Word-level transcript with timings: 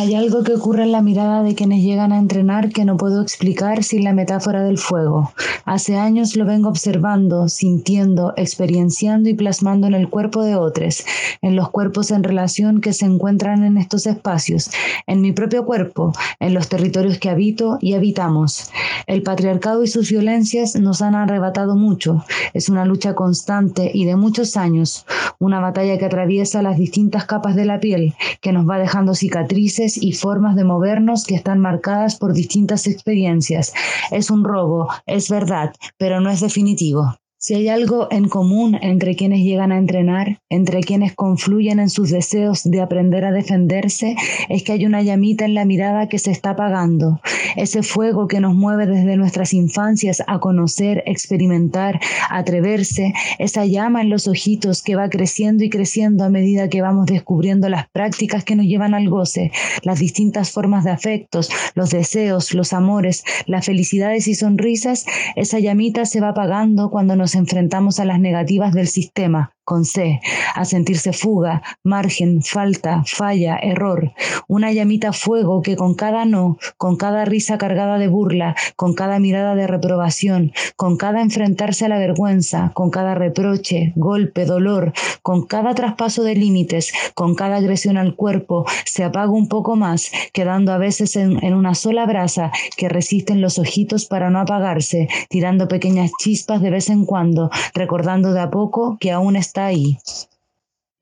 Hay 0.00 0.14
algo 0.14 0.44
que 0.44 0.54
ocurre 0.54 0.84
en 0.84 0.92
la 0.92 1.02
mirada 1.02 1.42
de 1.42 1.54
quienes 1.54 1.84
llegan 1.84 2.10
a 2.10 2.18
entrenar 2.18 2.70
que 2.70 2.86
no 2.86 2.96
puedo 2.96 3.20
explicar 3.20 3.84
sin 3.84 4.02
la 4.02 4.14
metáfora 4.14 4.62
del 4.62 4.78
fuego. 4.78 5.34
Hace 5.66 5.98
años 5.98 6.36
lo 6.36 6.46
vengo 6.46 6.70
observando, 6.70 7.50
sintiendo, 7.50 8.32
experienciando 8.38 9.28
y 9.28 9.34
plasmando 9.34 9.86
en 9.86 9.92
el 9.92 10.08
cuerpo 10.08 10.42
de 10.42 10.56
otros, 10.56 11.04
en 11.42 11.54
los 11.54 11.68
cuerpos 11.68 12.12
en 12.12 12.24
relación 12.24 12.80
que 12.80 12.94
se 12.94 13.04
encuentran 13.04 13.62
en 13.62 13.76
estos 13.76 14.06
espacios, 14.06 14.70
en 15.06 15.20
mi 15.20 15.32
propio 15.32 15.66
cuerpo, 15.66 16.14
en 16.38 16.54
los 16.54 16.70
territorios 16.70 17.18
que 17.18 17.28
habito 17.28 17.76
y 17.82 17.92
habitamos. 17.92 18.70
El 19.06 19.22
patriarcado 19.22 19.84
y 19.84 19.86
sus 19.86 20.10
violencias 20.10 20.76
nos 20.76 21.02
han 21.02 21.14
arrebatado 21.14 21.76
mucho. 21.76 22.24
Es 22.54 22.70
una 22.70 22.86
lucha 22.86 23.14
constante 23.14 23.90
y 23.92 24.06
de 24.06 24.16
muchos 24.16 24.56
años, 24.56 25.04
una 25.38 25.60
batalla 25.60 25.98
que 25.98 26.06
atraviesa 26.06 26.62
las 26.62 26.78
distintas 26.78 27.26
capas 27.26 27.54
de 27.54 27.66
la 27.66 27.80
piel, 27.80 28.14
que 28.40 28.52
nos 28.52 28.66
va 28.66 28.78
dejando 28.78 29.14
cicatrices 29.14 29.89
y 29.96 30.12
formas 30.12 30.56
de 30.56 30.64
movernos 30.64 31.24
que 31.24 31.34
están 31.34 31.60
marcadas 31.60 32.16
por 32.16 32.32
distintas 32.32 32.86
experiencias. 32.86 33.72
Es 34.10 34.30
un 34.30 34.44
robo, 34.44 34.88
es 35.06 35.28
verdad, 35.30 35.72
pero 35.98 36.20
no 36.20 36.30
es 36.30 36.40
definitivo. 36.40 37.19
Si 37.42 37.54
hay 37.54 37.68
algo 37.68 38.08
en 38.10 38.28
común 38.28 38.76
entre 38.82 39.16
quienes 39.16 39.40
llegan 39.40 39.72
a 39.72 39.78
entrenar, 39.78 40.42
entre 40.50 40.82
quienes 40.82 41.14
confluyen 41.14 41.80
en 41.80 41.88
sus 41.88 42.10
deseos 42.10 42.64
de 42.64 42.82
aprender 42.82 43.24
a 43.24 43.32
defenderse, 43.32 44.14
es 44.50 44.62
que 44.62 44.72
hay 44.72 44.84
una 44.84 45.00
llamita 45.00 45.46
en 45.46 45.54
la 45.54 45.64
mirada 45.64 46.06
que 46.06 46.18
se 46.18 46.32
está 46.32 46.50
apagando. 46.50 47.18
Ese 47.56 47.82
fuego 47.82 48.28
que 48.28 48.40
nos 48.40 48.54
mueve 48.54 48.84
desde 48.84 49.16
nuestras 49.16 49.54
infancias 49.54 50.22
a 50.26 50.38
conocer, 50.38 51.02
experimentar, 51.06 51.98
atreverse, 52.28 53.14
esa 53.38 53.64
llama 53.64 54.02
en 54.02 54.10
los 54.10 54.28
ojitos 54.28 54.82
que 54.82 54.94
va 54.94 55.08
creciendo 55.08 55.64
y 55.64 55.70
creciendo 55.70 56.24
a 56.24 56.28
medida 56.28 56.68
que 56.68 56.82
vamos 56.82 57.06
descubriendo 57.06 57.70
las 57.70 57.88
prácticas 57.88 58.44
que 58.44 58.54
nos 58.54 58.66
llevan 58.66 58.92
al 58.92 59.08
goce, 59.08 59.50
las 59.82 59.98
distintas 59.98 60.50
formas 60.50 60.84
de 60.84 60.90
afectos, 60.90 61.48
los 61.74 61.88
deseos, 61.88 62.52
los 62.52 62.74
amores, 62.74 63.24
las 63.46 63.64
felicidades 63.64 64.28
y 64.28 64.34
sonrisas, 64.34 65.06
esa 65.36 65.58
llamita 65.58 66.04
se 66.04 66.20
va 66.20 66.28
apagando 66.28 66.90
cuando 66.90 67.16
nos 67.16 67.29
enfrentamos 67.34 68.00
a 68.00 68.04
las 68.04 68.20
negativas 68.20 68.72
del 68.72 68.88
sistema, 68.88 69.52
con 69.70 69.84
C, 69.84 70.20
a 70.56 70.64
sentirse 70.64 71.12
fuga, 71.12 71.62
margen, 71.84 72.42
falta, 72.42 73.04
falla, 73.06 73.56
error, 73.62 74.10
una 74.48 74.72
llamita 74.72 75.12
fuego 75.12 75.62
que 75.62 75.76
con 75.76 75.94
cada 75.94 76.24
no, 76.24 76.58
con 76.76 76.96
cada 76.96 77.24
risa 77.24 77.56
cargada 77.56 77.96
de 77.96 78.08
burla, 78.08 78.56
con 78.74 78.94
cada 78.94 79.20
mirada 79.20 79.54
de 79.54 79.68
reprobación, 79.68 80.50
con 80.74 80.96
cada 80.96 81.20
enfrentarse 81.20 81.84
a 81.84 81.88
la 81.88 82.00
vergüenza, 82.00 82.72
con 82.74 82.90
cada 82.90 83.14
reproche, 83.14 83.92
golpe, 83.94 84.44
dolor, 84.44 84.92
con 85.22 85.46
cada 85.46 85.72
traspaso 85.76 86.24
de 86.24 86.34
límites, 86.34 86.92
con 87.14 87.36
cada 87.36 87.58
agresión 87.58 87.96
al 87.96 88.16
cuerpo, 88.16 88.64
se 88.84 89.04
apaga 89.04 89.30
un 89.30 89.46
poco 89.46 89.76
más, 89.76 90.10
quedando 90.32 90.72
a 90.72 90.78
veces 90.78 91.14
en, 91.14 91.54
una 91.54 91.76
sola 91.76 92.06
brasa 92.06 92.50
que 92.76 92.88
resisten 92.88 93.40
los 93.40 93.60
ojitos 93.60 94.06
para 94.06 94.30
no 94.30 94.40
apagarse, 94.40 95.06
tirando 95.28 95.68
pequeñas 95.68 96.10
chispas 96.18 96.60
de 96.60 96.70
vez 96.70 96.90
en 96.90 97.04
cuando, 97.04 97.50
recordando 97.72 98.32
de 98.32 98.40
a 98.40 98.50
poco 98.50 98.96
que 98.98 99.12
aún 99.12 99.36
está 99.36 99.59
ahí. 99.66 99.98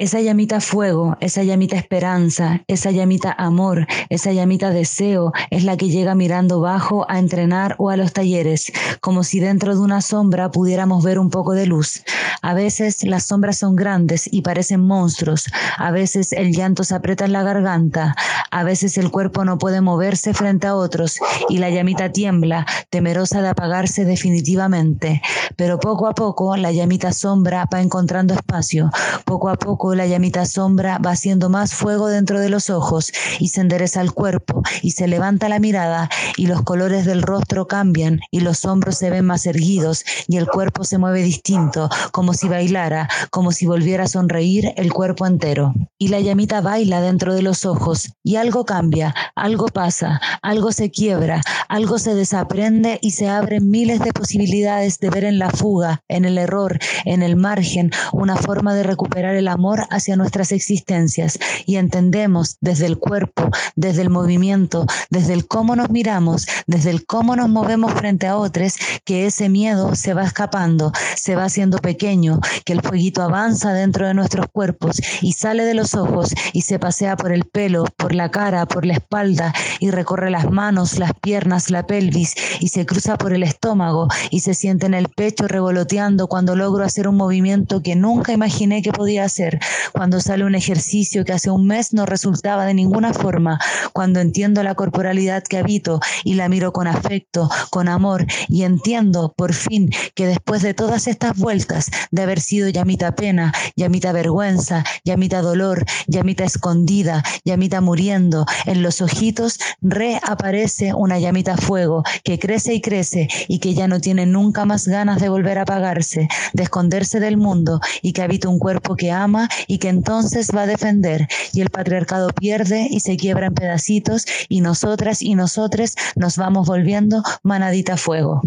Esa 0.00 0.20
llamita 0.20 0.60
fuego, 0.60 1.16
esa 1.18 1.42
llamita 1.42 1.74
esperanza, 1.74 2.62
esa 2.68 2.92
llamita 2.92 3.32
amor, 3.32 3.88
esa 4.10 4.30
llamita 4.30 4.70
deseo 4.70 5.32
es 5.50 5.64
la 5.64 5.77
que 5.77 5.88
llega 5.88 6.14
mirando 6.14 6.60
bajo 6.60 7.04
a 7.10 7.18
entrenar 7.18 7.74
o 7.78 7.91
a 7.91 7.96
los 7.96 8.12
talleres, 8.12 8.70
como 9.00 9.24
si 9.24 9.41
dentro 9.41 9.74
de 9.74 9.80
una 9.80 10.00
sombra 10.00 10.52
pudiéramos 10.52 11.02
ver 11.02 11.19
un 11.19 11.30
poco 11.30 11.52
de 11.54 11.66
luz. 11.66 12.04
A 12.42 12.54
veces 12.54 13.02
las 13.02 13.26
sombras 13.26 13.58
son 13.58 13.74
grandes 13.74 14.32
y 14.32 14.42
parecen 14.42 14.82
monstruos, 14.82 15.46
a 15.76 15.91
veces 15.91 16.32
el 16.32 16.52
llanto 16.52 16.84
se 16.84 16.94
aprieta 16.94 17.24
en 17.24 17.32
la 17.32 17.42
garganta, 17.42 18.14
a 18.52 18.62
veces 18.62 18.98
el 18.98 19.10
cuerpo 19.10 19.44
no 19.44 19.58
puede 19.58 19.80
moverse 19.80 20.32
frente 20.32 20.69
a 20.69 20.76
otros 20.76 21.19
y 21.48 21.58
la 21.58 21.70
llamita 21.70 22.12
tiembla, 22.12 22.66
temerosa 22.91 23.42
de 23.42 23.48
apagarse 23.48 24.04
definitivamente. 24.04 25.22
Pero 25.56 25.80
poco 25.80 26.06
a 26.06 26.14
poco 26.14 26.56
la 26.56 26.70
llamita 26.70 27.12
sombra 27.12 27.64
va 27.75 27.81
encontrando 27.81 28.34
espacio, 28.34 28.92
poco 29.25 29.48
a 29.48 29.56
poco 29.56 29.88
la 29.94 30.06
llamita 30.06 30.47
sombra 30.47 30.99
va 30.99 31.12
haciendo 31.12 31.49
más 31.49 31.75
fuego 31.75 32.09
dentro 32.09 32.41
de 32.41 32.49
los 32.49 32.71
ojos 32.71 33.12
y 33.38 33.49
se 33.49 33.60
endereza 33.60 34.00
el 34.00 34.12
cuerpo 34.12 34.62
y 34.82 34.93
se 34.93 35.09
levanta 35.09 35.49
la 35.49 35.59
mirada 35.59 36.09
y 36.37 36.47
los 36.47 36.62
colores 36.62 37.04
del 37.04 37.22
rostro 37.22 37.66
cambian 37.66 38.21
y 38.31 38.41
los 38.41 38.65
hombros 38.65 38.97
se 38.97 39.10
ven 39.10 39.25
más 39.25 39.47
erguidos 39.47 40.04
y 40.26 40.37
el 40.37 40.47
cuerpo 40.47 40.84
se 40.84 40.99
mueve 40.99 41.22
distinto, 41.22 41.88
como 42.12 42.34
si 42.34 42.49
bailara, 42.49 43.09
como 43.31 43.53
si 43.53 43.66
volviera 43.66 44.04
a 44.04 44.09
sonreír 44.09 44.72
el 44.76 44.93
cuerpo 44.93 45.26
entero. 45.26 45.75
Y 45.99 46.09
la 46.09 46.20
llamita 46.20 46.60
baila 46.60 47.00
dentro 47.00 47.34
de 47.34 47.43
los 47.43 47.65
ojos 47.65 48.12
y 48.22 48.37
algo 48.37 48.65
cambia, 48.65 49.15
algo 49.34 49.66
pasa, 49.66 50.20
algo 50.43 50.72
se 50.72 50.91
quiebra, 50.91 51.43
algo 51.69 51.99
se 51.99 52.15
desaprende 52.15 52.99
y 53.03 53.12
se 53.12 53.28
abren 53.28 53.70
miles 53.70 54.00
de 54.00 54.12
posibilidades 54.12 54.99
de 54.99 55.10
ver 55.10 55.25
en 55.25 55.38
la 55.38 55.50
fuga, 55.50 56.03
en 56.09 56.25
el 56.25 56.38
error, 56.38 56.78
en 57.05 57.22
el 57.22 57.37
margen, 57.37 57.91
una 58.12 58.37
forma 58.37 58.75
de 58.75 58.82
recuperar 58.82 59.34
el 59.34 59.49
amor 59.49 59.78
hacia 59.91 60.16
nuestras 60.16 60.53
existencias 60.53 61.39
y 61.66 61.77
entendemos 61.77 62.56
desde 62.61 62.87
el 62.87 62.99
cuerpo, 62.99 63.50
desde 63.77 64.03
el 64.03 64.11
movimiento, 64.11 64.87
desde 65.11 65.34
el 65.34 65.47
cómo 65.47 65.77
nos 65.77 65.91
miramos, 65.91 66.47
desde 66.66 66.91
el 66.91 67.06
cómo 67.06 67.37
nos 67.37 67.49
movemos 67.49 67.93
frente 67.93 68.27
a 68.27 68.37
otros, 68.37 68.77
que 69.05 69.27
ese 69.27 69.49
miedo 69.49 69.94
se 69.94 70.15
va 70.15 70.25
escapando, 70.25 70.93
se 71.17 71.37
va 71.37 71.44
haciendo 71.44 71.78
pequeño, 71.78 72.41
que 72.65 72.72
el 72.72 72.83
fueguito 72.83 73.22
avanza 73.22 73.72
dentro 73.72 74.06
de 74.06 74.15
nuestros 74.15 74.47
cuerpos 74.53 75.00
y 75.22 75.33
sale 75.33 75.65
de 75.65 75.75
los 75.75 75.94
ojos 75.94 76.34
y 76.53 76.62
se 76.62 76.78
pasea 76.78 77.17
por 77.17 77.33
el 77.33 77.44
pelo, 77.44 77.84
por 77.97 78.15
la 78.15 78.31
cara, 78.31 78.67
por 78.67 78.84
la 78.84 78.94
espalda 78.94 79.53
y 79.81 79.91
recorre 79.91 80.31
las 80.31 80.50
manos, 80.50 80.99
las 80.99 81.12
piernas, 81.15 81.71
la 81.71 81.87
pelvis 81.87 82.34
y 82.61 82.69
se 82.69 82.87
cruza 82.87 83.17
por 83.17 83.33
el 83.33 83.43
estómago 83.43 84.09
y 84.31 84.41
se 84.41 84.55
siente 84.55 84.87
en 84.87 84.94
el 84.94 85.09
pecho 85.09 85.49
revoloteando 85.49 86.27
cuando 86.28 86.56
logro 86.56 86.84
hacer 86.84 87.09
un 87.09 87.17
movimiento 87.17 87.83
que 87.83 87.97
nunca 87.97 88.33
imaginé 88.33 88.83
que 88.83 88.93
podía 88.93 89.25
hacer, 89.25 89.61
cuando 89.93 90.21
sale 90.21 90.45
un 90.45 90.55
ejercicio 90.55 91.25
que 91.25 91.33
hace 91.33 91.51
un 91.51 91.67
mes 91.67 91.93
no 91.93 92.06
resultaba 92.06 92.67
de 92.67 92.75
ninguna 92.75 93.12
forma, 93.12 93.59
cuando 93.93 94.21
entiendo 94.21 94.62
la 94.62 94.75
corporalidad 94.75 95.43
que 95.43 95.59
habito 95.59 96.01
y 96.25 96.34
la 96.34 96.49
miro 96.49 96.73
con 96.73 96.87
afecto, 96.87 97.49
con 97.71 97.89
amor 97.89 98.27
y 98.49 98.62
entiendo 98.62 99.33
por 99.37 99.55
fin 99.55 99.91
que 100.15 100.27
después 100.27 100.62
de 100.62 100.75
todas 100.75 101.06
estas 101.06 101.37
vueltas 101.37 101.91
de 102.11 102.23
haber 102.23 102.41
sido 102.41 102.69
llamita 102.69 103.15
pena, 103.15 103.53
llamita 103.77 104.12
vergüenza, 104.12 104.84
llamita 105.05 105.41
dolor, 105.43 105.85
llamita 106.06 106.45
escondida, 106.45 107.23
llamita 107.45 107.81
muriendo, 107.81 108.47
en 108.67 108.83
los 108.83 109.00
ojitos 109.00 109.59
reaparece 109.81 110.95
una 110.95 111.19
llamita 111.19 111.56
fuego 111.56 112.03
que 112.25 112.39
crece 112.39 112.75
y 112.75 112.81
crece 112.81 113.29
y 113.49 113.59
que 113.59 113.75
ya 113.75 113.89
no 113.89 114.00
tiene 114.00 114.27
nunca 114.27 114.65
más 114.65 114.89
ganas 114.89 115.21
de 115.21 115.29
volver 115.29 115.59
a 115.59 115.62
apagarse, 115.62 116.29
de 116.53 116.62
esconderse 116.62 117.21
del 117.21 117.37
mundo 117.37 117.81
y 118.03 118.12
que 118.12 118.23
habita 118.23 118.49
un 118.49 118.59
cuerpo 118.59 118.97
que 118.97 119.11
ama 119.11 119.47
y 119.66 119.78
que 119.78 119.88
entonces 119.88 120.50
va 120.54 120.62
a 120.62 120.66
defender 120.66 121.28
y 121.53 121.60
el 121.60 121.70
patriarcado 121.70 122.28
pierde 122.28 122.86
y 122.91 123.00
se 123.00 123.16
quiebra 123.16 123.47
en 123.47 123.54
pedacitos 123.54 124.26
y 124.48 124.60
nosotras 124.60 125.22
y 125.22 125.34
nosotres 125.34 125.94
nos 126.16 126.36
vamos 126.36 126.66
volviendo 126.66 127.22
manadita 127.42 127.97
fuego. 127.97 128.42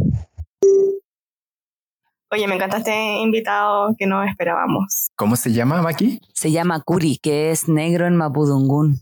Oye, 2.33 2.47
me 2.47 2.55
encanta 2.55 2.77
este 2.77 3.17
invitado 3.21 3.93
que 3.97 4.07
no 4.07 4.23
esperábamos. 4.23 5.09
¿Cómo 5.17 5.35
se 5.35 5.51
llama, 5.51 5.81
Maki? 5.81 6.21
Se 6.33 6.49
llama 6.49 6.81
Kuri, 6.81 7.17
que 7.21 7.51
es 7.51 7.67
negro 7.67 8.07
en 8.07 8.15
Mapudungún. 8.15 9.01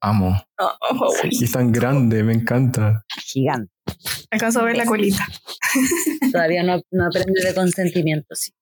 Amo. 0.00 0.34
Oh, 0.58 1.12
y 1.30 1.44
es 1.44 1.52
tan 1.52 1.72
grande, 1.72 2.22
me 2.22 2.32
encanta. 2.32 3.04
Gigante. 3.22 3.70
Alcanzo 4.30 4.60
a 4.60 4.64
ver 4.64 4.78
la 4.78 4.86
colita. 4.86 5.26
Todavía 6.32 6.62
no, 6.62 6.80
no 6.90 7.06
aprende 7.06 7.42
de 7.44 7.54
consentimiento, 7.54 8.34
sí. 8.34 8.52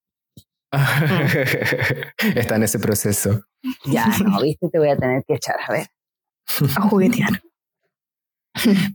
Está 2.34 2.56
en 2.56 2.62
ese 2.62 2.78
proceso. 2.78 3.42
Ya, 3.84 4.06
no, 4.24 4.42
viste, 4.42 4.68
te 4.68 4.78
voy 4.78 4.88
a 4.88 4.96
tener 4.96 5.22
que 5.26 5.34
echar 5.34 5.56
a 5.66 5.72
ver. 5.72 5.86
A 6.76 6.82
juguetear. 6.82 7.42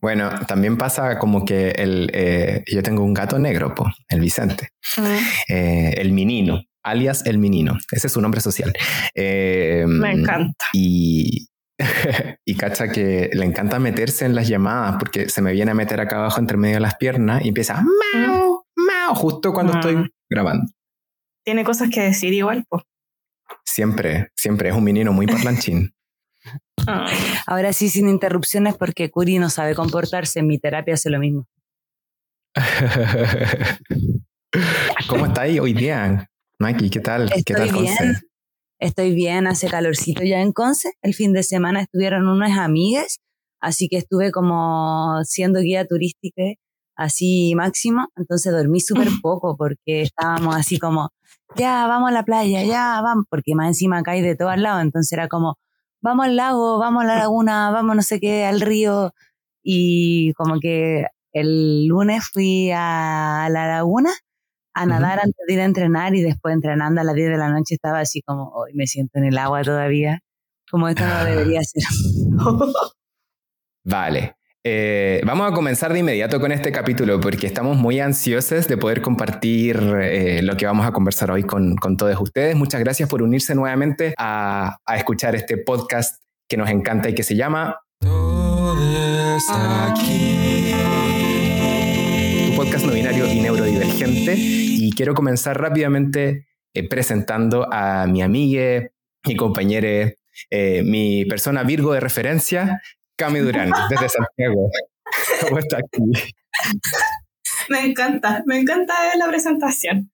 Bueno, 0.01 0.30
también 0.47 0.77
pasa 0.77 1.18
como 1.18 1.45
que 1.45 1.69
el, 1.69 2.09
eh, 2.13 2.63
yo 2.68 2.83
tengo 2.83 3.03
un 3.03 3.13
gato 3.13 3.39
negro, 3.39 3.74
po, 3.74 3.86
el 4.09 4.19
Vicente, 4.19 4.69
ah. 4.97 5.19
eh, 5.47 5.95
el 5.97 6.12
menino, 6.12 6.62
alias 6.83 7.25
el 7.25 7.38
menino, 7.38 7.77
ese 7.92 8.07
es 8.07 8.13
su 8.13 8.21
nombre 8.21 8.42
social. 8.42 8.74
Eh, 9.15 9.86
Me 9.88 10.12
encanta. 10.12 10.65
Y, 10.74 11.47
y 12.45 12.56
cacha 12.56 12.89
que 12.89 13.30
le 13.31 13.45
encanta 13.45 13.80
meterse 13.80 14.25
en 14.25 14.36
las 14.36 14.50
llamadas 14.50 14.97
porque 15.00 15.30
se 15.30 15.42
me 15.42 15.53
viene 15.53 15.71
a 15.71 15.75
meter 15.75 16.01
acá 16.01 16.18
abajo 16.18 16.39
entre 16.39 16.57
medio 16.57 16.75
de 16.75 16.81
las 16.81 16.95
piernas 16.95 17.45
y 17.45 17.50
empieza 17.50 17.81
mao, 17.81 18.65
mao, 18.75 19.15
justo 19.15 19.53
cuando 19.53 19.74
estoy 19.74 19.95
ah. 19.95 20.07
grabando 20.30 20.65
tiene 21.44 21.63
cosas 21.63 21.90
que 21.90 22.01
decir 22.01 22.34
igual, 22.34 22.66
pues. 22.68 22.84
Siempre, 23.66 24.31
siempre 24.36 24.69
es 24.69 24.75
un 24.75 24.84
menino 24.84 25.13
muy 25.13 25.28
parlanchín. 25.28 25.94
Ahora 27.48 27.74
sí, 27.74 27.90
sin 27.90 28.10
interrupciones, 28.10 28.75
porque 28.75 29.10
Curi 29.10 29.40
no 29.40 29.50
sabe 29.50 29.75
comportarse. 29.75 30.40
En 30.40 30.48
mi 30.48 30.60
terapia 30.60 30.95
hace 30.95 31.10
lo 31.10 31.19
mismo. 31.19 31.48
¿Cómo 35.07 35.25
está 35.25 35.42
ahí 35.42 35.60
hoy 35.60 35.74
día, 35.74 36.30
Maki? 36.60 36.90
¿Qué 36.90 37.00
tal? 37.00 37.24
Estoy 37.24 37.44
¿Qué 37.44 37.54
tal, 37.54 37.72
bien. 37.72 37.98
Estoy 38.80 39.16
bien, 39.16 39.48
hace 39.48 39.69
calorcito 39.69 40.24
ya 40.24 40.42
en 40.42 40.51
Conce. 40.51 40.92
El 41.01 41.13
fin 41.13 41.34
de 41.34 41.44
semana 41.44 41.81
estuvieron 41.81 42.28
unas 42.28 42.57
amigas 42.57 43.24
así 43.63 43.88
que 43.88 43.98
estuve 43.98 44.31
como 44.31 45.22
siendo 45.24 45.60
guía 45.62 45.88
turística 45.88 46.44
así 46.95 47.54
máximo, 47.56 48.10
entonces 48.16 48.54
dormí 48.54 48.80
súper 48.80 49.07
poco 49.22 49.56
porque 49.57 50.04
estábamos 50.04 50.56
así 50.56 50.78
como, 50.78 51.10
ya, 51.55 51.88
vamos 51.88 52.09
a 52.09 52.13
la 52.13 52.23
playa, 52.23 52.63
ya, 52.63 53.01
vamos, 53.01 53.25
porque 53.29 53.55
más 53.55 53.67
encima 53.67 54.03
cae 54.03 54.21
de 54.21 54.35
todos 54.35 54.57
lados, 54.57 54.81
entonces 54.81 55.11
era 55.13 55.27
como, 55.27 55.57
vamos 56.01 56.25
al 56.25 56.35
lago, 56.35 56.79
vamos 56.79 57.03
a 57.03 57.07
la 57.07 57.15
laguna, 57.17 57.71
vamos 57.71 57.95
no 57.95 58.01
sé 58.01 58.19
qué, 58.19 58.45
al 58.45 58.61
río, 58.61 59.13
y 59.63 60.33
como 60.33 60.59
que 60.59 61.07
el 61.31 61.88
lunes 61.88 62.29
fui 62.31 62.71
a 62.71 63.47
la 63.50 63.67
laguna 63.67 64.11
a 64.75 64.85
nadar 64.85 65.19
antes 65.19 65.45
de 65.47 65.53
ir 65.53 65.61
a 65.61 65.65
entrenar 65.65 66.15
y 66.15 66.21
después 66.21 66.53
entrenando 66.53 67.01
a 67.01 67.03
las 67.03 67.15
10 67.15 67.29
de 67.29 67.38
la 67.38 67.50
noche 67.50 67.75
estaba 67.75 67.99
así 67.99 68.21
como, 68.21 68.49
hoy 68.49 68.73
me 68.73 68.88
siento 68.88 69.19
en 69.19 69.25
el 69.25 69.38
agua 69.38 69.63
todavía, 69.63 70.19
como 70.69 70.88
esto 70.88 71.06
no 71.06 71.25
debería 71.25 71.61
ser. 71.63 71.83
vale. 73.83 74.35
Eh, 74.65 75.21
vamos 75.25 75.51
a 75.51 75.54
comenzar 75.54 75.92
de 75.92 76.00
inmediato 76.00 76.39
con 76.39 76.54
este 76.54 76.71
capítulo 76.71 77.19
porque 77.19 77.48
estamos 77.48 77.75
muy 77.75 78.00
ansiosos 78.00 78.65
de 78.65 78.77
poder 78.77 79.01
compartir 79.01 79.75
eh, 80.01 80.42
lo 80.42 80.56
que 80.56 80.65
vamos 80.65 80.86
a 80.86 80.94
conversar 80.94 81.31
hoy 81.31 81.44
con, 81.44 81.75
con, 81.75 81.98
todos 81.98 82.18
ustedes. 82.21 82.56
Muchas 82.56 82.80
gracias 82.80 83.10
por 83.10 83.21
unirse 83.21 83.56
nuevamente 83.56 84.13
a, 84.18 84.77
a, 84.86 84.95
escuchar 84.95 85.36
este 85.36 85.57
podcast 85.57 86.24
que 86.48 86.56
nos 86.56 86.69
encanta 86.69 87.10
y 87.10 87.13
que 87.13 87.24
se 87.24 87.36
llama 87.36 87.77
Todos 88.00 89.44
aquí. 89.51 90.74
Tu 92.48 92.56
podcast 92.56 92.86
no 92.86 92.94
binario 92.94 93.27
y 93.27 93.42
neurodivergente. 93.42 94.36
Y 94.38 94.92
quiero 94.94 95.13
comenzar 95.13 95.59
rápidamente 95.59 96.48
eh, 96.74 96.88
presentando 96.88 97.68
a 97.69 98.07
mi 98.07 98.21
amiga, 98.21 98.88
mi 99.27 99.36
compañera, 99.36 100.13
mi 100.86 101.25
persona 101.25 101.63
Virgo 101.63 101.92
de 101.94 102.00
referencia, 102.00 102.81
Cami 103.18 103.39
Durán, 103.39 103.71
desde 103.89 104.10
Santiago. 104.10 104.69
¿Cómo 105.42 105.60
está 105.60 105.77
aquí? 105.77 106.01
Me 107.69 107.86
encanta, 107.86 108.44
me 108.45 108.60
encanta 108.60 108.94
la 109.15 109.27
presentación. 109.27 110.12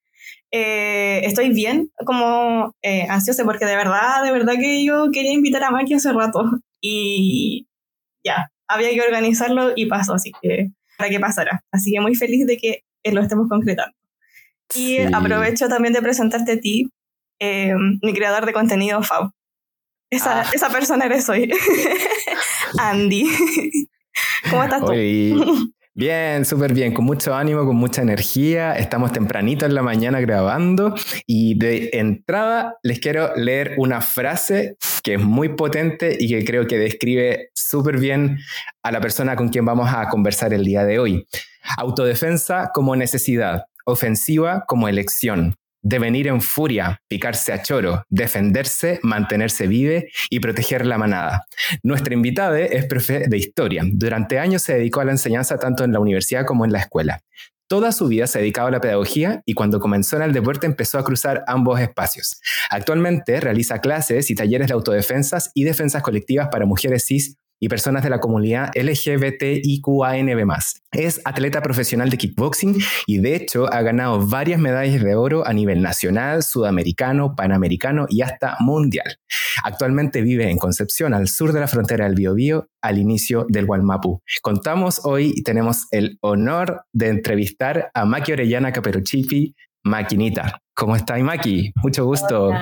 Eh, 0.52 1.22
estoy 1.24 1.50
bien, 1.50 1.92
como 2.06 2.76
eh, 2.82 3.06
ansiosa, 3.10 3.44
porque 3.46 3.66
de 3.66 3.76
verdad, 3.76 4.24
de 4.24 4.32
verdad 4.32 4.54
que 4.60 4.84
yo 4.84 5.10
quería 5.12 5.32
invitar 5.32 5.64
a 5.64 5.72
Maki 5.72 5.94
hace 5.94 6.12
rato 6.12 6.44
y 6.82 7.68
ya, 8.24 8.52
había 8.68 8.90
que 8.92 9.02
organizarlo 9.02 9.72
y 9.76 9.86
pasó, 9.86 10.14
así 10.14 10.32
que 10.42 10.72
para 10.98 11.10
que 11.10 11.20
pasara. 11.20 11.64
Así 11.72 11.92
que 11.92 12.02
muy 12.02 12.16
feliz 12.16 12.46
de 12.46 12.58
que 12.58 12.84
lo 13.12 13.22
estemos 13.22 13.48
concretando. 13.48 13.96
Y 14.76 15.00
aprovecho 15.14 15.68
también 15.68 15.94
de 15.94 16.02
presentarte 16.02 16.54
a 16.54 16.60
ti, 16.60 16.92
eh, 17.40 17.74
mi 18.02 18.14
creador 18.14 18.46
de 18.46 18.54
contenido, 18.54 19.02
Fab. 19.02 19.32
Esa, 20.12 20.42
ah. 20.42 20.46
esa 20.54 20.70
persona 20.70 21.06
eres 21.06 21.30
hoy. 21.30 21.52
Andy. 22.78 23.26
¿Cómo 24.50 24.64
estás 24.64 24.82
tú? 24.82 25.74
Bien, 25.96 26.46
súper 26.46 26.74
bien, 26.74 26.94
con 26.94 27.04
mucho 27.04 27.36
ánimo, 27.36 27.66
con 27.66 27.76
mucha 27.76 28.02
energía. 28.02 28.72
Estamos 28.78 29.12
tempranito 29.12 29.66
en 29.66 29.76
la 29.76 29.82
mañana 29.82 30.22
grabando 30.22 30.96
y 31.26 31.60
de 31.60 31.90
entrada 31.92 32.78
les 32.84 33.02
quiero 33.02 33.36
leer 33.36 33.74
una 33.78 34.00
frase 34.00 34.78
que 35.04 35.16
es 35.16 35.20
muy 35.20 35.50
potente 35.50 36.16
y 36.18 36.30
que 36.30 36.46
creo 36.46 36.68
que 36.68 36.78
describe 36.78 37.50
súper 37.54 38.00
bien 38.00 38.38
a 38.82 38.94
la 38.94 39.02
persona 39.02 39.36
con 39.36 39.50
quien 39.50 39.66
vamos 39.66 39.90
a 39.94 40.08
conversar 40.08 40.54
el 40.54 40.64
día 40.64 40.86
de 40.86 41.00
hoy. 41.00 41.28
Autodefensa 41.76 42.72
como 42.74 42.96
necesidad, 42.96 43.66
ofensiva 43.84 44.64
como 44.68 44.88
elección, 44.88 45.56
devenir 45.82 46.28
en 46.28 46.42
furia, 46.42 47.02
picarse 47.08 47.54
a 47.54 47.62
choro, 47.62 48.04
defenderse, 48.10 49.00
mantenerse 49.04 49.68
vive 49.68 50.10
y 50.30 50.40
proteger 50.40 50.86
la 50.86 50.98
manada. 50.98 51.46
Nuestra 51.84 52.14
invitada 52.14 52.60
es 52.60 52.86
profe 52.86 53.28
de 53.28 53.38
historia. 53.38 53.84
Durante 53.86 54.40
años 54.40 54.64
se 54.64 54.74
dedicó 54.74 55.02
a 55.02 55.06
la 55.06 55.12
enseñanza 55.12 55.58
tanto 55.58 55.84
en 55.84 55.92
la 55.92 56.00
universidad 56.00 56.46
como 56.46 56.66
en 56.66 56.72
la 56.72 56.80
escuela. 56.80 57.22
Toda 57.68 57.92
su 57.92 58.08
vida 58.08 58.26
se 58.26 58.40
ha 58.40 58.42
dedicado 58.42 58.68
a 58.68 58.72
la 58.72 58.82
pedagogía 58.82 59.44
y 59.46 59.54
cuando 59.54 59.80
comenzó 59.80 60.16
en 60.16 60.24
el 60.24 60.34
deporte 60.34 60.66
empezó 60.66 60.98
a 60.98 61.04
cruzar 61.04 61.44
ambos 61.46 61.80
espacios. 61.80 62.42
Actualmente 62.72 63.40
realiza 63.40 63.80
clases 63.80 64.32
y 64.32 64.36
talleres 64.36 64.70
de 64.70 64.74
autodefensas 64.74 65.52
y 65.54 65.66
defensas 65.66 66.02
colectivas 66.02 66.48
para 66.52 66.66
mujeres 66.66 67.06
cis 67.06 67.38
y 67.60 67.70
personas 67.70 68.04
de 68.04 68.10
la 68.10 68.20
comunidad 68.20 68.72
LGBTIQANB+. 68.76 70.54
Es 70.92 71.22
atleta 71.26 71.62
profesional 71.62 72.10
de 72.10 72.18
kickboxing 72.18 72.78
y 73.06 73.20
de 73.20 73.36
hecho 73.36 73.72
ha 73.72 73.82
ganado 73.82 74.26
varias 74.26 74.60
medallas 74.60 75.04
de 75.04 75.16
oro 75.16 75.46
a 75.46 75.54
nivel 75.54 75.82
nacional, 75.82 76.44
sudamericano, 76.44 77.36
panamericano 77.36 78.06
y 78.10 78.22
hasta 78.22 78.58
mundial. 78.60 79.18
Actualmente 79.64 80.22
vive 80.22 80.50
en 80.50 80.58
Concepción, 80.58 81.14
al 81.14 81.28
sur 81.28 81.54
de 81.54 81.60
la 81.60 81.68
frontera 81.68 82.06
del 82.06 82.16
Biobío, 82.16 82.70
al 82.82 82.98
inicio 82.98 83.46
del 83.50 83.66
Gualmapu. 83.66 84.22
Contamos 84.42 85.02
hoy 85.04 85.34
y 85.36 85.44
tenemos 85.44 85.88
el 85.92 86.18
honor 86.22 86.84
de 86.94 87.10
entrevistar 87.10 87.92
a 87.94 88.06
Maki 88.06 88.34
Orellana 88.34 88.72
Caperuchipi, 88.72 89.56
Maquinita. 89.84 90.62
¿Cómo 90.74 90.96
está, 90.96 91.18
Maki? 91.18 91.74
Mucho 91.84 92.06
gusto. 92.06 92.54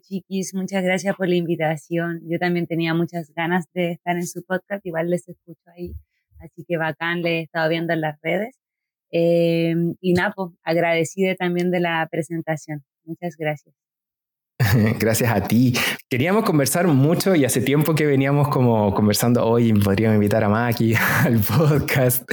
Chiquis, 0.00 0.54
muchas 0.54 0.82
gracias 0.82 1.14
por 1.16 1.28
la 1.28 1.36
invitación. 1.36 2.20
Yo 2.28 2.38
también 2.38 2.66
tenía 2.66 2.94
muchas 2.94 3.32
ganas 3.34 3.66
de 3.74 3.92
estar 3.92 4.16
en 4.16 4.26
su 4.26 4.42
podcast, 4.44 4.84
igual 4.86 5.10
les 5.10 5.28
escucho 5.28 5.62
ahí, 5.76 5.94
así 6.40 6.64
que 6.66 6.76
bacán, 6.76 7.22
les 7.22 7.32
he 7.32 7.40
estado 7.42 7.68
viendo 7.68 7.92
en 7.92 8.00
las 8.00 8.18
redes. 8.22 8.56
Em, 9.10 9.94
y 10.00 10.12
Napo, 10.14 10.50
pues, 10.50 10.60
agradecida 10.64 11.34
también 11.36 11.70
de 11.70 11.80
la 11.80 12.08
presentación. 12.10 12.84
Muchas 13.04 13.36
gracias. 13.36 13.74
Gracias 15.00 15.30
a 15.32 15.40
ti. 15.40 15.74
Queríamos 16.08 16.44
conversar 16.44 16.86
mucho 16.86 17.34
y 17.34 17.44
hace 17.44 17.60
tiempo 17.60 17.94
que 17.94 18.06
veníamos 18.06 18.48
como 18.48 18.94
conversando 18.94 19.44
hoy, 19.44 19.72
podríamos 19.72 20.14
invitar 20.14 20.44
a 20.44 20.48
Maki 20.48 20.94
al 21.24 21.40
podcast. 21.40 22.24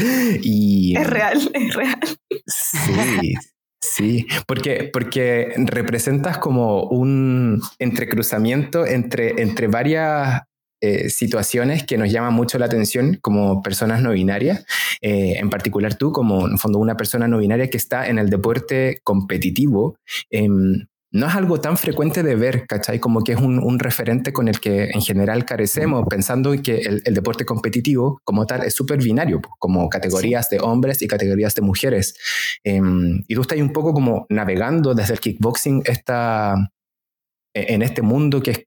Y... 0.44 0.96
Es 0.96 1.08
real, 1.08 1.40
es 1.54 1.74
real. 1.74 2.00
Sí, 2.46 3.34
Sí, 3.82 4.28
porque, 4.46 4.90
porque 4.94 5.54
representas 5.58 6.38
como 6.38 6.84
un 6.84 7.62
entrecruzamiento 7.80 8.86
entre, 8.86 9.42
entre 9.42 9.68
varias 9.68 10.44
eh, 10.82 11.10
situaciones 11.10 11.84
que 11.84 11.98
nos 11.98 12.12
llaman 12.12 12.34
mucho 12.34 12.60
la 12.60 12.66
atención 12.68 13.18
como 13.22 13.64
personas 13.64 14.02
no 14.02 14.12
binarias, 14.12 14.66
eh, 15.02 15.36
en 15.38 15.50
particular 15.50 15.96
tú 15.96 16.12
como 16.12 16.48
en 16.48 16.58
fondo 16.60 16.80
una 16.80 16.96
persona 16.98 17.28
no 17.28 17.40
binaria 17.40 17.70
que 17.70 17.78
está 17.78 18.08
en 18.08 18.20
el 18.20 18.30
deporte 18.30 19.00
competitivo, 19.04 19.98
em, 20.30 20.86
no 21.14 21.28
es 21.28 21.36
algo 21.36 21.60
tan 21.60 21.78
frecuente 21.78 22.24
de 22.24 22.36
ver, 22.36 22.66
¿cachai? 22.66 23.00
Como 23.00 23.22
que 23.24 23.34
es 23.34 23.40
un, 23.40 23.80
referente 23.80 24.32
con 24.32 24.48
el 24.48 24.60
que 24.60 24.92
en 24.92 25.02
general 25.02 25.44
carecemos, 25.44 26.06
pensando 26.10 26.54
que 26.62 26.78
el, 26.78 27.14
deporte 27.14 27.44
competitivo 27.44 28.22
como 28.24 28.46
tal 28.46 28.64
es 28.64 28.74
súper 28.74 29.00
binario, 29.00 29.42
como 29.60 29.90
categorías 29.90 30.50
de 30.50 30.60
hombres 30.60 31.02
y 31.02 31.08
categorías 31.08 31.54
de 31.54 31.62
mujeres. 31.62 32.16
Em, 32.64 33.24
y 33.28 33.36
tú 33.36 33.42
estás 33.42 33.60
un 33.60 33.74
poco 33.74 33.94
como 33.94 34.26
navegando 34.30 34.94
desde 34.94 35.14
el 35.14 35.20
kickboxing 35.20 35.84
esta, 35.86 36.56
e, 37.54 37.74
en 37.74 37.82
este 37.82 38.02
mundo 38.02 38.42
que 38.42 38.52
es... 38.52 38.64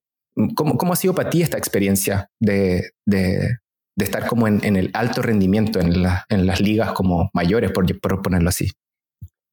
¿Cómo, 0.56 0.76
cómo 0.76 0.92
ha 0.92 0.96
sido 0.96 1.14
para 1.14 1.30
ti 1.30 1.42
esta 1.42 1.56
experiencia 1.56 2.28
de, 2.40 2.90
de, 3.06 3.58
de 3.96 4.04
estar 4.04 4.26
como 4.26 4.48
en, 4.48 4.64
en, 4.64 4.74
el 4.74 4.90
alto 4.92 5.22
rendimiento 5.22 5.78
en, 5.78 6.02
la, 6.02 6.24
en 6.28 6.44
las 6.44 6.60
ligas 6.60 6.92
como 6.92 7.30
mayores, 7.32 7.70
por, 7.70 7.86
por 8.00 8.20
ponerlo 8.20 8.48
así? 8.48 8.72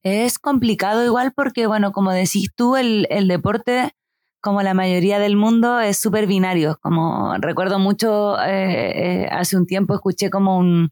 Es 0.02 0.38
complicado 0.38 1.04
igual 1.04 1.32
porque, 1.34 1.66
bueno, 1.66 1.92
como 1.92 2.12
decís 2.12 2.50
tú, 2.56 2.76
el, 2.76 3.06
el 3.10 3.28
deporte, 3.28 3.92
como 4.40 4.62
la 4.62 4.74
mayoría 4.74 5.20
del 5.20 5.36
mundo, 5.36 5.78
es 5.78 5.98
súper 5.98 6.26
binario. 6.26 6.78
Como 6.82 7.34
recuerdo 7.38 7.78
mucho, 7.78 8.36
eh, 8.40 9.22
eh, 9.22 9.28
hace 9.30 9.56
un 9.56 9.66
tiempo 9.66 9.94
escuché 9.94 10.28
como 10.28 10.58
un, 10.58 10.90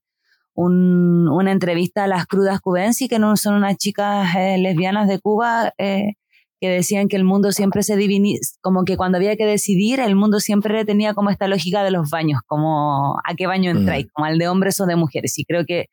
un, 0.55 1.29
una 1.29 1.51
entrevista 1.51 2.05
a 2.05 2.07
las 2.07 2.27
crudas 2.27 2.61
cubensi, 2.61 3.09
que 3.09 3.19
no 3.19 3.37
son 3.37 3.55
unas 3.55 3.77
chicas 3.79 4.35
eh, 4.37 4.59
lesbianas 4.59 5.09
de 5.09 5.19
Cuba, 5.19 5.73
que 5.77 6.69
decían 6.69 7.09
que 7.09 7.17
el 7.17 7.25
mundo 7.25 7.53
siempre 7.53 7.83
se 7.83 7.97
divinía, 7.97 8.39
como 8.61 8.85
que 8.85 8.99
cuando 8.99 9.17
había 9.17 9.35
que 9.35 9.47
decidir, 9.47 9.99
el 9.99 10.15
mundo 10.15 10.41
siempre 10.41 10.85
tenía 10.85 11.15
como 11.15 11.31
esta 11.31 11.49
lógica 11.49 11.83
de 11.83 11.91
los 11.91 12.11
baños, 12.11 12.43
como 12.47 13.17
a 13.25 13.35
qué 13.35 13.47
baño 13.47 13.71
entráis, 13.71 14.07
mm. 14.07 14.09
como 14.13 14.27
al 14.27 14.39
de 14.39 14.47
hombres 14.47 14.79
o 14.81 14.87
de 14.87 14.95
mujeres. 14.95 15.39
Y 15.39 15.45
creo 15.45 15.65
que 15.65 15.87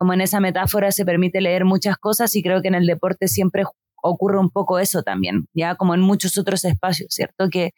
como 0.00 0.14
en 0.14 0.22
esa 0.22 0.40
metáfora 0.40 0.92
se 0.92 1.04
permite 1.04 1.42
leer 1.42 1.66
muchas 1.66 1.98
cosas 1.98 2.34
y 2.34 2.42
creo 2.42 2.62
que 2.62 2.68
en 2.68 2.74
el 2.74 2.86
deporte 2.86 3.28
siempre 3.28 3.64
ocurre 4.02 4.38
un 4.38 4.48
poco 4.48 4.78
eso 4.78 5.02
también, 5.02 5.44
ya 5.52 5.74
como 5.74 5.94
en 5.94 6.00
muchos 6.00 6.38
otros 6.38 6.64
espacios, 6.64 7.08
¿cierto? 7.10 7.50
Que 7.50 7.72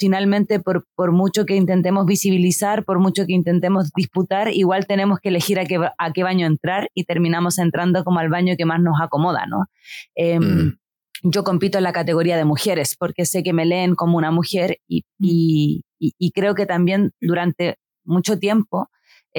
finalmente 0.00 0.60
por, 0.60 0.86
por 0.94 1.12
mucho 1.12 1.44
que 1.44 1.56
intentemos 1.56 2.06
visibilizar, 2.06 2.86
por 2.86 3.00
mucho 3.00 3.26
que 3.26 3.34
intentemos 3.34 3.90
disputar, 3.94 4.48
igual 4.50 4.86
tenemos 4.86 5.18
que 5.20 5.28
elegir 5.28 5.60
a 5.60 5.66
qué, 5.66 5.78
a 5.98 6.12
qué 6.14 6.22
baño 6.22 6.46
entrar 6.46 6.88
y 6.94 7.04
terminamos 7.04 7.58
entrando 7.58 8.02
como 8.02 8.18
al 8.18 8.30
baño 8.30 8.54
que 8.56 8.64
más 8.64 8.80
nos 8.80 8.98
acomoda, 9.02 9.44
¿no? 9.46 9.66
Em, 10.14 10.42
mm. 10.42 10.78
Yo 11.24 11.44
compito 11.44 11.76
en 11.76 11.84
la 11.84 11.92
categoría 11.92 12.38
de 12.38 12.46
mujeres 12.46 12.96
porque 12.98 13.26
sé 13.26 13.42
que 13.42 13.52
me 13.52 13.66
leen 13.66 13.94
como 13.94 14.16
una 14.16 14.30
mujer 14.30 14.78
y, 14.88 15.04
y, 15.18 15.82
y 15.98 16.30
creo 16.30 16.54
que 16.54 16.64
también 16.64 17.10
durante 17.20 17.76
mucho 18.04 18.38
tiempo 18.38 18.88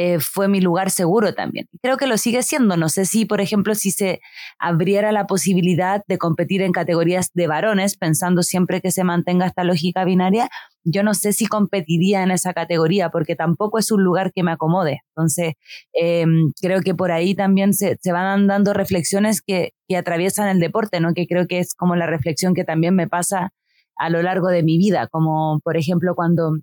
eh, 0.02 0.20
fue 0.22 0.48
mi 0.48 0.62
lugar 0.62 0.92
seguro 0.92 1.34
también. 1.34 1.68
Creo 1.82 1.98
que 1.98 2.08
lo 2.08 2.18
sigue 2.18 2.42
siendo. 2.42 2.78
No 2.78 2.88
sé 2.88 3.06
si, 3.06 3.26
por 3.26 3.42
ejemplo, 3.42 3.76
si 3.76 3.92
se 3.92 4.22
abriera 4.58 5.12
la 5.12 5.28
posibilidad 5.28 6.04
de 6.08 6.18
competir 6.18 6.62
en 6.62 6.72
categorías 6.72 7.32
de 7.34 7.48
varones, 7.48 7.98
pensando 7.98 8.42
siempre 8.42 8.80
que 8.80 8.92
se 8.92 9.04
mantenga 9.04 9.46
esta 9.46 9.66
lógica 9.66 10.06
binaria, 10.06 10.50
yo 10.86 11.04
no 11.04 11.14
sé 11.14 11.34
si 11.34 11.48
competiría 11.48 12.24
en 12.24 12.32
esa 12.32 12.54
categoría 12.54 13.10
porque 13.10 13.36
tampoco 13.36 13.78
es 13.78 13.92
un 13.92 14.02
lugar 14.02 14.32
que 14.32 14.42
me 14.42 14.54
acomode. 14.54 15.02
Entonces, 15.10 15.56
em, 15.92 16.54
creo 16.62 16.80
que 16.82 16.96
por 16.96 17.12
ahí 17.12 17.36
también 17.36 17.74
se, 17.74 17.98
se 18.00 18.14
van 18.14 18.48
dando 18.48 18.74
reflexiones 18.74 19.42
que, 19.42 19.74
que, 19.90 19.98
atraviesan 19.98 20.48
el 20.48 20.62
deporte, 20.62 21.02
¿no? 21.02 21.14
Que 21.14 21.28
creo 21.28 21.46
que 21.46 21.60
es 21.60 21.76
como 21.76 21.98
la 21.98 22.08
reflexión 22.08 22.54
que 22.54 22.64
también 22.64 22.96
me 22.96 23.10
pasa 23.10 23.52
a 23.98 24.10
lo 24.10 24.22
largo 24.22 24.48
de 24.48 24.64
mi 24.64 24.78
vida, 24.78 25.08
como 25.12 25.60
por 25.62 25.76
ejemplo 25.76 26.16
cuando 26.16 26.54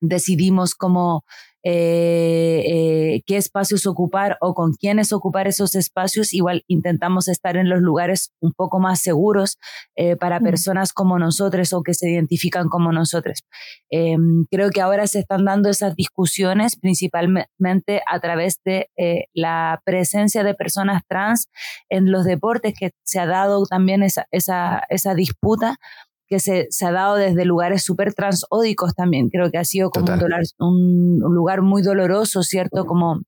decidimos 0.00 0.74
cómo 0.74 1.24
eh, 1.68 2.62
eh, 2.64 3.22
qué 3.26 3.36
espacios 3.36 3.86
ocupar 3.86 4.38
o 4.40 4.54
con 4.54 4.74
quiénes 4.74 5.12
ocupar 5.12 5.48
esos 5.48 5.74
espacios, 5.74 6.32
igual 6.32 6.62
intentamos 6.68 7.26
estar 7.26 7.56
en 7.56 7.68
los 7.68 7.80
lugares 7.80 8.30
un 8.40 8.52
poco 8.52 8.78
más 8.78 9.00
seguros 9.00 9.58
eh, 9.96 10.14
para 10.14 10.38
personas 10.38 10.92
como 10.92 11.18
nosotros 11.18 11.72
o 11.72 11.82
que 11.82 11.92
se 11.92 12.08
identifican 12.08 12.68
como 12.68 12.92
nosotros. 12.92 13.42
Em, 13.90 14.44
creo 14.48 14.70
que 14.70 14.80
ahora 14.80 15.08
se 15.08 15.18
están 15.18 15.44
dando 15.44 15.68
esas 15.68 15.96
discusiones 15.96 16.76
principalmente 16.76 18.00
a 18.06 18.20
través 18.20 18.60
de 18.64 18.88
la 19.34 19.80
presencia 19.84 20.44
de 20.44 20.54
personas 20.54 21.02
trans 21.08 21.48
en 21.88 22.12
los 22.12 22.24
deportes, 22.24 22.74
que 22.78 22.92
se 23.02 23.18
ha 23.18 23.26
dado 23.26 23.66
también 23.66 24.04
esa, 24.04 24.28
esa, 24.30 24.84
esa 24.88 25.14
disputa 25.14 25.78
que 26.28 26.40
se, 26.40 26.66
se, 26.70 26.86
ha 26.86 26.92
dado 26.92 27.16
desde 27.16 27.44
lugares 27.44 27.82
súper 27.82 28.14
transódicos 28.14 28.94
también. 28.94 29.28
Creo 29.28 29.50
que 29.50 29.58
ha 29.58 29.64
sido 29.64 29.90
como 29.90 30.12
un, 30.58 31.22
un, 31.22 31.34
lugar 31.34 31.62
muy 31.62 31.82
doloroso, 31.82 32.42
¿cierto? 32.42 32.84
Como 32.84 33.20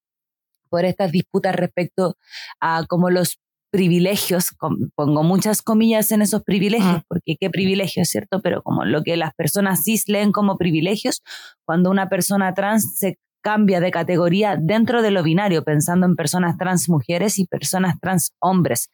por 0.68 0.84
estas 0.84 1.12
disputas 1.12 1.54
respecto 1.54 2.16
a 2.60 2.84
como 2.86 3.10
los 3.10 3.38
privilegios, 3.70 4.56
pongo 4.94 5.22
muchas 5.22 5.62
comillas 5.62 6.10
en 6.12 6.22
esos 6.22 6.42
privilegios, 6.42 7.02
porque 7.06 7.36
qué 7.38 7.50
privilegios, 7.50 8.08
¿cierto? 8.08 8.40
Pero 8.40 8.62
como 8.62 8.84
lo 8.84 9.02
que 9.02 9.16
las 9.16 9.34
personas 9.34 9.82
cis 9.84 10.08
leen 10.08 10.32
como 10.32 10.56
privilegios, 10.56 11.22
cuando 11.66 11.90
una 11.90 12.08
persona 12.08 12.54
trans 12.54 12.96
se 12.96 13.18
cambia 13.40 13.80
de 13.80 13.90
categoría 13.90 14.56
dentro 14.56 15.02
de 15.02 15.10
lo 15.10 15.22
binario, 15.22 15.64
pensando 15.64 16.06
en 16.06 16.16
personas 16.16 16.56
trans 16.58 16.88
mujeres 16.88 17.38
y 17.38 17.46
personas 17.46 17.98
trans 18.00 18.32
hombres. 18.40 18.90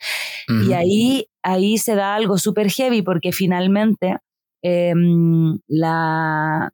Y 0.49 0.73
ahí, 0.73 1.27
ahí 1.43 1.79
se 1.79 1.95
da 1.95 2.15
algo 2.15 2.39
súper 2.39 2.71
heavy 2.71 3.03
porque 3.03 3.33
finalmente 3.33 4.19
em, 4.63 5.59
la, 5.67 6.73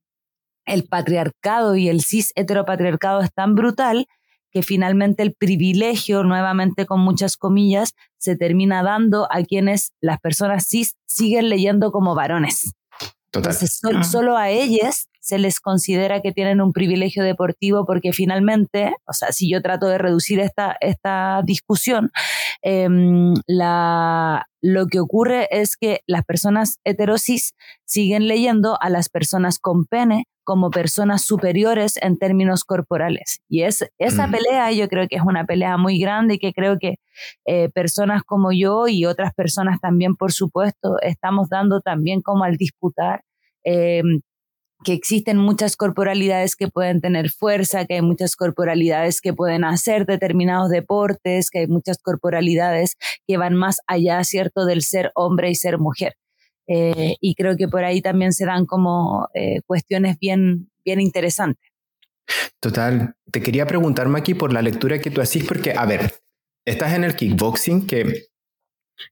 el 0.66 0.84
patriarcado 0.84 1.76
y 1.76 1.88
el 1.88 2.00
cis 2.02 2.32
heteropatriarcado 2.34 3.20
es 3.20 3.32
tan 3.32 3.54
brutal 3.54 4.06
que 4.50 4.62
finalmente 4.62 5.22
el 5.22 5.34
privilegio, 5.34 6.24
nuevamente 6.24 6.86
con 6.86 7.00
muchas 7.00 7.36
comillas, 7.36 7.94
se 8.18 8.36
termina 8.36 8.82
dando 8.82 9.28
a 9.30 9.42
quienes 9.44 9.92
las 10.00 10.18
personas 10.20 10.66
cis 10.68 10.96
siguen 11.06 11.48
leyendo 11.48 11.92
como 11.92 12.14
varones. 12.14 12.72
Entonces, 13.32 13.80
ah. 13.84 14.02
solo 14.02 14.36
a 14.36 14.50
ellas 14.50 15.08
se 15.20 15.38
les 15.38 15.60
considera 15.60 16.20
que 16.20 16.32
tienen 16.32 16.60
un 16.60 16.72
privilegio 16.72 17.22
deportivo 17.22 17.84
porque 17.86 18.12
finalmente, 18.12 18.94
o 19.06 19.12
sea, 19.12 19.32
si 19.32 19.50
yo 19.50 19.62
trato 19.62 19.86
de 19.86 19.98
reducir 19.98 20.40
esta, 20.40 20.76
esta 20.80 21.42
discusión, 21.44 22.10
em, 22.62 23.34
la, 23.46 24.46
lo 24.62 24.86
que 24.86 25.00
ocurre 25.00 25.48
es 25.50 25.76
que 25.76 26.00
las 26.06 26.24
personas 26.24 26.78
heterosis 26.84 27.54
siguen 27.84 28.28
leyendo 28.28 28.78
a 28.80 28.90
las 28.90 29.08
personas 29.08 29.58
con 29.58 29.84
pene 29.84 30.24
como 30.42 30.70
personas 30.70 31.22
superiores 31.22 31.96
en 32.02 32.18
términos 32.18 32.64
corporales. 32.64 33.40
Y 33.48 33.62
es, 33.62 33.88
esa 33.98 34.26
mm. 34.26 34.30
pelea 34.32 34.72
yo 34.72 34.88
creo 34.88 35.06
que 35.06 35.16
es 35.16 35.22
una 35.22 35.44
pelea 35.44 35.76
muy 35.76 36.00
grande 36.00 36.34
y 36.34 36.38
que 36.38 36.52
creo 36.52 36.76
que 36.78 36.96
eh, 37.46 37.68
personas 37.68 38.22
como 38.24 38.50
yo 38.50 38.88
y 38.88 39.04
otras 39.04 39.32
personas 39.34 39.80
también, 39.80 40.16
por 40.16 40.32
supuesto, 40.32 40.96
estamos 41.02 41.50
dando 41.50 41.80
también 41.80 42.20
como 42.20 42.42
al 42.42 42.56
disputar 42.56 43.22
em, 43.62 44.22
que 44.84 44.92
existen 44.92 45.36
muchas 45.36 45.76
corporalidades 45.76 46.56
que 46.56 46.68
pueden 46.68 47.00
tener 47.00 47.30
fuerza, 47.30 47.84
que 47.84 47.94
hay 47.94 48.02
muchas 48.02 48.36
corporalidades 48.36 49.20
que 49.20 49.32
pueden 49.32 49.64
hacer 49.64 50.06
determinados 50.06 50.70
deportes, 50.70 51.50
que 51.50 51.60
hay 51.60 51.66
muchas 51.66 51.98
corporalidades 51.98 52.96
que 53.26 53.36
van 53.36 53.54
más 53.54 53.78
allá, 53.86 54.22
¿cierto?, 54.24 54.64
del 54.64 54.82
ser 54.82 55.12
hombre 55.14 55.50
y 55.50 55.54
ser 55.54 55.78
mujer. 55.78 56.14
Eh, 56.66 57.16
y 57.20 57.34
creo 57.34 57.56
que 57.56 57.68
por 57.68 57.84
ahí 57.84 58.00
también 58.00 58.32
se 58.32 58.46
dan 58.46 58.64
como 58.64 59.28
eh, 59.34 59.60
cuestiones 59.66 60.18
bien, 60.18 60.70
bien 60.84 61.00
interesantes. 61.00 61.70
Total. 62.60 63.14
Te 63.32 63.42
quería 63.42 63.66
preguntar, 63.66 64.08
Maki, 64.08 64.34
por 64.34 64.52
la 64.52 64.62
lectura 64.62 65.00
que 65.00 65.10
tú 65.10 65.20
haces, 65.20 65.44
porque, 65.44 65.72
a 65.72 65.84
ver, 65.84 66.14
estás 66.64 66.94
en 66.94 67.04
el 67.04 67.16
kickboxing, 67.16 67.86
que 67.86 68.28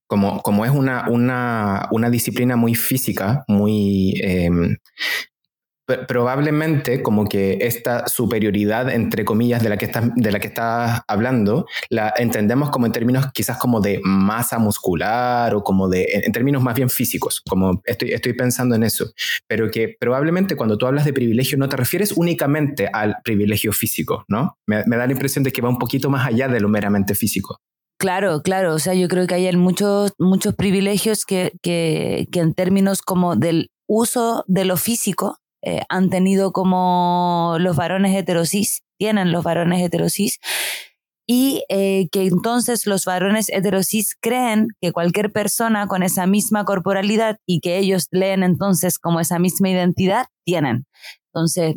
como, 0.06 0.42
como 0.42 0.64
es 0.64 0.70
una, 0.70 1.08
una, 1.08 1.88
una 1.90 2.10
disciplina 2.10 2.56
muy 2.56 2.74
física, 2.74 3.44
muy, 3.48 4.20
em, 4.22 4.76
probablemente 6.06 7.02
como 7.02 7.26
que 7.26 7.58
esta 7.62 8.06
superioridad, 8.08 8.90
entre 8.90 9.24
comillas, 9.24 9.62
de 9.62 9.70
la 9.70 9.78
que 9.78 9.86
estás, 9.86 10.10
de 10.14 10.30
la 10.30 10.38
que 10.38 10.48
estás 10.48 11.00
hablando, 11.08 11.66
la 11.88 12.12
entendemos 12.16 12.70
como 12.70 12.86
en 12.86 12.92
términos 12.92 13.26
quizás 13.32 13.56
como 13.56 13.80
de 13.80 14.00
masa 14.04 14.58
muscular 14.58 15.54
o 15.54 15.62
como 15.62 15.88
de, 15.88 16.06
en, 16.24 16.32
términos 16.32 16.62
más 16.62 16.74
bien 16.74 16.90
físicos, 16.90 17.42
como 17.48 17.80
estoy, 17.84 18.12
estoy 18.12 18.34
pensando 18.34 18.74
en 18.74 18.82
eso, 18.82 19.12
pero 19.46 19.70
que 19.70 19.96
probablemente 19.98 20.56
cuando 20.56 20.76
tú 20.76 20.86
hablas 20.86 21.06
de 21.06 21.12
privilegio 21.12 21.56
no 21.56 21.68
te 21.68 21.76
refieres 21.76 22.12
únicamente 22.12 22.88
al 22.92 23.16
privilegio 23.24 23.72
físico, 23.72 24.24
¿no? 24.28 24.58
Me, 24.66 24.82
da 24.84 25.06
la 25.06 25.12
impresión 25.12 25.42
de 25.42 25.52
que 25.52 25.62
va 25.62 25.70
un 25.70 25.78
poquito 25.78 26.10
más 26.10 26.26
allá 26.26 26.48
de 26.48 26.60
lo 26.60 26.68
meramente 26.68 27.14
físico. 27.14 27.60
Claro, 27.98 28.42
claro. 28.42 28.74
O 28.74 28.78
sea, 28.78 28.94
yo 28.94 29.08
creo 29.08 29.26
que 29.26 29.34
hay 29.34 29.56
muchos, 29.56 30.12
muchos 30.18 30.54
privilegios 30.54 31.24
que, 31.24 31.52
que, 31.62 32.28
que 32.30 32.40
en 32.40 32.54
términos 32.54 33.02
como 33.02 33.34
del 33.34 33.70
uso 33.88 34.44
de 34.46 34.64
lo 34.64 34.76
físico, 34.76 35.38
eh, 35.62 35.82
han 35.88 36.10
tenido 36.10 36.52
como 36.52 37.56
los 37.58 37.76
varones 37.76 38.16
heterosis, 38.16 38.82
tienen 38.98 39.32
los 39.32 39.44
varones 39.44 39.82
heterosis, 39.82 40.38
y 41.26 41.64
eh, 41.68 42.08
que 42.10 42.26
entonces 42.26 42.86
los 42.86 43.04
varones 43.04 43.50
heterosis 43.50 44.16
creen 44.20 44.68
que 44.80 44.92
cualquier 44.92 45.30
persona 45.30 45.86
con 45.86 46.02
esa 46.02 46.26
misma 46.26 46.64
corporalidad 46.64 47.36
y 47.46 47.60
que 47.60 47.76
ellos 47.78 48.08
leen 48.10 48.42
entonces 48.42 48.98
como 48.98 49.20
esa 49.20 49.38
misma 49.38 49.68
identidad, 49.68 50.26
tienen. 50.44 50.86
Entonces, 51.32 51.76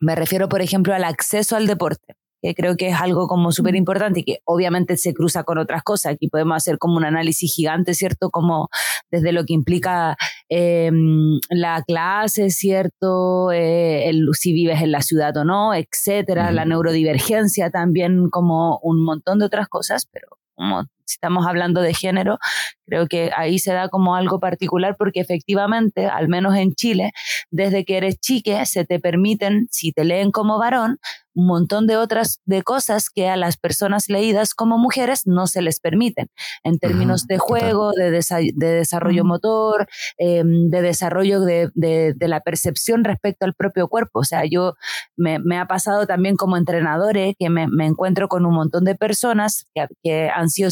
me 0.00 0.14
refiero, 0.14 0.48
por 0.48 0.60
ejemplo, 0.60 0.94
al 0.94 1.04
acceso 1.04 1.56
al 1.56 1.66
deporte 1.66 2.14
que 2.44 2.54
creo 2.54 2.76
que 2.76 2.88
es 2.88 3.00
algo 3.00 3.26
como 3.26 3.52
súper 3.52 3.74
importante 3.74 4.20
y 4.20 4.24
que 4.24 4.38
obviamente 4.44 4.98
se 4.98 5.14
cruza 5.14 5.44
con 5.44 5.56
otras 5.56 5.82
cosas. 5.82 6.12
Aquí 6.12 6.28
podemos 6.28 6.58
hacer 6.58 6.76
como 6.76 6.98
un 6.98 7.04
análisis 7.06 7.50
gigante, 7.54 7.94
¿cierto? 7.94 8.28
Como 8.28 8.68
desde 9.10 9.32
lo 9.32 9.46
que 9.46 9.54
implica 9.54 10.14
em, 10.50 11.40
la 11.48 11.82
clase, 11.86 12.50
¿cierto? 12.50 13.50
Eh, 13.50 14.10
el, 14.10 14.28
si 14.32 14.52
vives 14.52 14.82
en 14.82 14.92
la 14.92 15.00
ciudad 15.00 15.34
o 15.38 15.44
no, 15.44 15.72
etcétera, 15.72 16.52
la 16.52 16.66
neurodivergencia 16.66 17.70
también, 17.70 18.28
como 18.28 18.78
un 18.82 19.02
montón 19.02 19.38
de 19.38 19.46
otras 19.46 19.68
cosas, 19.68 20.06
pero 20.12 20.28
como 20.54 20.84
si 21.04 21.14
estamos 21.14 21.46
hablando 21.46 21.80
de 21.80 21.94
género, 21.94 22.38
creo 22.86 23.06
que 23.06 23.30
ahí 23.36 23.58
se 23.58 23.72
da 23.72 23.88
como 23.88 24.16
algo 24.16 24.40
particular 24.40 24.96
porque 24.98 25.20
efectivamente, 25.20 26.06
al 26.06 26.28
menos 26.28 26.56
en 26.56 26.74
Chile, 26.74 27.12
desde 27.50 27.84
que 27.84 27.96
eres 27.96 28.18
chique, 28.20 28.64
se 28.66 28.84
te 28.84 29.00
permiten, 29.00 29.66
si 29.70 29.92
te 29.92 30.04
leen 30.04 30.30
como 30.30 30.58
varón, 30.58 30.98
un 31.34 31.46
montón 31.46 31.86
de 31.86 31.96
otras 31.96 32.40
de 32.44 32.62
cosas 32.62 33.10
que 33.10 33.28
a 33.28 33.36
las 33.36 33.56
personas 33.56 34.08
leídas 34.08 34.54
como 34.54 34.78
mujeres 34.78 35.26
no 35.26 35.46
se 35.46 35.62
les 35.62 35.80
permiten. 35.80 36.28
En 36.62 36.78
términos 36.78 37.26
de 37.26 37.38
juego, 37.38 37.92
de, 37.92 38.10
de, 38.10 38.66
desarrollo 38.66 39.24
motor, 39.24 39.88
em, 40.16 40.68
de 40.70 40.82
desarrollo 40.82 41.40
de, 41.40 41.70
de, 41.74 42.14
la 42.28 42.40
percepción 42.40 43.04
respecto 43.04 43.44
al 43.44 43.54
propio 43.54 43.88
cuerpo. 43.88 44.20
O 44.20 44.24
sea, 44.24 44.44
yo 44.48 44.74
me, 45.16 45.38
me 45.38 45.58
ha 45.58 45.66
pasado 45.66 46.06
también 46.06 46.36
como 46.36 46.56
entrenadores 46.56 47.34
que 47.38 47.50
me, 47.50 47.66
me, 47.68 47.86
encuentro 47.86 48.28
con 48.28 48.46
un 48.46 48.54
montón 48.54 48.84
de 48.84 48.94
personas 48.94 49.66
que, 49.74 49.86
que 50.02 50.30
han 50.34 50.48
sido 50.48 50.70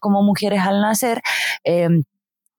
como 0.00 0.22
mujeres 0.22 0.60
al 0.60 0.80
nacer, 0.80 1.22
em, 1.64 2.04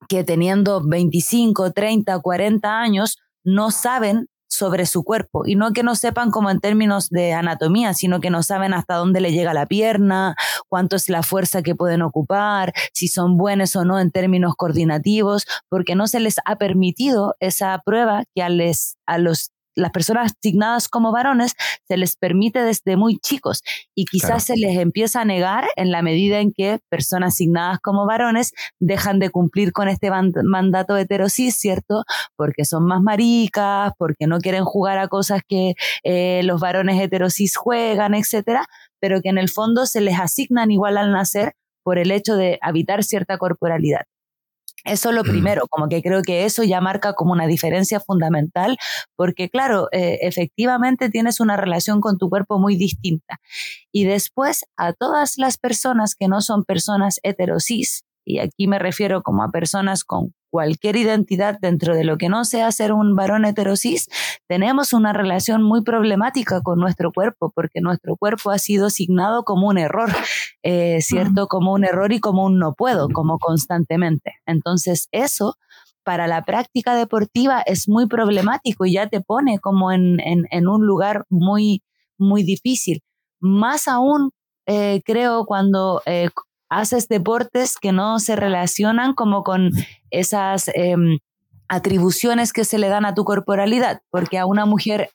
que 0.08 0.24
teniendo 0.24 0.82
25, 0.86 1.72
30, 1.72 2.20
40 2.20 2.80
años, 2.80 3.18
no 3.44 3.72
saben 3.72 4.28
sobre 4.50 4.86
su 4.86 5.04
cuerpo. 5.04 5.44
Y 5.46 5.56
no 5.56 5.72
que 5.72 5.84
no 5.84 5.96
sepan 5.96 6.32
como 6.32 6.50
en 6.50 6.60
términos 6.60 7.10
de 7.10 7.34
anatomía, 7.34 7.94
sino 7.94 8.20
que 8.20 8.30
no 8.30 8.44
saben 8.44 8.74
hasta 8.74 8.96
dónde 8.96 9.22
le 9.22 9.32
llega 9.32 9.54
la 9.54 9.68
pierna, 9.68 10.36
cuánto 10.68 10.96
es 10.96 11.08
la 11.08 11.24
fuerza 11.24 11.62
que 11.62 11.76
pueden 11.76 12.02
ocupar, 12.02 12.74
si 12.94 13.08
son 13.08 13.38
buenos 13.38 13.76
o 13.76 13.86
no 13.86 14.00
en 14.00 14.12
términos 14.12 14.56
coordinativos, 14.58 15.46
porque 15.70 15.96
no 15.96 16.08
se 16.08 16.20
les 16.20 16.38
ha 16.46 16.58
permitido 16.58 17.36
esa 17.40 17.80
prueba 17.86 18.24
que 18.36 18.42
a, 18.42 18.50
les, 18.50 18.98
a 19.06 19.18
los 19.20 19.52
las 19.80 19.92
personas 19.92 20.34
asignadas 20.34 20.88
como 20.88 21.12
varones 21.12 21.56
se 21.88 21.98
les 21.98 22.16
permite 22.16 22.62
desde 22.62 22.98
muy 22.98 23.18
chicos 23.20 23.62
y 23.96 24.06
quizás 24.06 24.44
se 24.44 24.58
les 24.58 24.78
empieza 24.78 25.22
a 25.22 25.26
negar 25.26 25.66
en 25.76 25.92
la 25.92 26.02
medida 26.02 26.40
en 26.40 26.52
que 26.52 26.80
personas 26.90 27.34
asignadas 27.34 27.80
como 27.80 28.06
varones 28.06 28.54
dejan 28.80 29.20
de 29.20 29.30
cumplir 29.30 29.72
con 29.72 29.88
este 29.88 30.10
mandato 30.44 30.98
heterosis, 30.98 31.56
¿cierto? 31.56 32.04
Porque 32.36 32.66
son 32.66 32.86
más 32.86 33.02
maricas, 33.02 33.94
porque 33.98 34.28
no 34.28 34.40
quieren 34.40 34.66
jugar 34.66 34.98
a 34.98 35.08
cosas 35.08 35.42
que 35.48 35.74
eh, 36.04 36.42
los 36.44 36.60
varones 36.60 37.02
heterosis 37.02 37.56
juegan, 37.56 38.14
etcétera, 38.14 38.66
pero 39.00 39.22
que 39.22 39.30
en 39.30 39.38
el 39.38 39.50
fondo 39.50 39.86
se 39.86 40.02
les 40.02 40.20
asignan 40.20 40.72
igual 40.72 40.98
al 40.98 41.12
nacer 41.12 41.54
por 41.84 41.98
el 41.98 42.12
hecho 42.12 42.36
de 42.36 42.60
habitar 42.62 43.04
cierta 43.04 43.38
corporalidad. 43.38 44.04
Eso 44.86 45.10
es 45.10 45.16
lo 45.16 45.24
primero, 45.24 45.64
como 45.70 45.88
que 45.90 46.02
creo 46.02 46.22
que 46.22 46.46
eso 46.46 46.64
ya 46.64 46.82
marca 46.82 47.14
como 47.14 47.34
una 47.34 47.48
diferencia 47.48 48.00
fundamental, 48.00 48.78
porque 49.16 49.50
claro, 49.50 49.88
eh, 49.92 50.20
efectivamente 50.22 51.10
tienes 51.10 51.40
una 51.40 51.58
relación 51.58 52.02
con 52.02 52.18
tu 52.18 52.30
cuerpo 52.30 52.60
muy 52.60 52.76
distinta. 52.76 53.40
Y 53.92 54.06
después, 54.06 54.66
a 54.78 54.94
todas 54.94 55.38
las 55.38 55.58
personas 55.58 56.16
que 56.16 56.28
no 56.28 56.42
son 56.42 56.64
personas 56.64 57.20
heterosis, 57.24 58.04
y 58.30 58.38
aquí 58.38 58.68
me 58.68 58.78
refiero 58.78 59.24
como 59.24 59.42
a 59.42 59.50
personas 59.50 60.04
con 60.04 60.36
cualquier 60.52 60.98
identidad 60.98 61.58
dentro 61.60 61.96
de 61.96 62.04
lo 62.04 62.18
que 62.18 62.30
no 62.30 62.46
sea 62.46 62.72
ser 62.72 62.94
un 62.94 63.16
varón 63.16 63.44
heterosis, 63.44 64.08
tenemos 64.48 64.94
una 64.94 65.14
relación 65.14 65.64
muy 65.64 65.82
problemática 65.82 66.62
con 66.62 66.80
nuestro 66.80 67.12
cuerpo, 67.12 67.52
porque 67.56 67.82
nuestro 67.82 68.16
cuerpo 68.18 68.52
ha 68.52 68.60
sido 68.60 68.86
asignado 68.86 69.44
como 69.44 69.68
un 69.68 69.80
error, 69.80 70.12
eh, 70.64 71.00
¿cierto? 71.02 71.48
Como 71.48 71.74
un 71.74 71.86
error 71.86 72.14
y 72.14 72.20
como 72.20 72.46
un 72.46 72.60
no 72.60 72.74
puedo, 72.74 73.10
como 73.10 73.40
constantemente. 73.40 74.36
Entonces, 74.46 75.08
eso 75.12 75.56
para 76.04 76.28
la 76.28 76.44
práctica 76.44 76.94
deportiva 76.94 77.62
es 77.62 77.90
muy 77.90 78.08
problemático 78.08 78.86
y 78.86 78.94
ya 78.94 79.08
te 79.08 79.22
pone 79.22 79.58
como 79.58 79.92
en, 79.92 80.20
un 80.68 80.86
lugar 80.86 81.26
muy, 81.30 81.82
muy 82.20 82.44
difícil. 82.44 83.02
Más 83.40 83.88
aún, 83.88 84.30
eh, 84.68 85.02
creo, 85.04 85.46
cuando 85.46 86.04
eh, 86.06 86.30
haces 86.70 87.08
deportes 87.08 87.78
que 87.78 87.92
no 87.92 88.20
se 88.20 88.36
relacionan 88.36 89.14
como 89.14 89.44
con 89.44 89.72
esas 90.12 90.70
em, 90.74 91.18
atribuciones 91.68 92.54
que 92.54 92.66
se 92.66 92.78
le 92.78 92.90
dan 92.90 93.06
a 93.06 93.14
tu 93.14 93.24
corporalidad, 93.24 94.02
porque 94.10 94.38
a 94.38 94.46
una 94.46 94.66
mujer 94.66 95.10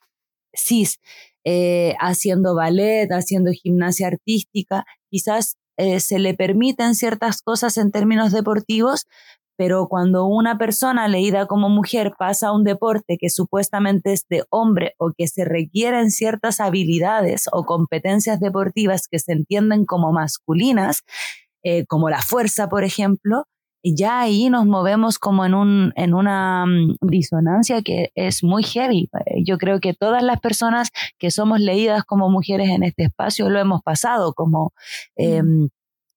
cis 0.52 1.00
eh, 1.44 1.94
haciendo 2.00 2.54
ballet, 2.54 3.08
haciendo 3.10 3.50
gimnasia 3.52 4.06
artística, 4.06 4.84
quizás 5.10 5.56
eh, 5.76 6.00
se 6.00 6.18
le 6.18 6.34
permiten 6.34 6.94
ciertas 6.94 7.42
cosas 7.42 7.76
en 7.76 7.90
términos 7.90 8.32
deportivos, 8.32 9.06
pero 9.56 9.86
cuando 9.88 10.26
una 10.26 10.58
persona 10.58 11.06
leída 11.06 11.46
como 11.46 11.68
mujer 11.68 12.12
pasa 12.18 12.48
a 12.48 12.52
un 12.52 12.64
deporte 12.64 13.18
que 13.18 13.30
supuestamente 13.30 14.12
es 14.12 14.26
de 14.28 14.44
hombre 14.50 14.94
o 14.98 15.12
que 15.16 15.28
se 15.28 15.44
requieren 15.44 16.10
ciertas 16.10 16.60
habilidades 16.60 17.46
o 17.52 17.64
competencias 17.64 18.40
deportivas 18.40 19.06
que 19.08 19.18
se 19.18 19.32
entienden 19.32 19.84
como 19.84 20.12
masculinas, 20.12 21.02
eh, 21.64 21.84
como 21.86 22.10
la 22.10 22.22
fuerza, 22.22 22.68
por 22.68 22.84
ejemplo, 22.84 23.44
ya 23.84 24.20
ahí 24.20 24.48
nos 24.48 24.66
movemos 24.66 25.18
como 25.18 25.44
en, 25.44 25.54
un, 25.54 25.92
en 25.96 26.14
una 26.14 26.64
mm, 26.66 26.96
disonancia 27.02 27.82
que 27.82 28.10
es 28.14 28.42
muy 28.42 28.62
heavy. 28.62 29.10
Eh, 29.26 29.42
yo 29.44 29.58
creo 29.58 29.80
que 29.80 29.92
todas 29.94 30.22
las 30.22 30.40
personas 30.40 30.88
que 31.18 31.30
somos 31.30 31.60
leídas 31.60 32.04
como 32.04 32.30
mujeres 32.30 32.70
en 32.70 32.82
este 32.82 33.04
espacio 33.04 33.50
lo 33.50 33.58
hemos 33.58 33.82
pasado 33.82 34.32
como... 34.32 34.72
Em, 35.16 35.68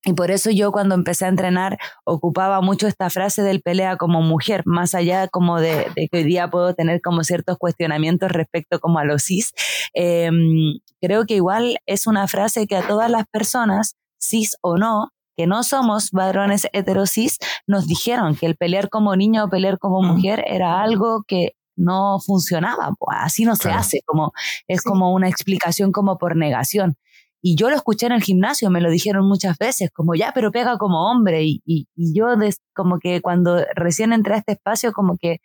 y 0.05 0.13
por 0.13 0.31
eso 0.31 0.51
yo 0.51 0.71
cuando 0.71 0.95
empecé 0.95 1.25
a 1.25 1.27
entrenar 1.27 1.77
ocupaba 2.05 2.61
mucho 2.61 2.87
esta 2.87 3.09
frase 3.09 3.41
del 3.41 3.61
pelea 3.61 3.97
como 3.97 4.21
mujer, 4.21 4.61
más 4.65 4.95
allá 4.95 5.27
como 5.27 5.59
de, 5.59 5.87
que 5.95 6.19
hoy 6.19 6.23
día 6.23 6.49
puedo 6.49 6.73
tener 6.75 7.01
como 7.01 7.25
ciertos 7.25 7.57
cuestionamientos 7.57 8.31
respecto 8.31 8.79
como 8.79 8.99
a 8.99 9.03
los 9.03 9.23
cis. 9.23 9.51
Em, 9.93 10.79
creo 11.01 11.25
que 11.25 11.35
igual 11.35 11.77
es 11.85 12.07
una 12.07 12.27
frase 12.27 12.67
que 12.67 12.77
a 12.77 12.87
todas 12.87 13.11
las 13.11 13.25
personas, 13.27 13.95
cis 14.17 14.55
o 14.61 14.77
no, 14.77 15.09
que 15.37 15.47
no 15.47 15.63
somos 15.63 16.11
varones 16.11 16.67
heterosis, 16.73 17.37
nos 17.67 17.87
dijeron 17.87 18.35
que 18.35 18.47
el 18.47 18.57
pelear 18.57 18.89
como 18.89 19.15
niño 19.15 19.45
o 19.45 19.49
pelear 19.49 19.77
como 19.77 20.01
mujer 20.01 20.43
era 20.47 20.81
algo 20.81 21.23
que 21.27 21.53
no 21.77 22.17
funcionaba, 22.19 22.93
pues 22.97 23.17
así 23.21 23.45
no 23.45 23.55
se 23.55 23.71
hace, 23.71 24.01
como 24.05 24.33
es 24.67 24.81
como 24.81 25.13
una 25.13 25.29
explicación 25.29 25.91
como 25.91 26.17
por 26.17 26.35
negación. 26.35 26.97
Y 27.39 27.55
yo 27.55 27.69
lo 27.69 27.75
escuché 27.75 28.07
en 28.07 28.13
el 28.13 28.23
gimnasio, 28.23 28.71
me 28.71 28.81
lo 28.81 28.89
dijeron 28.89 29.27
muchas 29.27 29.57
veces, 29.59 29.91
como 29.93 30.15
ya, 30.15 30.31
pero 30.33 30.51
pega 30.51 30.77
como 30.79 31.09
hombre. 31.09 31.43
Y, 31.43 31.61
y, 31.65 31.87
yo 31.95 32.29
como 32.73 32.97
que 32.97 33.21
cuando 33.21 33.63
recién 33.75 34.11
entré 34.11 34.33
a 34.33 34.37
este 34.37 34.53
espacio, 34.53 34.91
como 34.91 35.17
que 35.17 35.39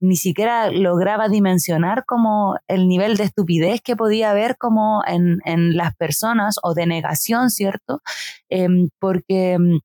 ni 0.00 0.16
siquiera 0.16 0.70
lograba 0.70 1.28
dimensionar 1.28 2.04
como 2.06 2.56
el 2.68 2.88
nivel 2.88 3.16
de 3.16 3.24
estupidez 3.24 3.80
que 3.82 3.96
podía 3.96 4.30
haber 4.30 4.56
como 4.56 5.02
en, 5.06 5.38
en 5.44 5.76
las 5.76 5.94
personas 5.96 6.56
o 6.62 6.74
de 6.74 6.86
negación, 6.86 7.50
¿cierto? 7.50 8.02
Em, 8.48 8.88
porque 8.98 9.52
em, 9.52 9.80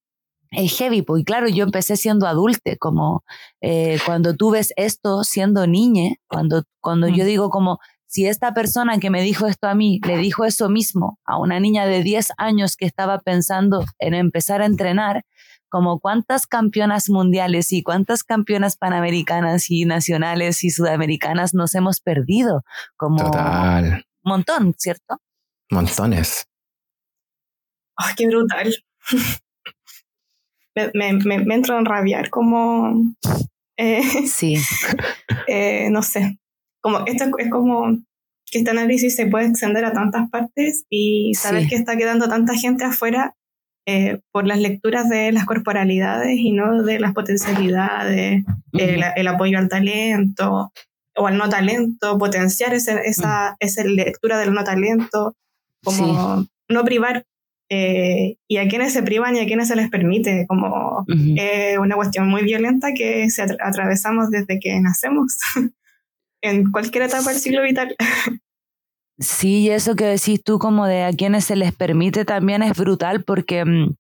es 0.52 0.78
heavy, 0.78 1.02
pues, 1.02 1.22
y 1.22 1.26
claro, 1.26 1.48
yo 1.50 1.66
empecé 1.66 1.98
siendo 1.98 2.28
adulte, 2.28 2.78
como 2.78 3.24
eh, 3.62 4.00
cuando 4.06 4.36
tú 4.36 4.52
ves 4.52 4.74
esto 4.78 5.24
siendo 5.24 5.68
niña, 5.68 6.16
cuando, 6.28 6.64
cuando 6.82 7.08
yo 7.08 7.24
mm. 7.24 7.28
digo 7.28 7.50
como, 7.50 7.80
si 8.08 8.26
esta 8.28 8.54
persona 8.54 9.00
que 9.00 9.10
me 9.10 9.22
dijo 9.22 9.48
esto 9.48 9.68
a 9.68 9.76
mí 9.76 10.00
le 10.08 10.18
dijo 10.18 10.46
eso 10.46 10.70
mismo 10.70 11.20
a 11.26 11.38
una 11.38 11.60
niña 11.60 11.86
de 11.86 12.02
10 12.02 12.30
años 12.38 12.78
que 12.78 12.86
estaba 12.86 13.20
pensando 13.20 13.84
en 14.00 14.14
empezar 14.14 14.62
a 14.62 14.66
entrenar, 14.66 15.26
como 15.70 16.00
cuántas 16.00 16.48
campeonas 16.48 17.10
mundiales 17.10 17.72
y 17.74 17.84
cuántas 17.84 18.24
campeonas 18.24 18.78
panamericanas 18.78 19.70
y 19.70 19.86
nacionales 19.86 20.64
y 20.64 20.70
sudamericanas 20.70 21.54
nos 21.54 21.76
hemos 21.76 22.02
perdido. 22.02 22.64
Como 22.98 23.24
un 23.26 24.04
montón, 24.24 24.74
¿cierto? 24.78 25.22
Montones. 25.72 26.48
¡Ay, 27.98 28.14
qué 28.18 28.28
brutal! 28.28 28.76
me, 30.76 30.92
me, 31.14 31.40
me, 31.40 31.56
entro 31.56 31.78
en 31.78 31.86
rabiar 31.86 32.30
como... 32.30 33.16
Eh, 33.78 34.28
sí. 34.28 34.58
Eh, 35.48 35.90
no 35.92 36.02
sé. 36.02 36.40
Como 36.82 37.06
esto 37.06 37.26
es 37.38 37.52
como 37.52 38.00
que 38.50 38.60
este 38.60 38.72
análisis 38.72 39.16
se 39.16 39.28
puede 39.28 39.46
extender 39.46 39.86
a 39.86 39.94
tantas 39.94 40.28
partes 40.32 40.86
y 40.90 41.36
saber 41.36 41.68
que 41.68 41.76
está 41.76 41.96
quedando 41.98 42.28
tanta 42.28 42.56
gente 42.56 42.84
afuera 42.84 43.36
eh, 43.88 44.20
por 44.32 44.48
las 44.48 44.60
lecturas 44.60 45.10
de 45.10 45.32
las 45.32 45.46
corporalidades 45.46 46.38
y 46.40 46.52
no 46.52 46.82
de 46.82 47.00
las 47.00 47.14
potencialidades, 47.14 48.44
el, 48.74 49.28
apoyo 49.28 49.60
al 49.60 49.70
talento 49.70 50.72
o 51.16 51.28
al 51.28 51.38
no 51.38 51.50
talento, 51.50 52.18
potenciar 52.18 52.74
esa, 52.74 53.00
esa 53.60 53.84
lectura 53.84 54.40
del 54.40 54.54
no 54.54 54.64
talento, 54.64 55.36
como 55.84 56.46
no 56.68 56.84
privar. 56.84 57.26
Eh, 57.70 58.38
y 58.48 58.58
a 58.58 58.68
quienes 58.68 58.94
se 58.94 59.02
privan 59.02 59.36
y 59.36 59.40
a 59.40 59.46
quienes 59.46 59.68
se 59.68 59.76
les 59.76 59.90
permite, 59.90 60.46
como 60.48 61.06
una 61.80 61.96
cuestión 61.96 62.28
muy 62.28 62.44
violenta 62.44 62.94
que 62.94 63.30
se 63.30 63.44
atravesamos 63.44 64.32
desde 64.32 64.60
que 64.60 64.80
nacemos, 64.80 65.38
en 66.42 66.72
cualquier 66.72 67.04
etapa 67.04 67.32
del 67.32 67.40
ciclo 67.40 67.62
vital. 67.62 67.96
Sí, 69.18 69.70
eso 69.70 69.96
que 69.96 70.06
decís 70.06 70.44
tú 70.44 70.60
como 70.60 70.88
de 70.88 71.04
a 71.04 71.14
quienes 71.14 71.46
se 71.46 71.56
les 71.56 71.74
permite 71.74 72.26
también 72.26 72.64
es 72.64 72.78
brutal 72.78 73.24
porque 73.24 73.64
mm, 73.64 73.96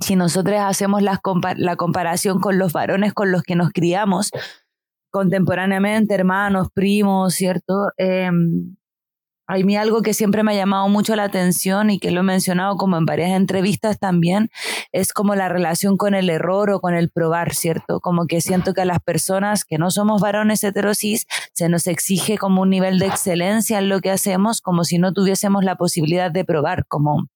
si 0.00 0.16
nosotros 0.16 0.56
hacemos 0.60 1.02
la 1.02 1.76
comparación 1.76 2.40
con 2.40 2.58
los 2.58 2.72
varones 2.72 3.14
con 3.14 3.32
los 3.32 3.42
que 3.42 3.56
nos 3.56 3.70
criamos 3.70 4.30
contemporáneamente, 5.10 6.14
hermanos, 6.14 6.68
primos, 6.72 7.34
¿cierto? 7.34 7.90
Em, 7.96 8.76
a 9.50 9.56
mí 9.64 9.76
algo 9.76 10.02
que 10.02 10.14
siempre 10.14 10.44
me 10.44 10.52
ha 10.52 10.54
llamado 10.54 10.88
mucho 10.88 11.16
la 11.16 11.24
atención 11.24 11.90
y 11.90 11.98
que 11.98 12.12
lo 12.12 12.20
he 12.20 12.22
mencionado 12.22 12.76
como 12.76 12.96
en 12.96 13.04
varias 13.04 13.32
entrevistas 13.32 13.98
también, 13.98 14.48
es 14.92 15.12
como 15.12 15.34
la 15.34 15.48
relación 15.48 15.96
con 15.96 16.14
el 16.14 16.30
error 16.30 16.70
o 16.70 16.80
con 16.80 16.94
el 16.94 17.10
probar, 17.10 17.52
¿cierto? 17.52 17.98
Como 17.98 18.26
que 18.26 18.40
siento 18.40 18.74
que 18.74 18.82
a 18.82 18.84
las 18.84 19.00
personas 19.00 19.64
que 19.64 19.76
no 19.76 19.90
somos 19.90 20.22
varones 20.22 20.62
heterosis 20.62 21.26
se 21.52 21.68
nos 21.68 21.88
exige 21.88 22.38
como 22.38 22.62
un 22.62 22.70
nivel 22.70 23.00
de 23.00 23.06
excelencia 23.06 23.80
en 23.80 23.88
lo 23.88 24.00
que 24.00 24.12
hacemos, 24.12 24.60
como 24.60 24.84
si 24.84 24.98
no 24.98 25.12
tuviésemos 25.12 25.64
la 25.64 25.74
posibilidad 25.74 26.30
de 26.30 26.44
probar, 26.44 26.86
como 26.86 27.26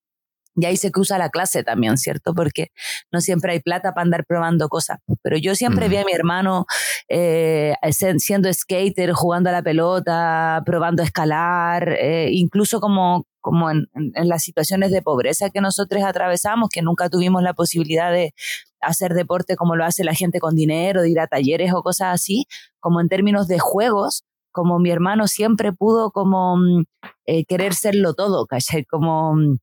y 0.56 0.66
ahí 0.66 0.76
se 0.76 0.90
cruza 0.90 1.18
la 1.18 1.30
clase 1.30 1.64
también, 1.64 1.98
¿cierto? 1.98 2.34
Porque 2.34 2.68
no 3.10 3.20
siempre 3.20 3.52
hay 3.52 3.60
plata 3.60 3.92
para 3.92 4.02
andar 4.02 4.24
probando 4.24 4.68
cosas. 4.68 4.98
Pero 5.22 5.36
yo 5.36 5.54
siempre 5.54 5.88
vi 5.88 5.96
a 5.96 6.04
mi 6.04 6.12
hermano 6.12 6.66
eh, 7.08 7.74
siendo 8.18 8.52
skater, 8.52 9.12
jugando 9.12 9.50
a 9.50 9.52
la 9.52 9.62
pelota, 9.62 10.62
probando 10.64 11.02
a 11.02 11.06
escalar, 11.06 11.88
eh, 12.00 12.28
incluso 12.32 12.80
como, 12.80 13.26
como 13.40 13.70
en, 13.70 13.88
en, 13.94 14.28
las 14.28 14.42
situaciones 14.42 14.90
de 14.90 15.02
pobreza 15.02 15.50
que 15.50 15.60
nosotros 15.60 16.04
atravesamos, 16.04 16.68
que 16.68 16.82
nunca 16.82 17.08
tuvimos 17.08 17.42
la 17.42 17.54
posibilidad 17.54 18.12
de 18.12 18.32
hacer 18.80 19.14
deporte 19.14 19.56
como 19.56 19.76
lo 19.76 19.84
hace 19.84 20.04
la 20.04 20.14
gente 20.14 20.38
con 20.38 20.54
dinero, 20.54 21.02
de 21.02 21.10
ir 21.10 21.20
a 21.20 21.26
talleres 21.26 21.72
o 21.74 21.82
cosas 21.82 22.14
así, 22.14 22.46
como 22.80 23.00
en 23.00 23.08
términos 23.08 23.48
de 23.48 23.58
juegos, 23.58 24.24
como 24.54 24.78
mi 24.78 24.90
hermano 24.90 25.26
siempre 25.26 25.72
pudo 25.72 26.12
como 26.12 26.56
mm, 26.56 26.84
eh, 27.26 27.44
querer 27.44 27.74
serlo 27.74 28.14
todo, 28.14 28.46
¿cachai? 28.46 28.84
Como 28.84 29.34
mm, 29.34 29.58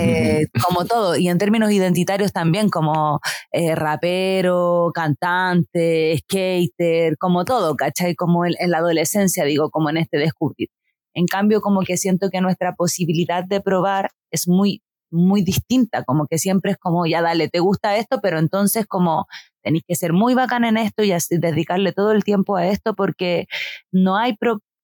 Eh, 0.00 0.46
como 0.66 0.84
todo, 0.84 1.16
y 1.16 1.28
en 1.28 1.38
términos 1.38 1.70
identitarios 1.72 2.32
también, 2.32 2.68
como 2.68 3.20
eh, 3.52 3.74
rapero, 3.74 4.90
cantante, 4.94 6.18
skater, 6.18 7.16
como 7.18 7.44
todo, 7.44 7.74
¿cachai? 7.76 8.14
Como 8.14 8.44
en, 8.46 8.54
la 8.70 8.78
adolescencia, 8.78 9.44
digo, 9.44 9.70
como 9.70 9.90
en 9.90 9.98
este 9.98 10.18
descubrir. 10.18 10.68
En 11.14 11.26
cambio, 11.26 11.60
como 11.60 11.80
que 11.82 11.96
siento 11.96 12.30
que 12.30 12.40
nuestra 12.40 12.74
posibilidad 12.74 13.44
de 13.44 13.60
probar 13.60 14.10
es 14.30 14.48
muy, 14.48 14.82
muy 15.10 15.42
distinta, 15.42 16.04
como 16.04 16.26
que 16.26 16.38
siempre 16.38 16.72
es 16.72 16.78
como, 16.78 17.06
ya 17.06 17.22
dale, 17.22 17.48
te 17.48 17.60
gusta 17.60 17.96
esto, 17.96 18.20
pero 18.20 18.38
entonces 18.38 18.86
como 18.86 19.26
tenéis 19.62 19.84
que 19.88 19.94
ser 19.94 20.12
muy 20.12 20.34
bacán 20.34 20.64
en 20.64 20.76
esto 20.76 21.02
y 21.02 21.12
así, 21.12 21.38
dedicarle 21.38 21.92
todo 21.92 22.12
el 22.12 22.22
tiempo 22.22 22.56
a 22.56 22.66
esto 22.66 22.94
porque 22.94 23.46
no 23.90 24.16
hay 24.16 24.36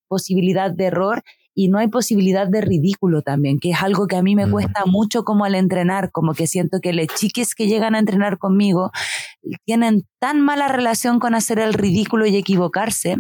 posibilidad 0.09 0.71
de 0.71 0.87
error 0.87 1.23
y 1.55 1.69
no 1.69 1.79
hay 1.79 1.89
posibilidad 1.89 2.47
de 2.49 2.61
ridículo 2.61 3.23
también, 3.23 3.59
que 3.59 3.71
es 3.71 3.83
algo 3.83 4.07
que 4.07 4.17
a 4.17 4.23
mí 4.23 4.35
me 4.35 4.51
cuesta 4.51 4.85
mucho 4.87 5.25
como 5.25 5.45
al 5.45 5.55
entrenar, 5.55 6.11
como 6.11 6.35
que 6.35 6.47
siento 6.47 6.81
que 6.81 6.93
las 6.93 7.09
chiques 7.09 7.55
que 7.55 7.67
llegan 7.67 7.95
a 7.95 7.99
entrenar 7.99 8.39
conmigo 8.39 8.91
tienen 9.65 10.07
tan 10.19 10.41
mala 10.41 10.69
relación 10.69 11.19
con 11.19 11.35
hacer 11.35 11.59
el 11.59 11.75
ridículo 11.75 12.27
y 12.27 12.37
equivocarse 12.37 13.17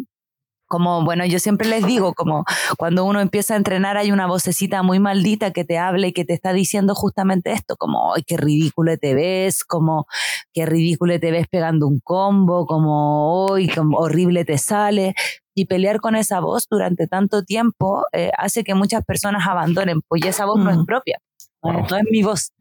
como, 0.72 1.04
bueno, 1.04 1.26
yo 1.26 1.38
siempre 1.38 1.68
les 1.68 1.84
digo, 1.84 2.14
como 2.14 2.46
cuando 2.78 3.04
uno 3.04 3.20
empieza 3.20 3.52
a 3.52 3.58
entrenar 3.58 3.98
hay 3.98 4.10
una 4.10 4.26
vocecita 4.26 4.82
muy 4.82 5.00
maldita 5.00 5.50
que 5.50 5.66
te 5.66 5.76
habla 5.76 6.06
y 6.06 6.12
que 6.14 6.24
te 6.24 6.32
está 6.32 6.54
diciendo 6.54 6.94
justamente 6.94 7.52
esto, 7.52 7.76
como, 7.76 8.14
ay, 8.14 8.22
qué 8.26 8.38
ridículo 8.38 8.96
te 8.96 9.12
ves, 9.12 9.64
como, 9.64 10.06
qué 10.54 10.64
ridículo 10.64 11.20
te 11.20 11.30
ves 11.30 11.46
pegando 11.46 11.86
un 11.86 12.00
combo, 12.00 12.64
como, 12.64 13.44
hoy, 13.44 13.68
como 13.68 13.98
horrible 13.98 14.46
te 14.46 14.56
sale. 14.56 15.14
Y 15.54 15.66
pelear 15.66 16.00
con 16.00 16.16
esa 16.16 16.40
voz 16.40 16.66
durante 16.70 17.06
tanto 17.06 17.42
tiempo 17.44 18.04
eh, 18.12 18.30
hace 18.38 18.64
que 18.64 18.74
muchas 18.74 19.04
personas 19.04 19.46
abandonen, 19.46 20.00
pues 20.08 20.24
esa 20.24 20.46
voz 20.46 20.58
no 20.58 20.70
es 20.70 20.78
propia, 20.86 21.18
no 21.62 21.96
es 21.96 22.04
mi 22.10 22.22
voz. 22.22 22.52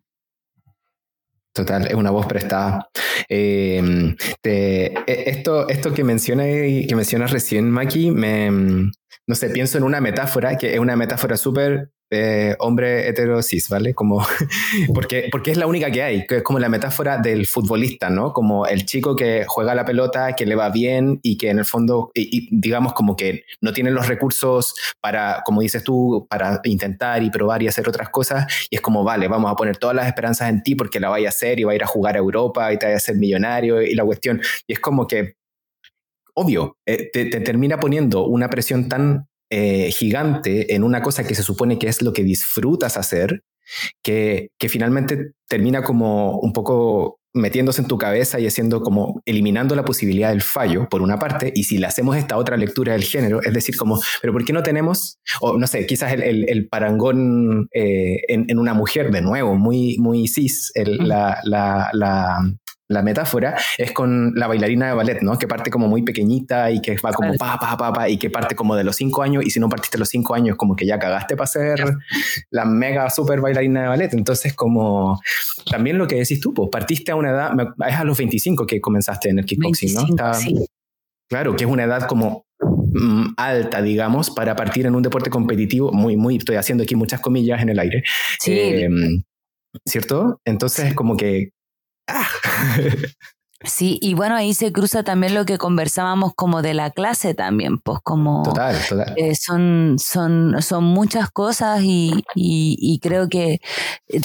Total, 1.53 1.87
es 1.87 1.93
una 1.93 2.11
voz 2.11 2.27
prestada. 2.27 2.89
Em, 3.27 4.15
e, 4.43 4.93
esto, 5.07 5.67
esto 5.67 5.93
que, 5.93 6.03
menciona, 6.03 6.43
que 6.43 6.93
mencionas 6.95 7.31
recién, 7.31 7.69
Maki, 7.69 8.11
me, 8.11 8.49
no 8.51 9.35
sé, 9.35 9.49
pienso 9.49 9.77
en 9.77 9.83
una 9.83 9.99
metáfora 9.99 10.57
que 10.57 10.73
es 10.73 10.79
una 10.79 10.95
metáfora 10.95 11.35
súper 11.35 11.91
eh, 12.11 12.55
hombre 12.59 13.07
hetero 13.07 13.41
cis, 13.41 13.69
¿vale? 13.69 13.93
Como, 13.93 14.19
porque, 14.93 15.29
porque 15.31 15.51
es 15.51 15.57
la 15.57 15.65
única 15.65 15.89
que 15.89 16.03
hay, 16.03 16.27
que 16.27 16.37
es 16.37 16.43
como 16.43 16.59
la 16.59 16.67
metáfora 16.67 17.17
del 17.17 17.47
futbolista, 17.47 18.09
¿no? 18.09 18.33
Como 18.33 18.65
el 18.65 18.85
chico 18.85 19.15
que 19.15 19.45
juega 19.47 19.73
la 19.73 19.85
pelota, 19.85 20.33
que 20.35 20.45
le 20.45 20.55
va 20.55 20.69
bien 20.69 21.19
y 21.23 21.37
que 21.37 21.49
en 21.49 21.59
el 21.59 21.65
fondo, 21.65 22.11
y, 22.13 22.49
digamos 22.51 22.93
como 22.93 23.15
que 23.15 23.45
no 23.61 23.71
tiene 23.71 23.91
los 23.91 24.07
recursos 24.07 24.75
para, 24.99 25.41
como 25.45 25.61
dices 25.61 25.83
tú, 25.83 26.27
para 26.29 26.59
intentar 26.65 27.23
y 27.23 27.29
probar 27.29 27.63
y 27.63 27.67
hacer 27.67 27.87
otras 27.87 28.09
cosas, 28.09 28.45
y 28.69 28.75
es 28.75 28.81
como, 28.81 29.03
vale, 29.05 29.29
vamos 29.29 29.49
a 29.49 29.55
poner 29.55 29.77
todas 29.77 29.95
las 29.95 30.07
esperanzas 30.07 30.49
en 30.49 30.63
ti 30.63 30.75
porque 30.75 30.99
la 30.99 31.09
vaya 31.09 31.27
a 31.27 31.29
hacer 31.29 31.59
y 31.59 31.63
va 31.63 31.71
a 31.71 31.75
ir 31.75 31.83
a 31.83 31.87
jugar 31.87 32.15
a 32.15 32.19
Europa 32.19 32.73
y 32.73 32.77
te 32.77 32.87
vaya 32.87 32.97
a 32.97 32.99
ser 32.99 33.15
millonario 33.15 33.81
y 33.81 33.95
la 33.95 34.03
cuestión, 34.03 34.41
y 34.67 34.73
es 34.73 34.79
como 34.79 35.07
que 35.07 35.35
obvio, 36.33 36.77
eh, 36.85 37.09
te, 37.11 37.25
termina 37.25 37.79
poniendo 37.79 38.25
una 38.25 38.49
presión 38.49 38.89
tan 38.89 39.27
eh, 39.51 39.91
gigante 39.91 40.73
en 40.73 40.83
una 40.83 41.01
cosa 41.01 41.25
que 41.25 41.35
se 41.35 41.43
supone 41.43 41.77
que 41.77 41.87
es 41.87 42.01
lo 42.01 42.13
que 42.13 42.23
disfrutas 42.23 42.97
hacer, 42.97 43.43
que, 44.01 44.49
que 44.57 44.69
finalmente 44.69 45.33
termina 45.47 45.83
como 45.83 46.39
un 46.39 46.53
poco 46.53 47.19
metiéndose 47.33 47.81
en 47.81 47.87
tu 47.87 47.97
cabeza 47.97 48.39
y 48.39 48.47
haciendo 48.47 48.81
como 48.81 49.21
eliminando 49.25 49.75
la 49.75 49.85
posibilidad 49.85 50.29
del 50.29 50.41
fallo, 50.41 50.87
por 50.89 51.01
una 51.01 51.17
parte, 51.17 51.51
y 51.55 51.63
si 51.63 51.77
le 51.77 51.87
hacemos 51.87 52.17
esta 52.17 52.37
otra 52.37 52.57
lectura 52.57 52.93
del 52.93 53.03
género, 53.03 53.41
es 53.41 53.53
decir, 53.53 53.75
como, 53.77 53.99
pero 54.21 54.33
¿por 54.33 54.43
qué 54.43 54.53
no 54.53 54.63
tenemos, 54.63 55.17
o 55.39 55.57
no 55.57 55.67
sé, 55.67 55.85
quizás 55.85 56.13
el, 56.13 56.49
el, 56.49 56.67
parangón 56.67 57.69
eh, 57.73 58.17
en, 58.27 58.45
en, 58.49 58.59
una 58.59 58.73
mujer, 58.73 59.11
de 59.11 59.21
nuevo, 59.21 59.55
muy, 59.55 59.97
muy 59.99 60.27
cis, 60.27 60.71
el, 60.75 60.97
la, 61.07 61.39
la, 61.43 61.89
la, 61.93 62.37
la 62.91 63.01
metáfora 63.01 63.55
es 63.77 63.91
con 63.91 64.33
la 64.35 64.47
bailarina 64.47 64.87
de 64.87 64.93
ballet, 64.93 65.21
¿no? 65.21 65.37
Que 65.37 65.47
parte 65.47 65.71
como 65.71 65.87
muy 65.87 66.03
pequeñita 66.03 66.69
y 66.71 66.81
que 66.81 66.95
va 67.03 67.11
como 67.13 67.33
pa, 67.35 67.57
pa, 67.57 67.77
pa, 67.77 67.93
pa, 67.93 68.09
y 68.09 68.17
que 68.17 68.29
parte 68.29 68.55
como 68.55 68.75
de 68.75 68.83
los 68.83 68.95
cinco 68.95 69.23
años, 69.23 69.45
y 69.45 69.49
si 69.49 69.59
no 69.59 69.69
partiste 69.69 69.97
los 69.97 70.09
cinco 70.09 70.35
años, 70.35 70.57
como 70.57 70.75
que 70.75 70.85
ya 70.85 70.99
cagaste 70.99 71.35
para 71.35 71.47
ser 71.47 71.83
la 72.49 72.65
mega 72.65 73.09
super 73.09 73.41
bailarina 73.41 73.83
de 73.83 73.87
ballet. 73.87 74.13
Entonces, 74.13 74.53
como 74.53 75.19
también 75.69 75.97
lo 75.97 76.07
que 76.07 76.15
decís 76.15 76.39
tú, 76.39 76.53
pues 76.53 76.69
partiste 76.71 77.11
a 77.11 77.15
una 77.15 77.31
edad, 77.31 77.51
es 77.87 77.95
a 77.95 78.03
los 78.03 78.17
25 78.17 78.65
que 78.65 78.81
comenzaste 78.81 79.29
en 79.29 79.39
el 79.39 79.45
kickboxing, 79.45 79.93
¿no? 79.93 80.05
Claro, 81.29 81.55
que 81.55 81.63
es 81.63 81.69
una 81.69 81.85
edad 81.85 82.07
como 82.07 82.45
mm, 82.59 83.35
alta, 83.37 83.81
digamos, 83.81 84.29
para 84.31 84.53
partir 84.53 84.85
en 84.85 84.95
un 84.95 85.01
deporte 85.01 85.29
competitivo, 85.29 85.93
muy, 85.93 86.17
muy, 86.17 86.35
estoy 86.35 86.57
haciendo 86.57 86.83
aquí 86.83 86.95
muchas 86.95 87.21
comillas 87.21 87.61
en 87.61 87.69
el 87.69 87.79
aire. 87.79 88.03
Sí. 88.41 88.51
Em, 88.51 89.23
¿Cierto? 89.85 90.41
Entonces, 90.43 90.93
como 90.93 91.15
que 91.15 91.51
Sí, 93.63 93.99
y 94.01 94.15
bueno, 94.15 94.35
ahí 94.35 94.55
se 94.55 94.71
cruza 94.71 95.03
también 95.03 95.35
lo 95.35 95.45
que 95.45 95.59
conversábamos 95.59 96.33
como 96.33 96.63
de 96.63 96.73
la 96.73 96.89
clase 96.89 97.35
también, 97.35 97.77
pues 97.77 97.99
como 98.03 98.41
total, 98.41 98.75
total. 98.89 99.13
Eh, 99.17 99.35
son, 99.35 99.97
son, 99.99 100.59
son 100.63 100.83
muchas 100.83 101.29
cosas 101.29 101.81
y, 101.83 102.23
y, 102.33 102.99
creo 103.03 103.29
que 103.29 103.61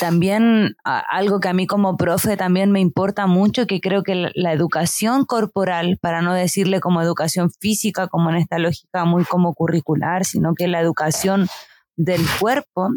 también 0.00 0.76
algo 0.84 1.40
que 1.40 1.48
a 1.48 1.52
mí 1.52 1.66
como 1.66 1.98
profe 1.98 2.38
también 2.38 2.72
me 2.72 2.80
importa 2.80 3.26
mucho, 3.26 3.66
que 3.66 3.82
creo 3.82 4.02
que 4.02 4.14
la, 4.14 4.30
la, 4.34 4.52
educación 4.54 5.26
corporal, 5.26 5.98
para 6.00 6.22
no 6.22 6.32
decirle 6.32 6.80
como 6.80 7.02
educación 7.02 7.50
física, 7.50 8.08
como 8.08 8.30
en 8.30 8.36
esta 8.36 8.58
lógica 8.58 9.04
muy 9.04 9.24
como 9.24 9.52
curricular, 9.52 10.24
sino 10.24 10.54
que 10.54 10.66
la 10.66 10.80
educación 10.80 11.46
del 11.96 12.22
cuerpo 12.40 12.88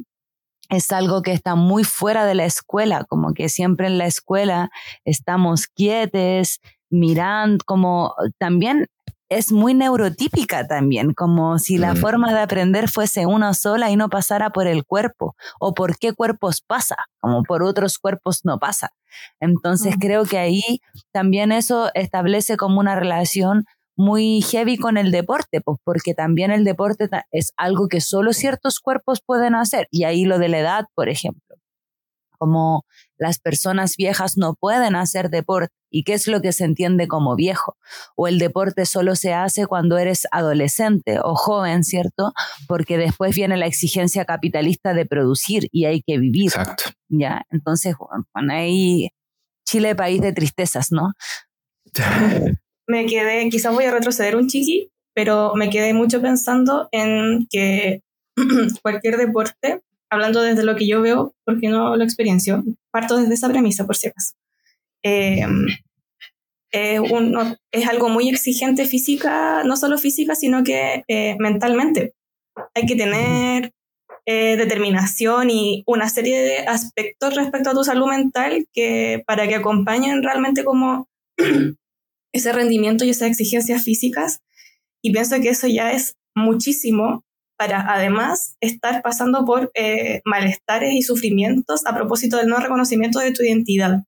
es 0.70 0.92
algo 0.92 1.22
que 1.22 1.34
está 1.34 1.56
muy 1.56 1.84
fuera 1.84 2.26
de 2.26 2.36
la 2.36 2.46
escuela, 2.46 3.04
como 3.06 3.34
que 3.34 3.50
siempre 3.50 3.88
en 3.88 3.98
la 3.98 4.06
escuela 4.06 4.70
estamos 5.04 5.68
quietes, 5.68 6.60
mirando, 6.90 7.64
como 7.66 8.16
también 8.38 8.88
es 9.30 9.52
muy 9.52 9.76
neurotípica 9.76 10.68
también, 10.68 11.14
como 11.14 11.60
si 11.60 11.78
la 11.78 11.94
mm. 11.94 11.98
forma 11.98 12.34
de 12.34 12.40
aprender 12.40 12.90
fuese 12.90 13.28
una 13.28 13.54
sola 13.54 13.92
y 13.92 13.96
no 13.96 14.10
pasara 14.10 14.50
por 14.50 14.68
el 14.68 14.86
cuerpo, 14.86 15.36
o 15.60 15.74
por 15.74 15.98
qué 15.98 16.14
cuerpos 16.14 16.62
pasa, 16.62 16.96
como 17.20 17.44
por 17.44 17.62
otros 17.62 18.00
cuerpos 18.00 18.42
no 18.44 18.58
pasa. 18.58 18.92
Entonces 19.40 19.98
mm. 19.98 20.00
creo 20.00 20.26
que 20.26 20.40
ahí 20.40 20.82
también 21.12 21.52
eso 21.52 21.92
establece 21.94 22.58
como 22.58 22.80
una 22.80 22.96
relación 22.96 23.66
muy 24.00 24.42
heavy 24.42 24.78
con 24.78 24.96
el 24.96 25.12
deporte, 25.12 25.60
pues 25.60 25.78
porque 25.84 26.14
también 26.14 26.52
el 26.52 26.64
deporte 26.64 27.10
es 27.32 27.52
algo 27.58 27.90
que 27.90 28.00
solo 28.00 28.32
ciertos 28.32 28.80
cuerpos 28.80 29.22
pueden 29.26 29.56
hacer. 29.56 29.90
Y 29.92 30.06
ahí 30.06 30.24
lo 30.24 30.40
de 30.40 30.48
la 30.48 30.60
edad, 30.60 30.86
por 30.96 31.10
ejemplo, 31.10 31.58
como 32.38 32.86
las 33.18 33.40
personas 33.40 33.98
viejas 33.98 34.38
no 34.38 34.54
pueden 34.56 34.96
hacer 34.96 35.30
deporte. 35.30 35.74
¿Y 35.92 36.06
qué 36.06 36.14
es 36.14 36.28
lo 36.28 36.40
que 36.40 36.54
se 36.54 36.64
entiende 36.64 37.10
como 37.10 37.36
viejo? 37.36 37.76
O 38.16 38.30
el 38.30 38.40
deporte 38.40 38.86
solo 38.86 39.18
se 39.18 39.34
hace 39.34 39.68
cuando 39.68 39.98
eres 39.98 40.28
adolescente 40.32 41.20
o 41.22 41.36
joven, 41.36 41.84
¿cierto? 41.84 42.32
Porque 42.70 42.98
después 42.98 43.36
viene 43.36 43.58
la 43.58 43.66
exigencia 43.66 44.24
capitalista 44.24 44.94
de 44.94 45.08
producir 45.08 45.68
y 45.74 45.86
hay 45.86 46.04
que 46.04 46.18
vivir. 46.18 46.54
Exacto. 46.56 46.86
Ya, 47.10 47.42
entonces, 47.50 47.96
bueno, 48.00 48.54
ahí 48.54 49.10
Chile, 49.66 49.94
país 49.94 50.22
de 50.22 50.32
tristezas, 50.32 50.94
¿no? 50.94 51.12
me 52.90 53.06
quedé, 53.06 53.48
quizás 53.50 53.74
voy 53.74 53.86
a 53.86 53.92
retroceder 53.92 54.36
un 54.36 54.48
chiqui, 54.48 54.90
pero 55.14 55.54
me 55.56 55.70
quedé 55.70 55.94
mucho 55.94 56.22
pensando 56.22 56.90
en 56.92 57.48
que 57.50 58.02
cualquier 58.82 59.18
deporte, 59.18 59.82
hablando 60.10 60.42
desde 60.42 60.64
lo 60.64 60.76
que 60.76 60.88
yo 60.88 61.02
veo, 61.02 61.36
porque 61.46 61.70
no 61.70 61.96
lo 61.96 62.04
experiencio, 62.04 62.64
parto 62.90 63.18
desde 63.18 63.36
esa 63.36 63.48
premisa, 63.48 63.86
por 63.86 63.96
si 63.96 64.08
acaso. 64.08 64.34
Em, 65.04 65.68
es, 66.72 67.88
algo 67.88 68.10
muy 68.10 68.28
exigente 68.28 68.86
física, 68.86 69.64
no 69.64 69.78
solo 69.78 70.00
física, 70.00 70.34
sino 70.34 70.64
que 70.64 71.04
eh, 71.08 71.36
mentalmente. 71.38 72.16
Hay 72.74 72.88
que 72.88 72.96
tener 72.96 73.72
eh, 74.26 74.58
determinación 74.58 75.52
y 75.52 75.84
una 75.86 76.10
serie 76.10 76.42
de 76.42 76.58
aspectos 76.60 77.36
respecto 77.36 77.70
a 77.70 77.74
tu 77.74 77.84
salud 77.84 78.08
mental 78.08 78.68
que 78.74 79.24
para 79.28 79.48
que 79.48 79.56
acompañen 79.56 80.24
realmente 80.24 80.64
como 80.64 81.08
ese 82.34 82.52
rendimiento 82.54 83.06
y 83.06 83.10
esas 83.10 83.30
exigencias 83.30 83.84
físicas. 83.84 84.42
Y 85.02 85.12
pienso 85.12 85.40
que 85.40 85.50
eso 85.50 85.68
ya 85.68 85.92
es 85.92 86.18
muchísimo 86.36 87.24
para 87.58 87.94
además 87.94 88.56
estar 88.62 89.02
pasando 89.02 89.44
por 89.46 89.72
eh, 89.76 90.22
malestares 90.26 90.94
y 90.94 91.02
sufrimientos 91.02 91.86
a 91.86 91.94
propósito 91.94 92.38
del 92.38 92.48
no 92.48 92.58
reconocimiento 92.58 93.20
de 93.20 93.34
tu 93.34 93.44
identidad. 93.44 94.04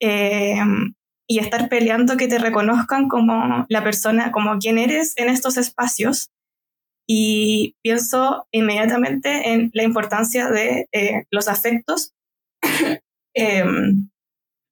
Em, 0.00 0.94
y 1.26 1.38
estar 1.38 1.68
peleando 1.68 2.16
que 2.16 2.28
te 2.28 2.38
reconozcan 2.38 3.08
como 3.08 3.64
la 3.68 3.82
persona, 3.82 4.30
como 4.32 4.58
quien 4.58 4.78
eres 4.78 5.14
en 5.16 5.28
estos 5.28 5.56
espacios. 5.56 6.30
Y 7.08 7.76
pienso 7.82 8.46
inmediatamente 8.50 9.52
en 9.52 9.70
la 9.74 9.82
importancia 9.82 10.50
de 10.50 10.86
eh, 10.92 11.24
los 11.30 11.48
afectos, 11.48 12.12
em, 13.34 14.10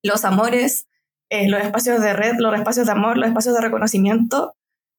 los 0.02 0.24
amores, 0.24 0.86
eh, 1.32 1.48
los 1.48 1.62
espacios 1.62 2.02
de 2.02 2.12
red, 2.12 2.34
los 2.38 2.54
espacios 2.54 2.84
de 2.84 2.92
amor, 2.92 3.16
los 3.16 3.26
espacios 3.26 3.54
de 3.54 3.62
reconocimiento. 3.62 4.52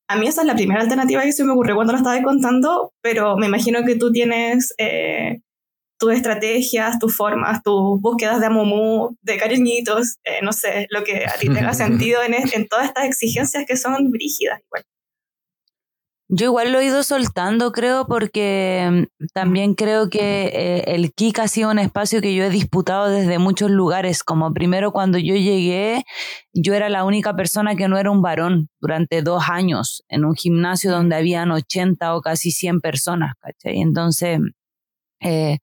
A 0.09 0.15
mí 0.15 0.27
esa 0.27 0.41
es 0.41 0.47
la 0.47 0.55
primera 0.55 0.81
alternativa 0.81 1.21
que 1.21 1.31
se 1.31 1.43
me 1.43 1.51
ocurrió 1.51 1.75
cuando 1.75 1.93
lo 1.93 1.99
estaba 1.99 2.19
contando, 2.23 2.91
pero 3.03 3.37
me 3.37 3.45
imagino 3.45 3.85
que 3.85 3.95
tú 3.95 4.11
tienes 4.11 4.73
eh, 4.79 5.41
tus 5.99 6.11
estrategias, 6.11 6.97
tus 6.97 7.15
formas, 7.15 7.61
tus 7.61 8.01
búsquedas 8.01 8.39
de 8.39 8.47
amumu, 8.47 9.15
de 9.21 9.37
cariñitos, 9.37 10.17
eh, 10.23 10.39
no 10.41 10.53
sé, 10.53 10.87
lo 10.89 11.03
que 11.03 11.23
a 11.27 11.37
ti 11.39 11.49
tenga 11.49 11.73
sentido 11.75 12.23
en, 12.23 12.33
en 12.33 12.67
todas 12.67 12.87
estas 12.87 13.05
exigencias 13.05 13.65
que 13.67 13.77
son 13.77 14.09
brígidas 14.09 14.59
igual. 14.65 14.83
Yo 16.35 16.47
igual 16.47 16.71
lo 16.71 16.79
he 16.79 16.85
ido 16.85 17.03
soltando, 17.03 17.71
creo, 17.71 18.07
porque 18.07 18.89
mm, 18.91 19.25
también 19.33 19.75
creo 19.75 20.09
que 20.09 20.47
eh, 20.47 20.83
el 20.87 21.13
KIK 21.13 21.39
ha 21.39 21.47
sido 21.47 21.69
un 21.69 21.77
espacio 21.77 22.21
que 22.21 22.33
yo 22.33 22.43
he 22.43 22.49
disputado 22.49 23.07
desde 23.07 23.37
muchos 23.37 23.69
lugares. 23.69 24.23
Como 24.23 24.51
primero 24.51 24.91
cuando 24.91 25.19
yo 25.19 25.35
llegué, 25.35 26.03
yo 26.51 26.73
era 26.73 26.89
la 26.89 27.03
única 27.03 27.35
persona 27.35 27.75
que 27.75 27.87
no 27.87 27.99
era 27.99 28.09
un 28.09 28.23
varón 28.23 28.69
durante 28.81 29.21
dos 29.21 29.43
años 29.47 30.03
en 30.07 30.25
un 30.25 30.33
gimnasio 30.33 30.91
donde 30.91 31.15
habían 31.17 31.51
80 31.51 32.15
o 32.15 32.21
casi 32.21 32.49
100 32.49 32.81
personas, 32.81 33.33
¿cachai? 33.39 33.79
Entonces, 33.81 34.39
eh, 35.21 35.59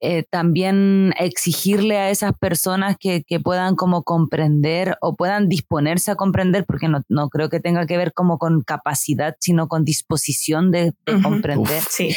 eh, 0.00 0.24
también 0.30 1.12
exigirle 1.18 1.96
a 1.98 2.10
esas 2.10 2.32
personas 2.38 2.96
que, 2.98 3.24
que, 3.26 3.40
puedan 3.40 3.74
como 3.74 4.04
comprender 4.04 4.96
o 5.00 5.16
puedan 5.16 5.48
disponerse 5.48 6.10
a 6.10 6.14
comprender, 6.14 6.64
porque 6.66 6.88
no, 6.88 7.02
no, 7.08 7.28
creo 7.28 7.48
que 7.48 7.58
tenga 7.58 7.86
que 7.86 7.96
ver 7.96 8.12
como 8.12 8.38
con 8.38 8.62
capacidad, 8.62 9.34
sino 9.40 9.66
con 9.66 9.84
disposición 9.84 10.70
de, 10.70 10.92
comprender 11.22 11.82
sí, 11.88 12.14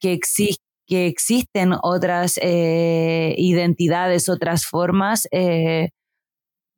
que, 0.00 0.18
que, 0.18 0.18
que, 0.86 1.06
existen 1.06 1.74
otras 1.82 2.38
eh, 2.42 3.34
identidades, 3.38 4.28
otras 4.28 4.64
formas. 4.64 5.28
Eh, 5.30 5.90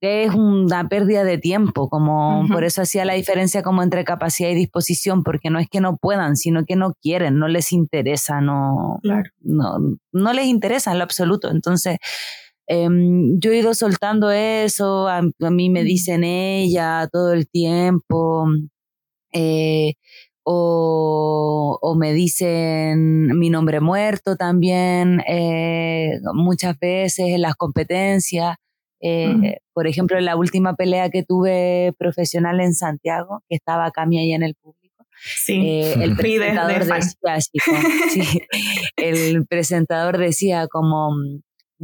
es 0.02 0.34
una 0.34 0.88
pérdida 0.88 1.22
de 1.22 1.38
tiempo, 1.38 1.88
como 1.88 2.44
por 2.48 2.64
eso 2.64 2.82
hacía 2.82 3.04
la 3.04 3.14
diferencia 3.14 3.62
como 3.62 3.84
entre 3.84 4.04
capacidad 4.04 4.50
y 4.50 4.54
disposición, 4.56 5.22
porque 5.22 5.48
no 5.48 5.60
es 5.60 5.68
que 5.68 5.80
no 5.80 5.96
puedan, 5.96 6.36
sino 6.36 6.64
que 6.64 6.74
no 6.74 6.94
quieren, 7.00 7.38
no 7.38 7.46
les 7.46 7.72
interesa, 7.72 8.40
no, 8.40 8.98
no, 9.40 9.78
no 10.10 10.32
les 10.32 10.46
interesa 10.46 10.90
en 10.90 10.98
lo 10.98 11.04
absoluto. 11.04 11.50
Entonces, 11.52 11.98
em, 12.66 13.38
yo 13.38 13.52
he 13.52 13.58
ido 13.58 13.74
soltando 13.74 14.32
eso, 14.32 15.08
a, 15.08 15.22
mí 15.22 15.70
me 15.70 15.84
dicen 15.84 16.24
ella 16.24 17.08
todo 17.12 17.32
el 17.32 17.48
tiempo, 17.48 18.46
eh, 19.32 19.94
o, 20.44 21.78
o, 21.80 21.94
me 21.94 22.12
dicen 22.12 23.38
mi 23.38 23.50
nombre 23.50 23.80
muerto 23.80 24.36
también, 24.36 25.20
eh, 25.28 26.18
muchas 26.34 26.76
veces 26.80 27.26
en 27.28 27.42
las 27.42 27.54
competencias. 27.54 28.56
Eh, 29.02 29.58
por 29.72 29.88
ejemplo, 29.88 30.16
en 30.16 30.24
la 30.24 30.36
última 30.36 30.74
pelea 30.74 31.10
que 31.10 31.24
tuve 31.24 31.92
profesional 31.98 32.60
en 32.60 32.72
Santiago, 32.72 33.42
que 33.48 33.56
estaba 33.56 33.90
Cami 33.90 34.20
ahí 34.20 34.32
en 34.32 34.44
el 34.44 34.54
público, 34.54 34.82
eh, 35.48 35.94
el 36.00 36.16
presentador 36.16 36.84
decía 36.84 37.36
el 38.96 39.46
presentador 39.46 40.18
decía 40.18 40.66
como 40.68 41.10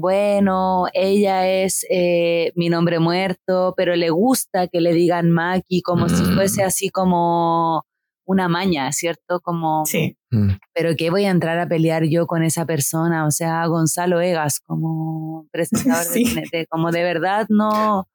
bueno, 0.01 0.85
ella 0.95 1.49
es 1.49 1.85
eh, 1.91 2.53
mi 2.55 2.69
nombre 2.69 3.01
muerto, 3.01 3.75
pero 3.77 3.97
le 3.97 4.11
gusta 4.11 4.69
que 4.69 4.81
le 4.81 4.93
digan 4.93 5.33
Maki 5.33 5.83
como 5.83 6.09
si 6.09 6.23
fuese 6.23 6.63
mm. 6.63 6.67
así 6.67 6.89
como 6.89 7.85
una 8.29 8.47
maña, 8.47 8.93
¿cierto? 8.93 9.41
Como, 9.41 9.87
sí. 9.87 10.17
Mm. 10.31 10.51
pero 10.75 10.95
que 10.97 11.09
voy 11.09 11.25
a 11.25 11.31
entrar 11.31 11.59
a 11.59 11.67
pelear 11.67 12.05
yo 12.05 12.27
con 12.27 12.43
esa 12.43 12.67
persona, 12.67 13.27
o 13.27 13.31
sea, 13.31 13.67
Gonzalo 13.67 14.21
Egas 14.21 14.61
como 14.61 15.49
presentador 15.51 16.07
de 16.13 16.25
TNT, 16.53 16.69
como 16.69 16.93
de 16.93 17.03
verdad 17.03 17.47
no, 17.49 18.07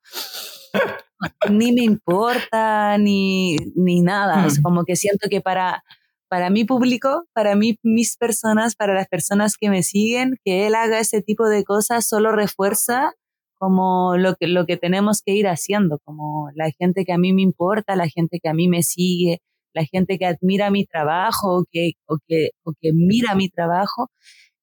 ni 1.49 1.71
me 1.71 1.83
importa, 1.83 2.95
ni, 2.99 3.57
ni 3.75 4.01
nada, 4.01 4.45
es 4.45 4.59
mm. 4.59 4.61
como 4.61 4.85
que 4.85 4.95
siento 4.95 5.29
que 5.29 5.41
para, 5.41 5.83
para 6.29 6.51
mi 6.51 6.63
público, 6.63 7.25
para 7.33 7.55
mí, 7.55 7.79
mis 7.81 8.15
personas, 8.15 8.75
para 8.75 8.93
las 8.93 9.07
personas 9.07 9.57
que 9.57 9.71
me 9.71 9.81
siguen, 9.81 10.35
que 10.45 10.67
él 10.67 10.75
haga 10.75 10.99
ese 10.99 11.23
tipo 11.23 11.49
de 11.49 11.63
cosas 11.63 12.07
solo 12.07 12.31
refuerza 12.31 13.13
como 13.57 14.15
lo 14.17 14.35
que, 14.35 14.45
lo 14.45 14.67
que 14.67 14.77
tenemos 14.77 15.23
que 15.25 15.33
ir 15.33 15.47
haciendo, 15.47 15.97
como 16.03 16.51
la 16.53 16.69
gente 16.69 17.03
que 17.03 17.13
a 17.13 17.17
mí 17.17 17.33
me 17.33 17.41
importa, 17.41 17.95
la 17.95 18.09
gente 18.09 18.39
que 18.39 18.49
a 18.49 18.53
mí 18.53 18.67
me 18.67 18.83
sigue, 18.83 19.39
la 19.73 19.85
gente 19.85 20.17
que 20.17 20.25
admira 20.25 20.69
mi 20.71 20.85
trabajo 20.85 21.59
o 21.59 21.65
que, 21.71 21.91
o 22.07 22.17
que, 22.27 22.49
o 22.63 22.73
que 22.79 22.91
mira 22.93 23.35
mi 23.35 23.49
trabajo, 23.49 24.09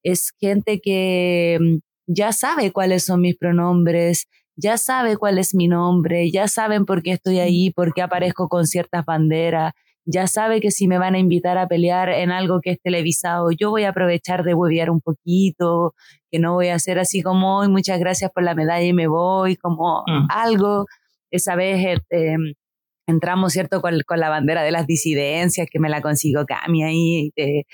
es 0.02 0.32
gente 0.40 0.80
que 0.80 1.58
mm, 1.60 1.78
ya 2.06 2.32
sabe 2.32 2.72
cuáles 2.72 3.04
son 3.04 3.20
mis 3.20 3.36
pronombres, 3.36 4.26
ya 4.56 4.76
sabe 4.78 5.16
cuál 5.16 5.38
es 5.38 5.54
mi 5.54 5.68
nombre, 5.68 6.30
ya 6.30 6.48
saben 6.48 6.84
por 6.84 7.02
qué 7.02 7.12
estoy 7.12 7.38
ahí, 7.38 7.70
por 7.70 7.94
qué 7.94 8.02
aparezco 8.02 8.48
con 8.48 8.66
ciertas 8.66 9.04
banderas, 9.04 9.72
ya 10.04 10.26
sabe 10.26 10.60
que 10.60 10.70
si 10.70 10.88
me 10.88 10.98
van 10.98 11.14
a 11.14 11.18
invitar 11.18 11.58
a 11.58 11.68
pelear 11.68 12.08
en 12.08 12.30
algo 12.30 12.60
que 12.60 12.70
es 12.70 12.80
televisado, 12.82 13.50
yo 13.52 13.70
voy 13.70 13.84
a 13.84 13.90
aprovechar 13.90 14.44
de 14.44 14.54
huevear 14.54 14.90
un 14.90 15.00
poquito, 15.00 15.94
que 16.30 16.38
no 16.38 16.54
voy 16.54 16.68
a 16.68 16.74
hacer 16.74 16.98
así 16.98 17.22
como, 17.22 17.58
hoy 17.58 17.68
muchas 17.68 17.98
gracias 18.00 18.30
por 18.32 18.42
la 18.42 18.54
medalla 18.54 18.84
y 18.84 18.92
me 18.92 19.06
voy, 19.06 19.56
como 19.56 20.02
mm. 20.06 20.28
algo. 20.30 20.86
Esa 21.30 21.54
vez 21.54 22.00
eh, 22.10 22.36
entramos, 23.10 23.52
¿cierto?, 23.52 23.80
con, 23.80 24.00
con, 24.06 24.20
la 24.20 24.28
bandera 24.28 24.62
de 24.62 24.70
las 24.70 24.86
disidencias, 24.86 25.68
que 25.70 25.78
me 25.78 25.88
la 25.88 26.00
consigo 26.00 26.46
Cami 26.46 26.82
ahí. 26.82 27.32
Eh, 27.36 27.64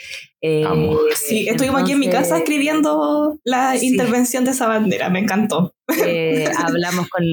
sí, 1.15 1.49
estuvimos 1.49 1.83
aquí 1.83 1.93
en 1.93 2.01
mi 2.01 2.09
casa 2.09 2.39
escribiendo 2.39 3.39
la 3.45 3.77
intervención 3.77 4.45
de 4.45 4.51
esa 4.51 4.67
bandera, 4.67 5.11
me 5.11 5.21
encantó. 5.21 5.75
Eh, 6.05 6.49
hablamos 6.59 7.09
con, 7.09 7.25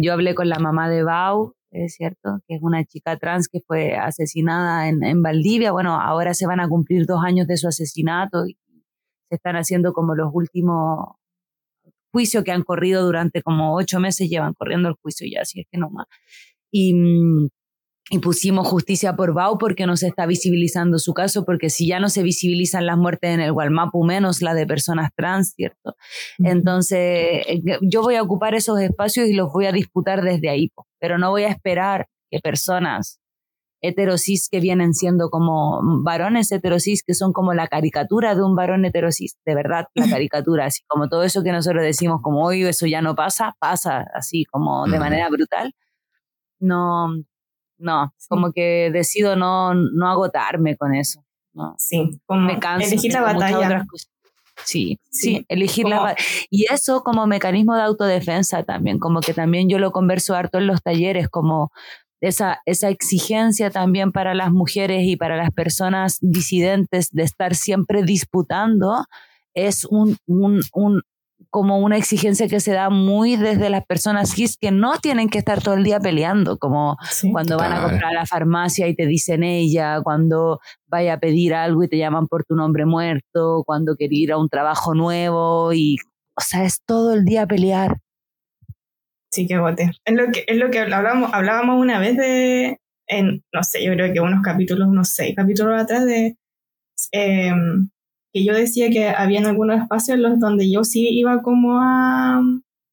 yo 0.00 0.12
hablé 0.12 0.34
con 0.34 0.48
la 0.48 0.58
mamá 0.58 0.90
de 0.90 1.02
Bau, 1.02 1.54
es 1.70 1.94
cierto, 1.94 2.40
que 2.46 2.56
es 2.56 2.62
una 2.62 2.84
chica 2.84 3.16
trans 3.16 3.48
que 3.48 3.60
fue 3.60 3.94
asesinada 3.94 4.88
en, 4.88 5.02
en 5.04 5.22
Valdivia. 5.22 5.72
Bueno, 5.72 6.00
ahora 6.00 6.34
se 6.34 6.46
van 6.46 6.60
a 6.60 6.68
cumplir 6.68 7.06
dos 7.06 7.22
años 7.24 7.46
de 7.46 7.56
su 7.56 7.68
asesinato 7.68 8.46
y 8.46 8.58
se 9.28 9.36
están 9.36 9.56
haciendo 9.56 9.92
como 9.92 10.14
los 10.14 10.30
últimos 10.32 11.16
juicios 12.12 12.44
que 12.44 12.52
han 12.52 12.62
corrido 12.62 13.04
durante 13.04 13.42
como 13.42 13.74
ocho 13.74 13.98
meses, 13.98 14.28
llevan 14.28 14.52
corriendo 14.52 14.88
el 14.88 14.94
juicio 15.00 15.26
ya, 15.30 15.40
así 15.42 15.60
es 15.60 15.66
que 15.70 15.78
no 15.78 15.88
más 15.88 16.06
y, 16.72 16.94
mm, 16.94 17.48
y 18.10 18.18
pusimos 18.18 18.68
justicia 18.68 19.14
por 19.14 19.32
Bau 19.32 19.58
porque 19.58 19.86
no 19.86 19.96
se 19.96 20.08
está 20.08 20.26
visibilizando 20.26 20.98
su 20.98 21.14
caso, 21.14 21.44
porque 21.44 21.70
si 21.70 21.86
ya 21.86 22.00
no 22.00 22.08
se 22.08 22.22
visibilizan 22.22 22.84
las 22.86 22.98
muertes 22.98 23.30
en 23.30 23.40
el 23.40 23.52
Gualmapu, 23.52 24.04
menos 24.04 24.42
la 24.42 24.54
de 24.54 24.66
personas 24.66 25.10
trans, 25.16 25.54
¿cierto? 25.54 25.96
Entonces, 26.38 26.98
eh, 27.46 27.62
yo 27.80 28.02
voy 28.02 28.16
a 28.16 28.22
ocupar 28.22 28.54
esos 28.54 28.80
espacios 28.80 29.28
y 29.28 29.34
los 29.34 29.52
voy 29.52 29.66
a 29.66 29.72
disputar 29.72 30.22
desde 30.22 30.50
ahí, 30.50 30.70
pero 30.98 31.16
no 31.16 31.30
voy 31.30 31.44
a 31.44 31.48
esperar 31.48 32.08
que 32.30 32.40
personas 32.40 33.18
heterosis 33.82 34.48
que 34.48 34.60
vienen 34.60 34.94
siendo 34.94 35.28
como 35.28 35.80
varones 36.02 36.52
heterosis 36.52 37.02
que 37.02 37.14
son 37.14 37.32
como 37.32 37.52
la 37.52 37.66
caricatura 37.66 38.34
de 38.34 38.42
un 38.42 38.54
varón 38.54 38.84
heterosis, 38.84 39.36
de 39.44 39.54
verdad, 39.54 39.86
la 39.94 40.08
caricatura, 40.08 40.66
así 40.66 40.82
como 40.86 41.08
todo 41.08 41.24
eso 41.24 41.42
que 41.42 41.52
nosotros 41.52 41.82
decimos 41.82 42.20
como 42.22 42.44
hoy 42.44 42.62
eso 42.62 42.86
ya 42.86 43.00
no 43.02 43.14
pasa, 43.14 43.56
pasa 43.58 44.04
así 44.14 44.44
como 44.44 44.86
de 44.86 44.98
manera 44.98 45.28
brutal 45.30 45.72
no, 46.62 47.08
no, 47.78 48.14
como 48.28 48.52
que 48.52 48.90
decido 48.92 49.36
no, 49.36 49.74
no 49.74 50.08
agotarme 50.08 50.76
con 50.76 50.94
eso. 50.94 51.24
No. 51.52 51.74
Sí, 51.78 52.20
como 52.24 52.40
me 52.42 52.58
canso. 52.58 52.88
Elegir 52.88 53.12
la 53.12 53.22
batalla. 53.22 53.84
Sí, 54.64 54.98
sí, 55.10 55.44
elegir 55.48 55.86
la 55.86 56.00
batalla. 56.00 56.26
Y 56.50 56.66
eso 56.72 57.02
como 57.02 57.26
mecanismo 57.26 57.74
de 57.74 57.82
autodefensa 57.82 58.62
también, 58.62 58.98
como 58.98 59.20
que 59.20 59.34
también 59.34 59.68
yo 59.68 59.78
lo 59.78 59.92
converso 59.92 60.34
harto 60.34 60.58
en 60.58 60.66
los 60.66 60.82
talleres, 60.82 61.28
como 61.28 61.72
esa, 62.20 62.60
esa 62.66 62.88
exigencia 62.88 63.70
también 63.70 64.12
para 64.12 64.34
las 64.34 64.52
mujeres 64.52 65.02
y 65.04 65.16
para 65.16 65.36
las 65.36 65.50
personas 65.50 66.18
disidentes 66.20 67.10
de 67.10 67.24
estar 67.24 67.54
siempre 67.56 68.04
disputando 68.04 69.04
es 69.54 69.84
un, 69.84 70.16
un, 70.26 70.60
un, 70.72 71.02
como 71.52 71.78
una 71.80 71.98
exigencia 71.98 72.48
que 72.48 72.60
se 72.60 72.72
da 72.72 72.88
muy 72.88 73.36
desde 73.36 73.68
las 73.68 73.84
personas 73.84 74.34
cis 74.34 74.56
que 74.56 74.70
no 74.70 74.98
tienen 75.00 75.28
que 75.28 75.36
estar 75.36 75.62
todo 75.62 75.74
el 75.74 75.84
día 75.84 76.00
peleando, 76.00 76.56
como 76.56 76.96
cuando 77.30 77.58
van 77.58 77.74
a 77.74 77.82
comprar 77.82 78.06
a 78.06 78.20
la 78.20 78.26
farmacia 78.26 78.88
y 78.88 78.96
te 78.96 79.06
dicen 79.06 79.42
ella, 79.44 80.00
cuando 80.02 80.60
vaya 80.86 81.12
a 81.12 81.20
pedir 81.20 81.52
algo 81.52 81.84
y 81.84 81.88
te 81.88 81.98
llaman 81.98 82.26
por 82.26 82.44
tu 82.44 82.54
nombre 82.54 82.86
muerto, 82.86 83.64
cuando 83.66 83.96
quieres 83.96 84.18
ir 84.18 84.32
a 84.32 84.38
un 84.38 84.48
trabajo 84.48 84.94
nuevo 84.94 85.74
y, 85.74 85.98
o 86.34 86.40
sea, 86.40 86.64
es 86.64 86.80
todo 86.86 87.12
el 87.12 87.26
día 87.26 87.46
pelear. 87.46 87.98
Sí, 89.30 89.46
qué 89.46 89.58
bote. 89.58 89.90
Es 90.06 90.14
lo 90.14 90.32
que, 90.32 90.44
es 90.46 90.56
lo 90.56 90.70
que 90.70 90.78
hablábamos, 90.78 91.34
hablábamos 91.34 91.78
una 91.78 91.98
vez 91.98 92.16
de, 92.16 92.78
en, 93.06 93.44
no 93.52 93.62
sé, 93.62 93.84
yo 93.84 93.92
creo 93.92 94.10
que 94.10 94.20
unos 94.20 94.42
capítulos, 94.42 94.88
unos 94.88 95.10
seis 95.10 95.36
capítulos 95.36 95.78
atrás 95.78 96.06
de... 96.06 96.34
Em, 97.10 97.90
que 98.32 98.44
yo 98.44 98.54
decía 98.54 98.90
que 98.90 99.08
había 99.08 99.40
algunos 99.40 99.80
espacios 99.80 100.16
en 100.16 100.22
los 100.22 100.40
donde 100.40 100.70
yo 100.70 100.84
sí 100.84 101.08
iba 101.10 101.42
como 101.42 101.80
a, 101.80 102.40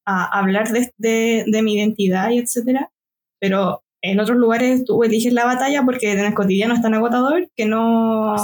a 0.06 0.40
hablar 0.40 0.70
de, 0.70 1.46
de, 1.48 1.62
mi 1.62 1.76
identidad 1.76 2.30
y 2.32 2.40
etcétera, 2.40 2.92
pero 3.40 3.84
en 4.02 4.20
otros 4.20 4.38
lugares 4.38 4.86
tú 4.86 5.04
eliges 5.04 5.34
la 5.34 5.46
batalla 5.46 5.84
porque 5.84 6.12
en 6.12 6.20
el 6.20 6.34
cotidiano 6.34 6.74
es 6.74 6.82
tan 6.82 6.94
agotador 6.94 7.50
que 7.56 7.66
no, 7.66 8.36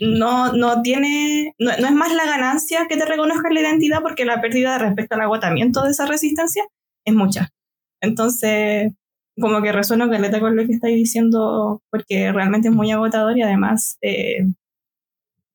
no, 0.00 0.52
no 0.52 0.82
tiene, 0.82 1.54
no, 1.58 1.70
es 1.70 1.92
más 1.92 2.12
la 2.12 2.26
ganancia 2.26 2.86
que 2.88 2.96
te 2.96 3.04
reconozcan 3.04 3.54
la 3.54 3.60
identidad 3.60 4.02
porque 4.02 4.24
la 4.24 4.40
pérdida 4.40 4.78
respecto 4.78 5.14
al 5.14 5.22
agotamiento 5.22 5.84
de 5.84 5.90
esa 5.90 6.06
resistencia 6.06 6.64
es 7.04 7.14
mucha. 7.14 7.50
Entonces, 8.02 8.92
como 9.40 9.62
que 9.62 9.72
resueno 9.72 10.10
caleta 10.10 10.40
con 10.40 10.56
lo 10.56 10.66
que 10.66 10.72
estáis 10.72 10.96
diciendo 10.96 11.82
porque 11.90 12.32
realmente 12.32 12.68
es 12.68 12.74
muy 12.74 12.90
agotador 12.90 13.38
y 13.38 13.42
además 13.42 13.96
eh, 14.02 14.44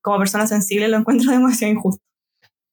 como 0.06 0.20
persona 0.20 0.46
sensible 0.46 0.88
lo 0.88 0.98
encuentro 0.98 1.32
demasiado 1.32 1.74
injusto. 1.74 2.02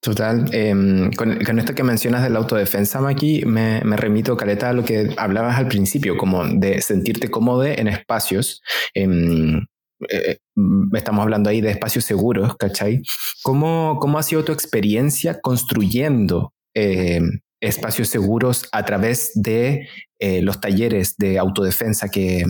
Total. 0.00 0.52
Em, 0.52 1.12
con, 1.12 1.58
esto 1.58 1.74
que 1.74 1.84
mencionas 1.84 2.24
de 2.24 2.30
la 2.30 2.40
autodefensa, 2.40 3.00
Maki, 3.00 3.44
me, 3.46 3.80
remito, 3.96 4.36
Caleta, 4.36 4.70
a 4.70 4.72
lo 4.72 4.84
que 4.84 5.14
hablabas 5.16 5.56
al 5.56 5.68
principio, 5.68 6.16
como 6.16 6.44
de 6.44 6.82
sentirte 6.82 7.30
cómodo 7.30 7.64
en 7.64 7.86
espacios. 7.86 8.62
Em, 8.94 9.64
eh, 10.08 10.38
mm, 10.56 10.94
estamos 10.96 11.22
hablando 11.22 11.48
ahí 11.50 11.60
de 11.60 11.70
espacios 11.70 12.04
seguros, 12.04 12.56
¿cachai? 12.56 13.00
¿Cómo, 13.44 13.98
cómo 14.00 14.18
ha 14.18 14.24
sido 14.24 14.44
tu 14.44 14.50
experiencia 14.50 15.40
construyendo 15.40 16.52
em, 16.74 17.40
espacios 17.60 18.08
seguros 18.08 18.68
a 18.72 18.84
través 18.84 19.30
de 19.36 19.88
eh, 20.18 20.42
los 20.42 20.60
talleres 20.60 21.14
de 21.16 21.38
autodefensa 21.38 22.08
que, 22.08 22.44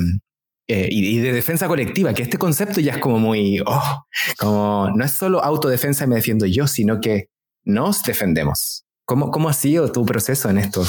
eh, 0.68 0.88
y, 0.90 1.18
de 1.18 1.33
defensa 1.33 1.68
colectiva, 1.68 2.14
que 2.14 2.22
este 2.22 2.38
concepto 2.38 2.81
ya 2.81 2.92
es 2.94 2.98
como 2.98 3.18
muy, 3.18 3.61
oh, 3.66 4.07
como 4.38 4.90
no 4.94 5.05
es 5.05 5.12
solo 5.12 5.42
autodefensa 5.42 6.05
y 6.05 6.07
me 6.07 6.16
defiendo 6.16 6.46
yo, 6.46 6.66
sino 6.66 7.01
que 7.01 7.29
nos 7.64 8.03
defendemos. 8.03 8.85
¿Cómo, 9.05 9.31
cómo 9.31 9.48
ha 9.48 9.53
sido 9.53 9.90
tu 9.90 10.05
proceso 10.05 10.48
en 10.51 10.59
esto? 10.59 10.85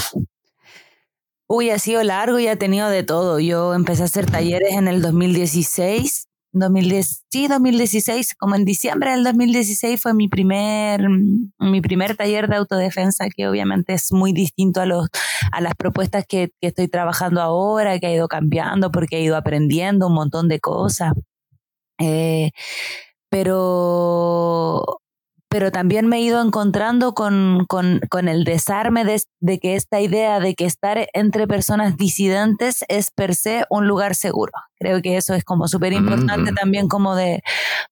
Uy, 1.46 1.70
ha 1.70 1.78
sido 1.78 2.02
largo 2.02 2.38
y 2.38 2.46
ha 2.46 2.56
tenido 2.56 2.88
de 2.88 3.02
todo. 3.02 3.38
Yo 3.40 3.74
empecé 3.74 4.02
a 4.02 4.06
hacer 4.06 4.26
talleres 4.26 4.72
en 4.72 4.88
el 4.88 5.02
2016. 5.02 6.28
2010, 6.54 7.24
sí, 7.30 7.48
2016, 7.48 8.34
como 8.36 8.54
en 8.54 8.64
diciembre 8.64 9.10
del 9.10 9.24
2016 9.24 10.00
fue 10.00 10.14
mi 10.14 10.28
primer, 10.28 11.08
mi 11.58 11.80
primer 11.80 12.16
taller 12.16 12.48
de 12.48 12.56
autodefensa, 12.56 13.26
que 13.28 13.48
obviamente 13.48 13.92
es 13.92 14.12
muy 14.12 14.32
distinto 14.32 14.80
a, 14.80 14.86
los, 14.86 15.08
a 15.52 15.60
las 15.60 15.74
propuestas 15.74 16.24
que, 16.26 16.50
que 16.60 16.68
estoy 16.68 16.88
trabajando 16.88 17.42
ahora, 17.42 17.98
que 17.98 18.06
ha 18.06 18.14
ido 18.14 18.28
cambiando 18.28 18.90
porque 18.90 19.18
he 19.18 19.22
ido 19.22 19.36
aprendiendo 19.36 20.06
un 20.06 20.14
montón 20.14 20.48
de 20.48 20.60
cosas. 20.60 21.12
Eh, 21.98 22.50
pero 23.28 24.84
pero 25.54 25.70
también 25.70 26.08
me 26.08 26.16
he 26.16 26.20
ido 26.20 26.42
encontrando 26.42 27.14
con, 27.14 27.64
con, 27.68 28.00
con 28.10 28.26
el 28.26 28.42
desarme 28.42 29.04
de, 29.04 29.22
de, 29.38 29.60
que 29.60 29.76
esta 29.76 30.00
idea 30.00 30.40
de 30.40 30.56
que 30.56 30.64
estar 30.64 31.08
entre 31.12 31.46
personas 31.46 31.96
disidentes 31.96 32.84
es 32.88 33.12
per 33.12 33.36
se 33.36 33.64
un 33.70 33.86
lugar 33.86 34.16
seguro. 34.16 34.50
Creo 34.80 35.00
que 35.00 35.16
eso 35.16 35.32
es 35.32 35.44
como 35.44 35.68
súper 35.68 35.92
importante 35.92 36.50
mm. 36.50 36.54
también 36.56 36.88
como 36.88 37.14
de, 37.14 37.40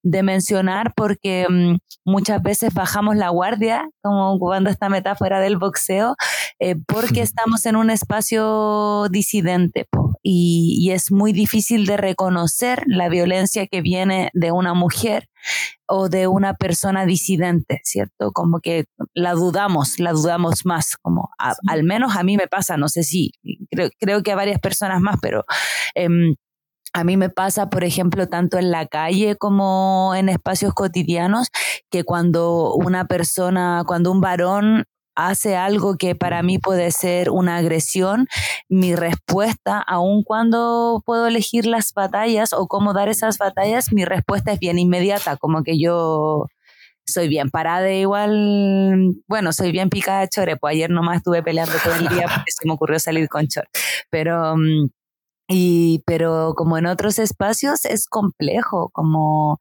de 0.03 0.25
mencionar 0.25 0.93
porque 0.97 1.47
mm, 1.49 1.77
muchas 2.05 2.43
veces 2.43 2.75
bajamos 2.75 3.15
la 3.15 3.29
guardia, 3.29 3.89
como 4.03 4.41
cuando 4.41 4.69
esta 4.69 4.89
metáfora 4.89 5.39
del 5.39 5.57
boxeo, 5.57 6.17
eh, 6.59 6.75
porque 6.89 7.23
estamos 7.23 7.65
en 7.67 7.77
un 7.77 7.91
espacio 7.91 9.07
disidente 9.09 9.87
y, 10.21 10.79
y 10.81 10.91
es 10.91 11.13
muy 11.13 11.33
difícil 11.33 11.87
de 11.87 11.97
reconocer 11.97 12.83
la 12.87 13.09
violencia 13.09 13.69
que 13.69 13.83
viene 13.83 14.31
de 14.33 14.51
una 14.51 14.75
mujer 14.75 15.29
o 15.87 16.09
de 16.09 16.27
una 16.27 16.55
persona 16.55 17.07
disidente, 17.07 17.81
¿cierto? 17.85 18.33
Como 18.33 18.61
que 18.61 18.85
la 19.15 19.33
dudamos, 19.33 19.99
la 19.99 20.13
dudamos 20.13 20.65
más, 20.65 20.97
como 20.97 21.31
al 21.39 21.85
menos 21.85 22.17
a 22.17 22.23
mí 22.23 22.37
me 22.37 22.49
pasa, 22.49 22.77
no 22.77 22.89
sé 22.89 23.03
si, 23.03 23.33
creo, 23.71 23.91
creo 23.99 24.23
que 24.23 24.33
a 24.33 24.37
varias 24.37 24.61
personas 24.61 25.01
más, 25.01 25.17
pero... 25.21 25.45
Em, 25.95 26.35
a 26.95 27.05
mí 27.05 27.17
me 27.17 27.31
pasa, 27.31 27.71
por 27.71 27.85
ejemplo, 27.85 28.29
tanto 28.29 28.59
en 28.59 28.71
la 28.71 28.87
calle 28.87 29.37
como 29.37 30.13
en 30.15 30.29
espacios 30.29 30.75
cotidianos, 30.75 31.49
que 31.91 32.05
cuando 32.05 32.75
una 32.75 33.07
persona, 33.07 33.83
cuando 33.87 34.13
un 34.13 34.21
varón 34.21 34.85
hace 35.15 35.57
algo 35.57 35.97
que 35.97 36.15
para 36.15 36.43
mí 36.43 36.59
puede 36.59 36.91
ser 36.91 37.31
una 37.31 37.57
agresión, 37.57 38.27
mi 38.69 38.95
respuesta, 38.95 39.79
aun 39.81 40.23
cuando 40.23 41.03
puedo 41.05 41.27
elegir 41.27 41.67
las 41.67 41.93
batallas 41.93 42.53
o 42.53 42.67
cómo 42.67 42.93
dar 42.93 43.09
esas 43.09 43.39
batallas, 43.39 43.93
mi 43.93 44.05
respuesta 44.05 44.53
es 44.53 44.59
bien 44.59 44.79
inmediata, 44.79 45.37
como 45.37 45.63
que 45.63 45.79
yo 45.79 46.47
soy 47.07 47.29
bien 47.29 47.51
parada 47.51 47.91
igual, 47.93 49.15
bueno, 49.29 49.53
soy 49.53 49.73
bien 49.73 49.91
picada 49.91 50.21
de 50.21 50.29
chore, 50.29 50.57
pues 50.57 50.73
ayer 50.73 50.91
nomás 50.91 51.19
estuve 51.19 51.43
peleando 51.43 51.75
todo 51.83 51.95
el 51.95 52.09
día 52.09 52.27
porque 52.35 52.53
se 52.53 52.67
me 52.67 52.75
ocurrió 52.75 52.99
salir 52.99 53.29
con 53.29 53.47
chore, 53.49 53.69
pero... 54.11 54.55
Y, 55.49 56.03
pero 56.07 56.55
como 56.57 56.79
en 56.79 56.87
otros 56.87 57.19
espacios 57.19 57.85
es 57.85 58.07
complejo, 58.07 58.89
como 58.93 59.59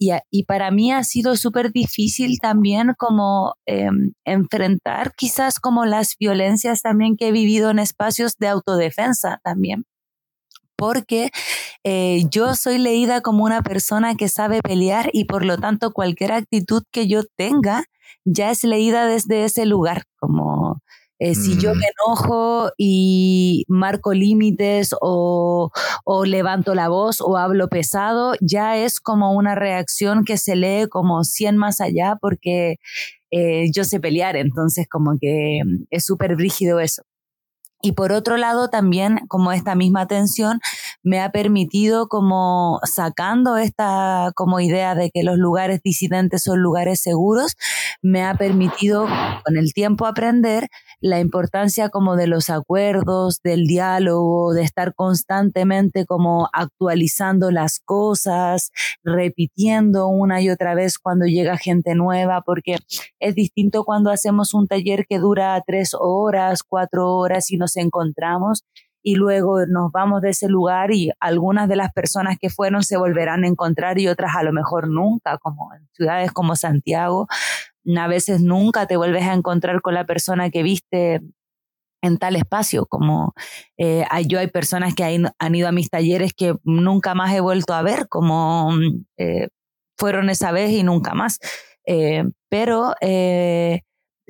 y, 0.00 0.44
para 0.44 0.70
mí 0.70 0.92
ha 0.92 1.04
sido 1.04 1.36
súper 1.36 1.72
difícil 1.72 2.38
también 2.40 2.94
como 2.98 3.54
em, 3.66 4.12
enfrentar 4.24 5.12
quizás 5.14 5.60
como 5.60 5.84
las 5.84 6.16
violencias 6.18 6.80
también 6.82 7.16
que 7.16 7.28
he 7.28 7.32
vivido 7.32 7.70
en 7.70 7.78
espacios 7.78 8.36
de 8.38 8.48
autodefensa 8.48 9.40
también. 9.44 9.84
Porque 10.76 11.30
eh, 11.84 12.24
yo 12.30 12.54
soy 12.54 12.78
leída 12.78 13.20
como 13.20 13.44
una 13.44 13.62
persona 13.62 14.14
que 14.14 14.28
sabe 14.28 14.60
pelear 14.62 15.10
y 15.12 15.26
por 15.26 15.44
lo 15.44 15.58
tanto 15.58 15.92
cualquier 15.92 16.32
actitud 16.32 16.82
que 16.90 17.06
yo 17.06 17.24
tenga 17.36 17.84
ya 18.24 18.50
es 18.50 18.64
leída 18.64 19.06
desde 19.06 19.44
ese 19.44 19.66
lugar, 19.66 20.04
como 20.18 20.80
eh, 21.20 21.34
si 21.34 21.58
yo 21.58 21.74
mm. 21.74 21.78
me 21.78 21.84
enojo 21.86 22.70
y 22.78 23.64
marco 23.68 24.14
límites 24.14 24.94
o, 25.02 25.70
o, 26.04 26.24
levanto 26.24 26.74
la 26.74 26.88
voz 26.88 27.20
o 27.20 27.36
hablo 27.36 27.68
pesado, 27.68 28.32
ya 28.40 28.78
es 28.78 29.00
como 29.00 29.34
una 29.34 29.54
reacción 29.54 30.24
que 30.24 30.38
se 30.38 30.56
lee 30.56 30.88
como 30.88 31.22
100 31.22 31.58
más 31.58 31.82
allá 31.82 32.16
porque 32.18 32.76
eh, 33.30 33.70
yo 33.70 33.84
sé 33.84 34.00
pelear, 34.00 34.36
entonces 34.36 34.88
como 34.88 35.18
que 35.20 35.60
es 35.90 36.06
súper 36.06 36.36
rígido 36.36 36.80
eso. 36.80 37.02
Y 37.82 37.92
por 37.92 38.12
otro 38.12 38.36
lado, 38.36 38.68
también 38.68 39.20
como 39.28 39.52
esta 39.52 39.74
misma 39.74 40.06
tensión 40.06 40.60
me 41.02 41.20
ha 41.20 41.32
permitido 41.32 42.08
como 42.08 42.78
sacando 42.84 43.56
esta 43.56 44.32
como 44.34 44.60
idea 44.60 44.94
de 44.94 45.10
que 45.10 45.22
los 45.22 45.38
lugares 45.38 45.80
disidentes 45.82 46.42
son 46.42 46.60
lugares 46.60 47.00
seguros, 47.00 47.56
me 48.02 48.22
ha 48.22 48.34
permitido 48.34 49.06
con 49.44 49.56
el 49.56 49.72
tiempo 49.72 50.06
aprender 50.06 50.68
la 51.00 51.20
importancia 51.20 51.88
como 51.88 52.16
de 52.16 52.26
los 52.26 52.50
acuerdos, 52.50 53.40
del 53.42 53.66
diálogo, 53.66 54.52
de 54.52 54.62
estar 54.62 54.94
constantemente 54.94 56.04
como 56.06 56.48
actualizando 56.52 57.50
las 57.50 57.80
cosas, 57.80 58.70
repitiendo 59.02 60.08
una 60.08 60.40
y 60.40 60.50
otra 60.50 60.74
vez 60.74 60.98
cuando 60.98 61.26
llega 61.26 61.56
gente 61.56 61.94
nueva, 61.94 62.42
porque 62.42 62.76
es 63.18 63.34
distinto 63.34 63.84
cuando 63.84 64.10
hacemos 64.10 64.54
un 64.54 64.66
taller 64.66 65.06
que 65.08 65.18
dura 65.18 65.62
tres 65.66 65.92
horas, 65.98 66.62
cuatro 66.62 67.16
horas 67.16 67.50
y 67.50 67.56
nos 67.56 67.76
encontramos 67.76 68.64
y 69.02 69.14
luego 69.14 69.66
nos 69.66 69.90
vamos 69.92 70.20
de 70.20 70.30
ese 70.30 70.48
lugar 70.48 70.92
y 70.92 71.10
algunas 71.20 71.68
de 71.68 71.76
las 71.76 71.92
personas 71.92 72.36
que 72.38 72.50
fueron 72.50 72.82
se 72.82 72.96
volverán 72.96 73.44
a 73.44 73.48
encontrar 73.48 73.98
y 73.98 74.08
otras 74.08 74.36
a 74.36 74.42
lo 74.42 74.52
mejor 74.52 74.88
nunca, 74.88 75.38
como 75.38 75.72
en 75.74 75.88
ciudades 75.92 76.32
como 76.32 76.56
Santiago, 76.56 77.26
a 77.96 78.08
veces 78.08 78.40
nunca 78.40 78.86
te 78.86 78.96
vuelves 78.96 79.24
a 79.24 79.34
encontrar 79.34 79.80
con 79.80 79.94
la 79.94 80.06
persona 80.06 80.50
que 80.50 80.62
viste 80.62 81.20
en 82.02 82.18
tal 82.18 82.36
espacio, 82.36 82.86
como 82.86 83.34
eh, 83.76 84.04
yo 84.26 84.38
hay 84.38 84.48
personas 84.48 84.94
que 84.94 85.04
han, 85.04 85.54
ido 85.54 85.68
a 85.68 85.72
mis 85.72 85.90
talleres 85.90 86.32
que 86.32 86.54
nunca 86.64 87.14
más 87.14 87.34
he 87.34 87.40
vuelto 87.40 87.74
a 87.74 87.82
ver, 87.82 88.08
como 88.08 88.70
eh, 89.18 89.48
fueron 89.98 90.30
esa 90.30 90.52
vez 90.52 90.70
y 90.70 90.82
nunca 90.82 91.14
más. 91.14 91.38
Eh, 91.86 92.24
pero 92.48 92.94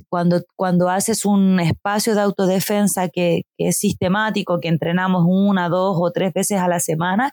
cuando, 0.08 0.40
cuando 0.56 0.88
haces 0.88 1.24
un 1.24 1.60
espacio 1.60 2.14
de 2.14 2.22
autodefensa 2.22 3.08
que, 3.08 3.42
que, 3.56 3.68
es 3.68 3.78
sistemático, 3.78 4.58
que 4.60 4.68
entrenamos 4.68 5.24
una, 5.26 5.68
dos 5.68 5.96
o 6.00 6.10
tres 6.10 6.32
veces 6.32 6.58
a 6.58 6.68
la 6.68 6.80
semana, 6.80 7.32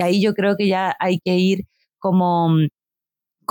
ahí 0.00 0.22
yo 0.22 0.34
creo 0.34 0.56
que 0.56 0.68
ya 0.68 0.94
hay 1.00 1.18
que 1.18 1.36
ir 1.36 1.64
como 1.98 2.50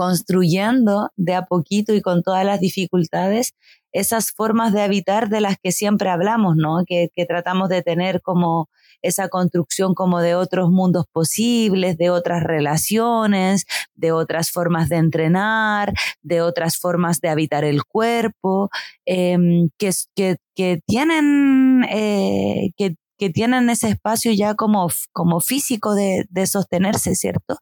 construyendo 0.02 1.12
de 1.16 1.36
a 1.36 1.44
poquito 1.44 1.94
y 1.94 2.02
con 2.02 2.24
todas 2.24 2.44
las 2.44 2.60
dificultades 2.60 3.54
esas 3.92 4.32
formas 4.32 4.74
de 4.74 4.82
habitar 4.82 5.30
de 5.30 5.42
las 5.42 5.58
que 5.62 5.72
siempre 5.72 6.10
hablamos, 6.10 6.56
¿no? 6.56 6.84
Que, 6.88 7.12
tratamos 7.28 7.70
de 7.70 7.84
tener 7.84 8.20
como 8.24 8.68
esa 9.04 9.30
construcción 9.30 9.94
como 9.94 10.20
de 10.20 10.34
otros 10.34 10.72
mundos 10.72 11.06
posibles, 11.12 12.00
de 12.00 12.10
otras 12.10 12.42
relaciones, 12.42 13.66
de 13.94 14.12
otras 14.12 14.50
formas 14.50 14.90
de 14.90 14.96
entrenar, 14.96 15.94
de 16.24 16.42
otras 16.42 16.78
formas 16.78 17.20
de 17.22 17.30
habitar 17.30 17.64
el 17.64 17.84
cuerpo, 17.84 18.72
em, 19.06 19.70
que, 19.78 19.92
que, 20.16 20.38
que, 20.56 20.80
tienen, 20.88 21.86
eh, 21.92 22.72
que, 22.76 22.96
que 23.20 23.30
tienen 23.30 23.70
ese 23.70 23.90
espacio 23.90 24.32
ya 24.32 24.56
como, 24.56 24.88
como 25.14 25.42
físico 25.42 25.94
de, 25.94 26.26
de 26.32 26.48
sostenerse, 26.48 27.14
¿cierto? 27.14 27.60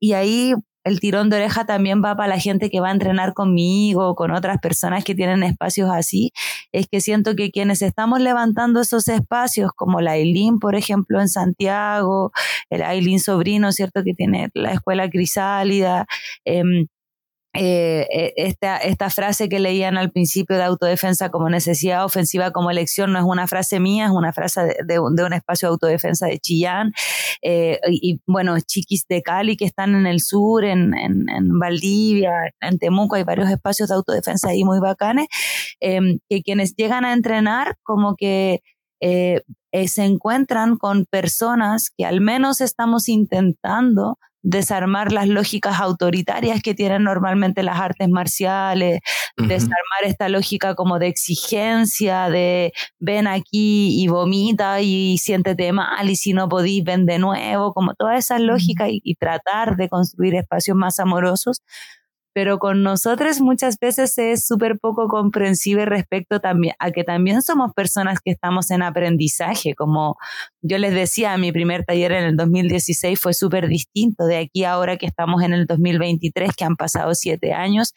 Y 0.00 0.14
ahí 0.14 0.54
el 0.86 1.00
tirón 1.00 1.30
de 1.30 1.36
oreja 1.38 1.66
también 1.66 2.00
va 2.02 2.16
para 2.16 2.28
la 2.28 2.38
gente 2.38 2.70
que 2.70 2.78
va 2.78 2.90
a 2.90 2.92
entrenar 2.92 3.34
conmigo, 3.34 4.14
con 4.14 4.30
otras 4.30 4.58
personas 4.58 5.02
que 5.02 5.16
tienen 5.16 5.42
espacios 5.42 5.90
así, 5.92 6.32
es 6.70 6.86
que 6.86 7.00
siento 7.00 7.34
que 7.34 7.50
quienes 7.50 7.82
estamos 7.82 8.20
levantando 8.20 8.80
esos 8.80 9.08
espacios, 9.08 9.72
como 9.74 10.00
la 10.00 10.16
Eileen, 10.16 10.60
por 10.60 10.76
ejemplo, 10.76 11.20
en 11.20 11.28
Santiago, 11.28 12.30
el 12.70 12.82
Eileen 12.82 13.18
sobrino, 13.18 13.72
¿cierto? 13.72 14.04
Que 14.04 14.14
tiene 14.14 14.48
la 14.54 14.74
escuela 14.74 15.10
Crisálida, 15.10 16.06
em, 16.44 16.86
eh, 17.58 18.32
esta, 18.36 18.76
esta 18.78 19.10
frase 19.10 19.48
que 19.48 19.58
leían 19.58 19.96
al 19.96 20.10
principio 20.10 20.56
de 20.56 20.64
autodefensa 20.64 21.30
como 21.30 21.48
necesidad 21.48 22.04
ofensiva 22.04 22.50
como 22.50 22.70
elección 22.70 23.12
no 23.12 23.18
es 23.18 23.24
una 23.24 23.46
frase 23.46 23.80
mía, 23.80 24.06
es 24.06 24.10
una 24.10 24.32
frase 24.32 24.76
de, 24.84 24.98
un 24.98 25.32
espacio 25.32 25.68
de 25.68 25.72
autodefensa 25.72 26.26
de 26.26 26.38
Chillán. 26.38 26.92
Eh, 27.42 27.78
y, 27.90 28.20
bueno, 28.26 28.58
chiquis 28.60 29.06
de 29.08 29.22
Cali 29.22 29.56
que 29.56 29.64
están 29.64 29.94
en 29.94 30.06
el 30.06 30.20
sur, 30.20 30.64
en, 30.64 30.94
en, 30.96 31.58
Valdivia, 31.58 32.32
en 32.60 32.78
Temuco, 32.78 33.16
hay 33.16 33.24
varios 33.24 33.50
espacios 33.50 33.88
de 33.88 33.94
autodefensa 33.94 34.50
ahí 34.50 34.64
muy 34.64 34.80
bacanes, 34.80 35.26
em, 35.80 36.18
que 36.28 36.42
quienes 36.42 36.74
llegan 36.76 37.04
a 37.04 37.12
entrenar 37.12 37.76
como 37.82 38.16
que 38.16 38.60
se 39.00 40.04
encuentran 40.04 40.78
con 40.78 41.04
personas 41.04 41.90
que 41.96 42.06
al 42.06 42.20
menos 42.20 42.62
estamos 42.62 43.08
intentando 43.08 44.18
desarmar 44.46 45.10
las 45.10 45.26
lógicas 45.26 45.80
autoritarias 45.80 46.62
que 46.62 46.72
tienen 46.72 47.02
normalmente 47.02 47.64
las 47.64 47.80
artes 47.80 48.08
marciales, 48.08 49.00
desarmar 49.36 50.04
esta 50.04 50.28
lógica 50.28 50.76
como 50.76 51.00
de 51.00 51.08
exigencia, 51.08 52.30
de 52.30 52.72
ven 53.00 53.26
aquí 53.26 54.00
y 54.00 54.06
vomita 54.06 54.80
y 54.82 55.18
siéntete 55.18 55.72
mal 55.72 56.08
y 56.08 56.14
si 56.14 56.32
no 56.32 56.48
podís 56.48 56.84
ven 56.84 57.06
de 57.06 57.18
nuevo, 57.18 57.72
como 57.72 57.94
toda 57.94 58.16
esa 58.16 58.38
lógica 58.38 58.88
y, 58.88 59.00
y 59.02 59.16
tratar 59.16 59.74
de 59.74 59.88
construir 59.88 60.36
espacios 60.36 60.76
más 60.76 61.00
amorosos 61.00 61.62
pero 62.36 62.58
con 62.58 62.82
nosotros 62.82 63.40
muchas 63.40 63.78
veces 63.78 64.18
es 64.18 64.46
súper 64.46 64.78
poco 64.78 65.08
comprensible 65.08 65.86
respecto 65.86 66.38
también 66.38 66.74
a 66.78 66.90
que 66.90 67.02
también 67.02 67.40
somos 67.40 67.72
personas 67.72 68.20
que 68.22 68.30
estamos 68.30 68.70
en 68.70 68.82
aprendizaje, 68.82 69.74
como 69.74 70.18
yo 70.60 70.76
les 70.76 70.92
decía, 70.92 71.38
mi 71.38 71.50
primer 71.50 71.86
taller 71.86 72.12
en 72.12 72.24
el 72.24 72.36
2016 72.36 73.18
fue 73.18 73.32
súper 73.32 73.68
distinto 73.68 74.26
de 74.26 74.36
aquí 74.36 74.64
ahora 74.64 74.98
que 74.98 75.06
estamos 75.06 75.42
en 75.42 75.54
el 75.54 75.64
2023, 75.64 76.54
que 76.54 76.64
han 76.66 76.76
pasado 76.76 77.14
siete 77.14 77.54
años. 77.54 77.94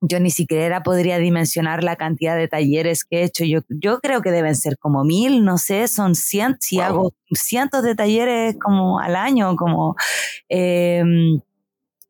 Yo 0.00 0.18
ni 0.18 0.32
siquiera 0.32 0.82
podría 0.82 1.18
dimensionar 1.18 1.84
la 1.84 1.94
cantidad 1.94 2.36
de 2.36 2.48
talleres 2.48 3.04
que 3.04 3.20
he 3.20 3.22
hecho. 3.22 3.44
Yo, 3.44 3.60
yo 3.68 4.00
creo 4.00 4.20
que 4.20 4.32
deben 4.32 4.56
ser 4.56 4.78
como 4.78 5.04
mil, 5.04 5.44
no 5.44 5.58
sé, 5.58 5.86
son 5.86 6.16
cientos, 6.16 6.58
si 6.62 6.80
hago 6.80 7.12
cientos 7.30 7.84
de 7.84 7.94
talleres 7.94 8.56
como 8.60 8.98
al 8.98 9.14
año, 9.14 9.54
como... 9.54 9.94
Eh, 10.48 11.04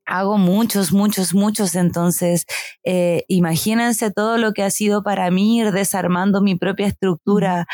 hago 0.09 0.39
muchos, 0.39 0.93
muchos, 0.93 1.35
muchos, 1.35 1.75
entonces 1.75 2.47
eh, 2.85 3.25
imagínense 3.29 4.11
todo 4.11 4.39
lo 4.39 4.53
que 4.53 4.63
ha 4.63 4.71
sido 4.71 5.03
para 5.03 5.31
mí 5.31 5.59
ir 5.59 5.73
desarmando 5.73 6.41
mi 6.41 6.57
propia 6.57 6.87
estructura 6.87 7.67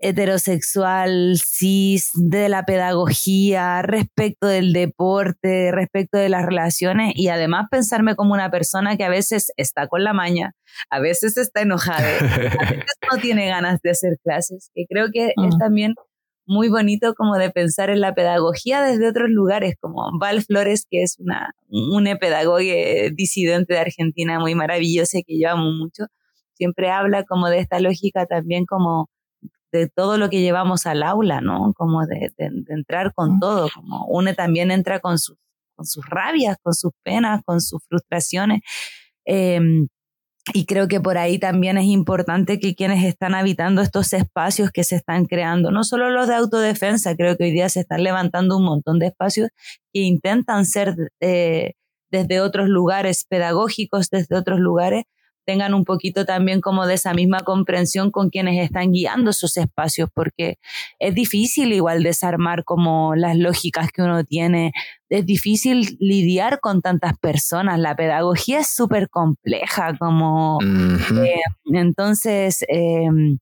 heterosexual, 0.00 1.36
cis, 1.36 2.10
de 2.14 2.48
la 2.48 2.64
pedagogía, 2.64 3.82
respecto 3.82 4.46
del 4.46 4.72
deporte, 4.72 5.70
respecto 5.72 6.18
de 6.18 6.30
las 6.30 6.44
relaciones 6.44 7.12
y 7.14 7.28
además 7.28 7.66
pensarme 7.70 8.16
como 8.16 8.32
una 8.32 8.50
persona 8.50 8.96
que 8.96 9.04
a 9.04 9.10
veces 9.10 9.52
está 9.56 9.88
con 9.88 10.02
la 10.02 10.12
maña, 10.12 10.52
a 10.88 11.00
veces 11.00 11.36
está 11.36 11.60
enojada, 11.60 11.98
a 11.98 12.70
veces 12.70 12.96
no 13.12 13.18
tiene 13.20 13.46
ganas 13.48 13.80
de 13.82 13.90
hacer 13.90 14.16
clases, 14.24 14.70
que 14.74 14.86
creo 14.88 15.08
que 15.12 15.28
es 15.28 15.54
mm. 15.54 15.58
también 15.58 15.94
muy 16.50 16.68
bonito 16.68 17.14
como 17.14 17.36
de 17.36 17.50
pensar 17.50 17.90
en 17.90 18.00
la 18.00 18.12
pedagogía 18.12 18.82
desde 18.82 19.08
otros 19.08 19.30
lugares, 19.30 19.76
como 19.78 20.10
Val 20.18 20.42
Flores, 20.42 20.84
que 20.90 21.02
es 21.02 21.16
una, 21.20 21.54
una 21.68 22.16
pedagoga 22.16 22.64
disidente 23.14 23.74
de 23.74 23.78
Argentina 23.78 24.40
muy 24.40 24.56
maravillosa 24.56 25.20
que 25.24 25.38
yo 25.38 25.48
amo 25.48 25.70
mucho, 25.70 26.06
siempre 26.54 26.90
habla 26.90 27.22
como 27.22 27.48
de 27.48 27.60
esta 27.60 27.78
lógica 27.78 28.26
también 28.26 28.66
como 28.66 29.08
de 29.70 29.88
todo 29.88 30.18
lo 30.18 30.28
que 30.28 30.40
llevamos 30.40 30.86
al 30.86 31.04
aula, 31.04 31.40
¿no? 31.40 31.72
Como 31.76 32.04
de, 32.06 32.32
entrar 32.68 33.14
con 33.14 33.38
todo, 33.38 33.68
como 33.72 34.06
une 34.06 34.34
también 34.34 34.72
entra 34.72 34.98
con 34.98 35.20
sus, 35.20 35.36
con 35.76 35.86
sus 35.86 36.04
rabias, 36.04 36.56
con 36.60 36.74
sus 36.74 36.90
penas, 37.04 37.42
con 37.44 37.60
sus 37.60 37.80
frustraciones. 37.88 38.62
Em, 39.24 39.86
y 40.52 40.64
creo 40.64 40.88
que 40.88 41.00
por 41.00 41.18
ahí 41.18 41.38
también 41.38 41.78
es 41.78 41.84
importante 41.84 42.58
que 42.58 42.74
quienes 42.74 43.04
están 43.04 43.34
habitando 43.34 43.82
estos 43.82 44.12
espacios 44.12 44.70
que 44.70 44.84
se 44.84 44.96
están 44.96 45.26
creando, 45.26 45.70
no 45.70 45.84
solo 45.84 46.10
los 46.10 46.28
de 46.28 46.34
autodefensa, 46.34 47.14
creo 47.14 47.36
que 47.36 47.44
hoy 47.44 47.50
día 47.50 47.68
se 47.68 47.80
están 47.80 48.02
levantando 48.02 48.56
un 48.56 48.64
montón 48.64 48.98
de 48.98 49.08
espacios 49.08 49.50
que 49.92 50.00
intentan 50.00 50.64
ser 50.64 50.94
eh, 51.20 51.74
desde 52.10 52.40
otros 52.40 52.68
lugares 52.68 53.26
pedagógicos, 53.28 54.08
desde 54.10 54.36
otros 54.36 54.58
lugares, 54.58 55.04
tengan 55.44 55.74
un 55.74 55.84
poquito 55.84 56.24
también 56.24 56.60
como 56.60 56.86
de 56.86 56.94
esa 56.94 57.14
misma 57.14 57.40
comprensión 57.40 58.10
con 58.10 58.30
quienes 58.30 58.62
están 58.62 58.92
guiando 58.92 59.30
esos 59.30 59.56
espacios, 59.56 60.08
porque 60.14 60.58
es 60.98 61.14
difícil 61.14 61.72
igual 61.72 62.02
desarmar 62.02 62.64
como 62.64 63.14
las 63.14 63.36
lógicas 63.36 63.90
que 63.92 64.02
uno 64.02 64.24
tiene, 64.24 64.72
es 65.08 65.26
difícil 65.26 65.96
lidiar 65.98 66.60
con 66.60 66.82
tantas 66.82 67.18
personas, 67.18 67.78
la 67.78 67.96
pedagogía 67.96 68.60
es 68.60 68.70
súper 68.70 69.08
compleja, 69.08 69.96
como 69.98 70.58
eh, 70.62 71.40
entonces... 71.72 72.64
Em, 72.68 73.38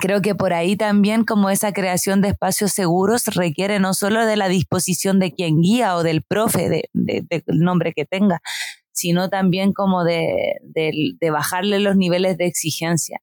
creo 0.00 0.20
que 0.20 0.34
por 0.34 0.52
ahí 0.52 0.76
también 0.76 1.24
como 1.24 1.50
esa 1.50 1.72
creación 1.72 2.20
de 2.20 2.28
espacios 2.28 2.72
seguros 2.72 3.26
requiere 3.26 3.78
no 3.78 3.94
solo 3.94 4.26
de 4.26 4.36
la 4.36 4.48
disposición 4.48 5.20
de 5.20 5.32
quien 5.32 5.60
guía 5.60 5.94
o 5.94 6.02
del 6.02 6.22
profe, 6.22 6.88
del 6.92 7.44
nombre 7.46 7.92
que 7.92 8.04
tenga, 8.04 8.40
sino 9.00 9.30
también 9.30 9.72
como 9.72 10.04
de, 10.04 10.60
bajarle 11.32 11.80
los 11.80 11.96
niveles 11.96 12.36
de 12.36 12.46
exigencia. 12.46 13.20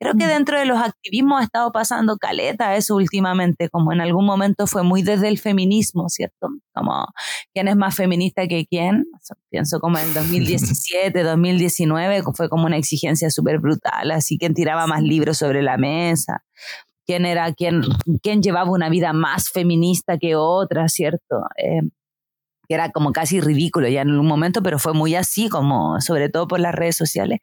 Creo 0.00 0.14
que 0.14 0.24
mm. 0.26 0.28
dentro 0.28 0.58
de 0.58 0.66
los 0.66 0.78
activismos 0.78 1.40
ha 1.40 1.44
estado 1.44 1.70
pasando 1.70 2.16
caleta 2.16 2.74
eso 2.74 2.96
últimamente, 2.96 3.68
como 3.68 3.92
en 3.92 4.00
algún 4.00 4.26
momento 4.26 4.66
fue 4.66 4.82
muy 4.82 5.02
desde 5.02 5.28
el 5.28 5.38
feminismo, 5.38 6.08
¿cierto? 6.08 6.48
Como 6.74 7.06
quién 7.54 7.68
es 7.68 7.76
más 7.76 7.94
feminista 7.94 8.48
que 8.48 8.66
quién. 8.66 9.06
Pienso 9.48 9.78
como 9.78 9.98
en 9.98 10.12
2017, 10.12 11.22
2019, 11.22 12.22
fue 12.34 12.48
como 12.48 12.66
una 12.66 12.78
exigencia 12.78 13.30
súper 13.30 13.60
brutal, 13.60 14.10
así 14.10 14.38
que 14.38 14.50
tiraba 14.50 14.88
más 14.88 15.02
libros 15.02 15.38
sobre 15.38 15.62
la 15.62 15.76
mesa, 15.76 16.42
quién 17.06 17.24
era, 17.24 17.52
quién, 17.54 17.82
quién 18.22 18.42
llevaba 18.42 18.72
una 18.72 18.88
vida 18.88 19.12
más 19.12 19.50
feminista 19.50 20.18
que 20.18 20.34
otra, 20.34 20.88
¿cierto? 20.88 21.44
Eh, 21.56 21.82
que 22.70 22.76
era 22.76 22.90
como 22.90 23.10
casi 23.10 23.40
ridículo 23.40 23.88
ya 23.88 24.02
en 24.02 24.16
un 24.16 24.28
momento, 24.28 24.62
pero 24.62 24.78
fue 24.78 24.94
muy 24.94 25.16
así, 25.16 25.48
como 25.48 26.00
sobre 26.00 26.28
todo 26.28 26.46
por 26.46 26.60
las 26.60 26.72
redes 26.72 26.94
sociales. 26.94 27.40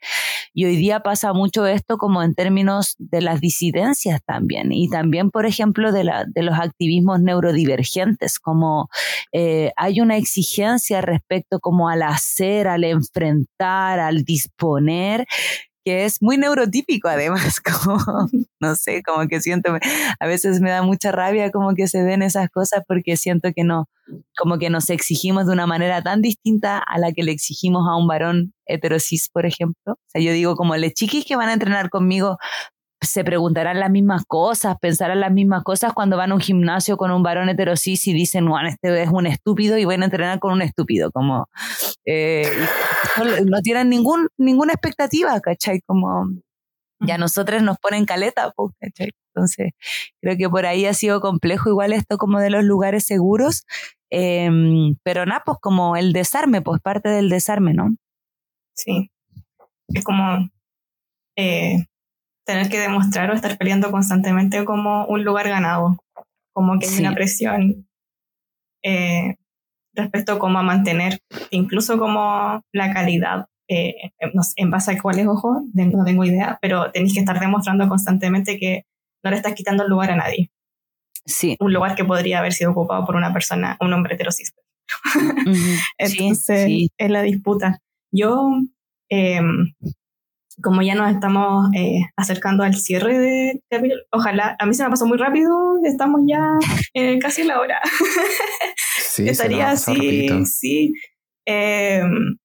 Y 0.54 0.64
hoy 0.64 0.78
día 0.78 1.02
pasa 1.02 1.34
mucho 1.34 1.68
esto 1.68 1.98
como 1.98 2.24
en 2.24 2.34
términos 2.34 2.96
de 2.98 3.20
las 3.20 3.42
disidencias 3.42 4.22
también, 4.26 4.72
y 4.72 4.90
también, 4.90 5.30
por 5.30 5.46
ejemplo, 5.46 5.92
de, 5.92 6.06
la, 6.06 6.24
de 6.26 6.44
los 6.44 6.58
activismos 6.58 7.20
neurodivergentes, 7.20 8.40
como 8.40 8.88
eh, 9.34 9.74
hay 9.76 10.00
una 10.00 10.16
exigencia 10.16 11.02
respecto 11.02 11.60
como 11.60 11.90
al 11.90 12.04
hacer, 12.04 12.70
al 12.70 12.86
enfrentar, 12.86 14.00
al 14.00 14.24
disponer, 14.24 15.28
que 15.88 16.04
es 16.04 16.22
muy 16.22 16.38
neurotípico 16.38 17.08
además, 17.08 17.62
como, 17.62 17.98
no 18.60 18.76
sé, 18.76 19.02
como 19.04 19.26
que 19.30 19.40
siento, 19.40 19.72
a 20.20 20.28
veces 20.28 20.60
me 20.60 20.70
da 20.70 20.82
mucha 20.82 21.14
rabia 21.14 21.50
como 21.50 21.76
que 21.76 21.88
se 21.88 22.04
ven 22.04 22.22
esas 22.22 22.50
cosas 22.50 22.84
porque 22.86 23.16
siento 23.16 23.54
que 23.56 23.64
no, 23.64 23.86
como 24.38 24.58
que 24.58 24.70
nos 24.70 24.90
exigimos 24.90 25.46
de 25.46 25.54
una 25.54 25.66
manera 25.66 26.02
tan 26.02 26.22
distinta 26.22 26.78
a 26.78 27.00
la 27.00 27.14
que 27.14 27.24
le 27.24 27.32
exigimos 27.32 27.88
a 27.88 27.96
un 27.96 28.06
varón 28.06 28.54
heterosis, 28.66 29.30
por 29.30 29.46
ejemplo. 29.46 29.98
Yo 30.14 30.34
digo 30.34 30.58
como 30.58 30.76
le 30.76 30.92
chiquis 30.92 31.24
que 31.24 31.38
van 31.38 31.48
a 31.48 31.54
entrenar 31.54 31.90
conmigo 31.90 32.38
se 33.02 33.24
preguntarán 33.24 33.80
las 33.80 33.92
mismas 33.92 34.24
cosas, 34.26 34.76
pensarán 34.82 35.20
las 35.20 35.32
mismas 35.32 35.64
cosas 35.64 35.94
cuando 35.94 36.18
van 36.18 36.32
a 36.32 36.34
un 36.34 36.42
gimnasio 36.42 36.98
con 36.98 37.12
un 37.12 37.22
varón 37.22 37.48
heterosis 37.48 38.08
y 38.08 38.14
dicen, 38.14 38.48
bueno, 38.48 38.68
este 38.68 39.04
es 39.04 39.10
un 39.10 39.28
estúpido 39.28 39.78
y 39.78 39.86
van 39.86 40.02
a 40.02 40.06
entrenar 40.06 40.40
con 40.40 40.52
un 40.52 40.62
estúpido, 40.62 41.12
como 41.12 41.48
eh, 42.06 42.52
no, 43.50 43.62
tienen 43.62 43.90
ningún, 43.90 44.30
ninguna 44.38 44.74
expectativa, 44.74 45.40
¿cachai? 45.40 45.82
Como 45.82 46.28
ya 47.00 47.18
nosotros 47.18 47.62
nos 47.64 47.78
ponen 47.78 48.06
caleta, 48.06 48.54
¿cachai? 48.80 49.12
Entonces, 49.34 49.72
creo 50.22 50.38
que 50.38 50.50
por 50.50 50.66
ahí 50.66 50.86
ha 50.86 50.94
sido 50.94 51.22
complejo 51.22 51.70
igual 51.70 51.94
esto 51.94 52.18
como 52.18 52.40
de 52.40 52.50
los 52.50 52.64
lugares 52.64 53.06
seguros, 53.06 53.66
em, 54.10 54.96
pero 55.04 55.26
nada, 55.26 55.44
pues 55.46 55.58
como 55.62 55.96
el 55.96 56.12
desarme, 56.14 56.62
pues 56.62 56.82
parte 56.82 57.10
del 57.10 57.30
desarme, 57.30 57.74
¿no? 57.74 57.96
Sí, 58.76 59.12
es 59.90 60.04
como... 60.04 60.50
Eh, 61.36 61.86
tener 62.48 62.70
que 62.70 62.80
demostrar 62.80 63.30
o 63.30 63.34
estar 63.34 63.58
peleando 63.58 63.92
constantemente 63.92 64.64
como 64.64 65.06
un 65.06 65.24
lugar 65.26 65.50
ganado, 65.50 65.98
como 66.54 66.80
que 66.80 66.88
hay 66.88 67.00
una 67.00 67.14
presión 67.14 67.88
eh, 68.84 69.36
respecto 69.98 70.34
a 70.34 70.40
cómo 70.40 70.64
mantener, 70.64 71.20
incluso 71.52 71.98
como 71.98 72.62
la 72.72 72.94
calidad, 72.94 73.48
eh, 73.68 74.12
en 74.56 74.72
base 74.72 74.92
a 74.92 75.02
cuáles 75.02 75.28
ojos, 75.28 75.58
no 75.74 76.06
tengo 76.06 76.24
idea, 76.24 76.58
pero 76.62 76.90
tenéis 76.92 77.14
que 77.14 77.20
estar 77.20 77.40
demostrando 77.40 77.90
constantemente 77.90 78.58
que 78.58 78.86
no 79.24 79.32
le 79.32 79.38
estás 79.38 79.54
quitando 79.56 79.84
el 79.84 79.90
lugar 79.90 80.12
a 80.12 80.16
nadie. 80.16 80.52
Sí. 81.26 81.58
Un 81.60 81.74
lugar 81.74 81.96
que 81.96 82.06
podría 82.06 82.40
haber 82.40 82.54
sido 82.54 82.72
ocupado 82.72 83.06
por 83.06 83.18
una 83.18 83.34
persona, 83.34 83.76
un 83.82 83.92
hombre 83.92 84.16
heterosis. 84.16 84.54
Entonces, 85.98 86.66
sí, 86.66 86.90
es 86.98 87.10
la 87.10 87.22
disputa. 87.24 87.82
Yo, 88.10 88.50
eh, 89.10 89.42
como 90.62 90.82
ya 90.82 90.96
nos 90.96 91.12
estamos 91.12 91.70
eh, 91.76 92.02
acercando 92.16 92.64
al 92.64 92.76
cierre 92.76 93.18
de 93.18 93.62
capítulo, 93.70 94.02
ojalá, 94.12 94.56
a 94.60 94.66
mí 94.66 94.74
se 94.74 94.84
me 94.84 94.90
pasó 94.90 95.06
muy 95.06 95.18
rápido, 95.18 95.80
estamos 95.84 96.22
ya 96.28 96.42
casi 97.22 97.42
en 97.42 97.48
la 97.48 97.60
hora. 97.60 97.80
Sí, 99.00 99.28
Estaría 99.28 99.72
así, 99.72 100.46
sí. 100.46 100.94
em, 101.46 102.38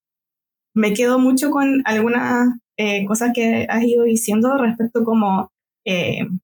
me 0.74 0.94
quedo 0.94 1.18
mucho 1.18 1.50
con 1.50 1.82
algunas 1.84 2.48
eh, 2.78 3.04
cosas 3.06 3.32
que 3.34 3.66
has 3.68 3.82
ido 3.84 4.04
diciendo 4.04 4.56
respecto 4.56 5.04
como 5.04 5.50
em, 5.84 6.40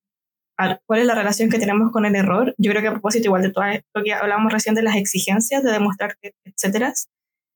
cuál 0.87 1.01
es 1.01 1.07
la 1.07 1.15
relación 1.15 1.51
que 1.51 1.59
tenemos 1.59 1.93
con 1.93 2.05
el 2.05 2.15
error. 2.15 2.55
Yo 2.59 2.71
creo 2.71 2.83
que 2.83 2.89
a 2.89 2.93
propósito 2.93 3.29
igual 3.29 3.43
de 3.43 3.53
todo 3.53 3.65
lo 3.95 4.05
que 4.05 4.13
hablábamos 4.13 4.53
recién 4.53 4.75
de 4.75 4.83
las 4.83 4.97
exigencias, 4.97 5.63
de 5.63 5.73
demostrar, 5.73 6.17
etcétera, 6.45 6.93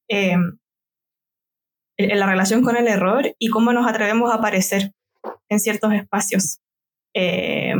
eh, 0.08 0.36
en 1.96 2.18
la 2.18 2.26
relación 2.26 2.62
con 2.62 2.76
el 2.76 2.88
error 2.88 3.34
y 3.38 3.48
cómo 3.48 3.72
nos 3.72 3.86
atrevemos 3.86 4.30
a 4.30 4.36
aparecer 4.36 4.92
en 5.48 5.60
ciertos 5.60 5.92
espacios 5.92 6.60
eh, 7.14 7.74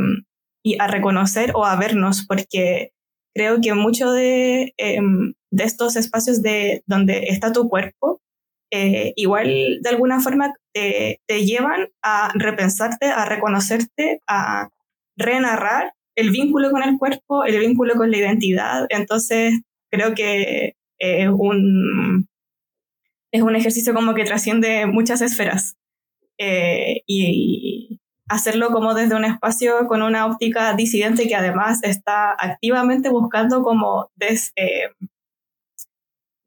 y 0.63 0.77
a 0.79 0.87
reconocer 0.87 1.51
o 1.55 1.65
a 1.65 1.75
vernos, 1.75 2.25
porque 2.27 2.91
creo 3.35 3.59
que 3.61 3.73
mucho 3.73 4.11
de, 4.11 4.73
eh, 4.77 4.99
de 5.51 5.63
estos 5.63 5.95
espacios 5.95 6.41
de 6.41 6.83
donde 6.85 7.25
está 7.29 7.51
tu 7.51 7.67
cuerpo, 7.67 8.21
eh, 8.71 9.13
igual 9.15 9.79
de 9.81 9.89
alguna 9.89 10.19
forma 10.19 10.53
te, 10.73 11.19
te, 11.27 11.45
llevan 11.45 11.89
a 12.01 12.31
repensarte, 12.33 13.07
a 13.07 13.25
reconocerte, 13.25 14.21
a 14.27 14.69
renarrar 15.15 15.93
el 16.15 16.31
vínculo 16.31 16.71
con 16.71 16.83
el 16.83 16.97
cuerpo, 16.97 17.43
el 17.43 17.59
vínculo 17.59 17.95
con 17.95 18.09
la 18.09 18.17
identidad. 18.17 18.85
Entonces, 18.89 19.61
creo 19.91 20.15
que 20.15 20.75
es 20.99 21.29
un, 21.29 22.27
es 23.33 23.41
un 23.41 23.55
ejercicio 23.55 23.93
como 23.93 24.13
que 24.13 24.23
trasciende 24.23 24.85
muchas 24.85 25.21
esferas. 25.21 25.75
Eh, 26.37 27.01
y, 27.07 27.99
hacerlo 28.29 28.71
como 28.71 28.93
desde 28.93 29.15
un 29.15 29.25
espacio 29.25 29.85
con 29.87 30.01
una 30.01 30.25
óptica 30.25 30.73
disidente 30.73 31.27
que 31.27 31.35
además 31.35 31.79
está 31.83 32.31
activamente 32.31 33.09
buscando 33.09 33.63
como 33.63 34.09
des, 34.15 34.53
eh, 34.55 34.89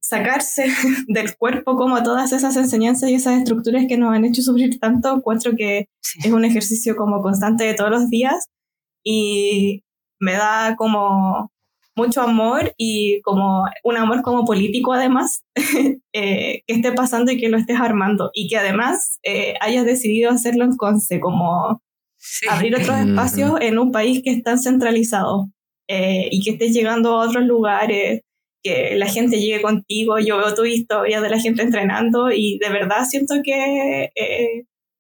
sacarse 0.01 0.66
del 1.09 1.37
cuerpo 1.37 1.76
como 1.76 2.03
todas 2.03 2.32
esas 2.32 2.57
enseñanzas 2.57 3.11
y 3.11 3.14
esas 3.14 3.39
estructuras 3.39 3.84
que 3.89 3.99
nos 3.99 4.14
han 4.14 4.24
hecho 4.24 4.43
sufrir 4.43 4.80
tanto, 4.80 5.14
encuentro 5.14 5.55
que 5.55 5.89
es 6.24 6.32
un 6.32 6.45
ejercicio 6.47 6.97
como 6.97 7.20
constante 7.20 7.64
de 7.64 7.74
todos 7.74 7.91
los 7.91 8.09
días 8.09 8.49
y 9.05 9.84
me 10.18 10.32
da 10.32 10.76
como 10.76 11.53
mucho 11.97 12.20
amor 12.20 12.74
y 12.76 13.20
como 13.22 13.64
un 13.82 13.97
amor 13.97 14.22
como 14.22 14.44
político 14.44 14.92
además, 14.92 15.42
eh, 16.12 16.62
que 16.66 16.74
esté 16.74 16.92
pasando 16.92 17.32
y 17.32 17.38
que 17.38 17.49
lo 17.49 17.57
estés 17.57 17.80
armando 17.80 18.30
y 18.34 18.49
que 18.49 18.59
además 18.59 19.18
eh, 19.24 19.55
hayas 19.61 19.86
decidido 19.86 20.30
hacerlo 20.30 20.64
en 20.64 20.76
Conce, 20.76 21.18
como 21.20 21.82
abrir 22.51 22.74
otros 22.76 22.99
espacios 22.99 23.53
en 23.61 23.78
un 23.78 23.92
país 23.92 24.22
que 24.22 24.30
es 24.30 24.42
tan 24.42 24.59
centralizado 24.59 25.51
eh, 25.88 26.28
y 26.30 26.42
que 26.42 26.51
estés 26.51 26.72
llegando 26.72 27.14
a 27.14 27.26
otros 27.26 27.44
lugares, 27.44 28.20
que 28.62 28.97
la 28.97 29.07
gente 29.07 29.40
llegue 29.40 29.62
contigo, 29.62 30.18
yo 30.18 30.38
veo 30.38 30.55
tu 30.55 30.64
historia 30.64 31.20
de 31.20 31.30
la 31.30 31.40
gente 31.40 31.62
entrenando 31.62 32.30
y 32.30 32.59
de 32.59 32.68
verdad 32.68 33.05
siento 33.09 33.36
que 33.42 34.11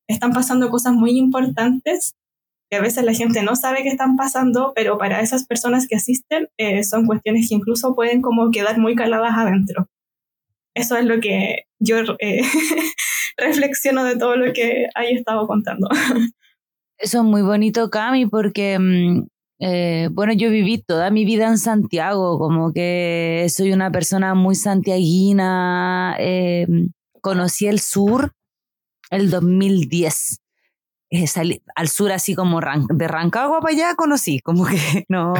están 0.08 0.32
pasando 0.32 0.70
cosas 0.70 0.92
muy 0.92 1.18
importantes 1.18 2.14
que 2.70 2.76
a 2.76 2.80
veces 2.80 3.04
la 3.04 3.14
gente 3.14 3.42
no 3.42 3.54
sabe 3.54 3.82
que 3.82 3.88
están 3.88 4.16
pasando, 4.16 4.72
pero 4.74 4.98
para 4.98 5.20
esas 5.20 5.46
personas 5.46 5.86
que 5.86 5.96
asisten 5.96 6.48
eh, 6.58 6.82
son 6.82 7.06
cuestiones 7.06 7.48
que 7.48 7.54
incluso 7.54 7.94
pueden 7.94 8.22
como 8.22 8.50
quedar 8.50 8.78
muy 8.78 8.96
caladas 8.96 9.36
adentro. 9.36 9.88
Eso 10.74 10.96
es 10.96 11.04
lo 11.04 11.20
que 11.20 11.64
yo 11.78 11.98
eh, 12.18 12.42
reflexiono 13.36 14.04
de 14.04 14.16
todo 14.16 14.36
lo 14.36 14.52
que 14.52 14.88
hay 14.94 15.14
estado 15.14 15.46
contando. 15.46 15.88
Eso 16.98 17.18
es 17.18 17.24
muy 17.24 17.42
bonito, 17.42 17.90
Cami, 17.90 18.26
porque, 18.26 18.78
mm, 18.78 19.26
eh, 19.60 20.08
bueno, 20.12 20.32
yo 20.32 20.50
viví 20.50 20.82
toda 20.82 21.10
mi 21.10 21.24
vida 21.24 21.46
en 21.46 21.58
Santiago, 21.58 22.38
como 22.38 22.72
que 22.72 23.46
soy 23.48 23.72
una 23.72 23.90
persona 23.90 24.34
muy 24.34 24.54
santiaguina, 24.54 26.16
conocí 27.20 27.66
el 27.66 27.80
sur 27.80 28.32
el 29.10 29.30
2010 29.30 30.40
eh, 31.24 31.60
al 31.74 31.88
sur 31.88 32.12
así 32.12 32.34
como 32.34 32.60
de 32.60 33.08
Rancagua 33.08 33.60
para 33.60 33.74
allá 33.74 33.94
conocí, 33.94 34.40
como 34.40 34.66
que 34.66 34.76
no, 35.08 35.34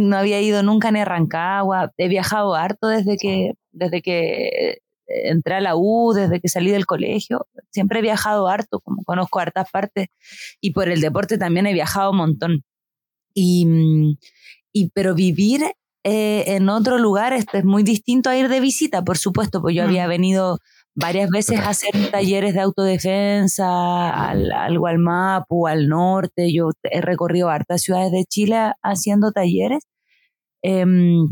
no, 0.00 0.16
había 0.16 0.40
ido 0.40 0.62
nunca 0.62 0.90
ni 0.90 1.00
a 1.00 1.04
Rancagua, 1.04 1.92
he 1.96 2.08
viajado 2.08 2.54
harto 2.54 2.88
desde 2.88 3.16
que, 3.16 3.52
desde 3.72 4.02
que 4.02 4.48
eh, 4.48 4.80
entré 5.06 5.54
a 5.54 5.60
la 5.60 5.76
U, 5.76 6.12
desde 6.12 6.40
que 6.40 6.48
salí 6.48 6.70
del 6.70 6.86
colegio, 6.86 7.46
siempre 7.70 8.00
he 8.00 8.02
viajado 8.02 8.48
harto, 8.48 8.80
como 8.80 9.02
conozco 9.04 9.38
hartas 9.38 9.70
partes 9.70 10.08
y 10.60 10.72
por 10.72 10.88
el 10.88 11.00
deporte 11.00 11.38
también 11.38 11.66
he 11.66 11.72
viajado 11.72 12.10
un 12.10 12.16
montón. 12.18 12.64
Y, 13.34 14.16
y 14.72 14.90
pero 14.94 15.14
vivir 15.14 15.62
eh, 16.08 16.54
en 16.54 16.68
otro 16.68 16.98
lugar 16.98 17.32
este 17.32 17.58
es 17.58 17.64
muy 17.64 17.82
distinto 17.82 18.30
a 18.30 18.36
ir 18.36 18.48
de 18.48 18.60
visita, 18.60 19.02
por 19.02 19.18
supuesto, 19.18 19.60
pues 19.60 19.74
yo 19.74 19.82
había 19.82 20.06
mm. 20.06 20.08
venido 20.08 20.60
varias 20.96 21.28
veces 21.30 21.60
hacer 21.60 22.10
talleres 22.10 22.54
de 22.54 22.60
autodefensa 22.60 24.10
al, 24.10 24.50
al 24.50 24.78
Gualmapu, 24.78 25.68
al 25.68 25.88
norte. 25.88 26.52
Yo 26.52 26.70
he 26.82 27.00
recorrido 27.00 27.50
hartas 27.50 27.82
ciudades 27.82 28.10
de 28.10 28.24
Chile 28.24 28.72
haciendo 28.82 29.30
talleres, 29.30 29.84
em, 30.62 31.26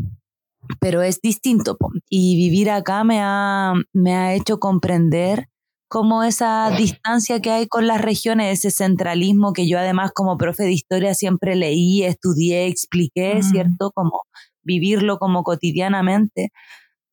pero 0.79 1.01
es 1.01 1.19
distinto. 1.21 1.77
Y 2.09 2.37
vivir 2.37 2.69
acá 2.69 3.03
me 3.03 3.19
ha, 3.21 3.73
me 3.91 4.15
ha 4.15 4.35
hecho 4.35 4.59
comprender 4.59 5.47
cómo 5.87 6.23
esa 6.23 6.69
distancia 6.77 7.41
que 7.41 7.51
hay 7.51 7.67
con 7.67 7.87
las 7.87 8.01
regiones, 8.01 8.59
ese 8.59 8.71
centralismo 8.71 9.53
que 9.53 9.67
yo 9.67 9.79
además 9.79 10.11
como 10.13 10.37
profe 10.37 10.63
de 10.63 10.73
historia 10.73 11.15
siempre 11.15 11.55
leí, 11.55 12.03
estudié, 12.03 12.67
expliqué, 12.67 13.41
¿cierto? 13.41 13.91
Como 13.91 14.21
vivirlo 14.63 15.17
como 15.17 15.43
cotidianamente 15.43 16.51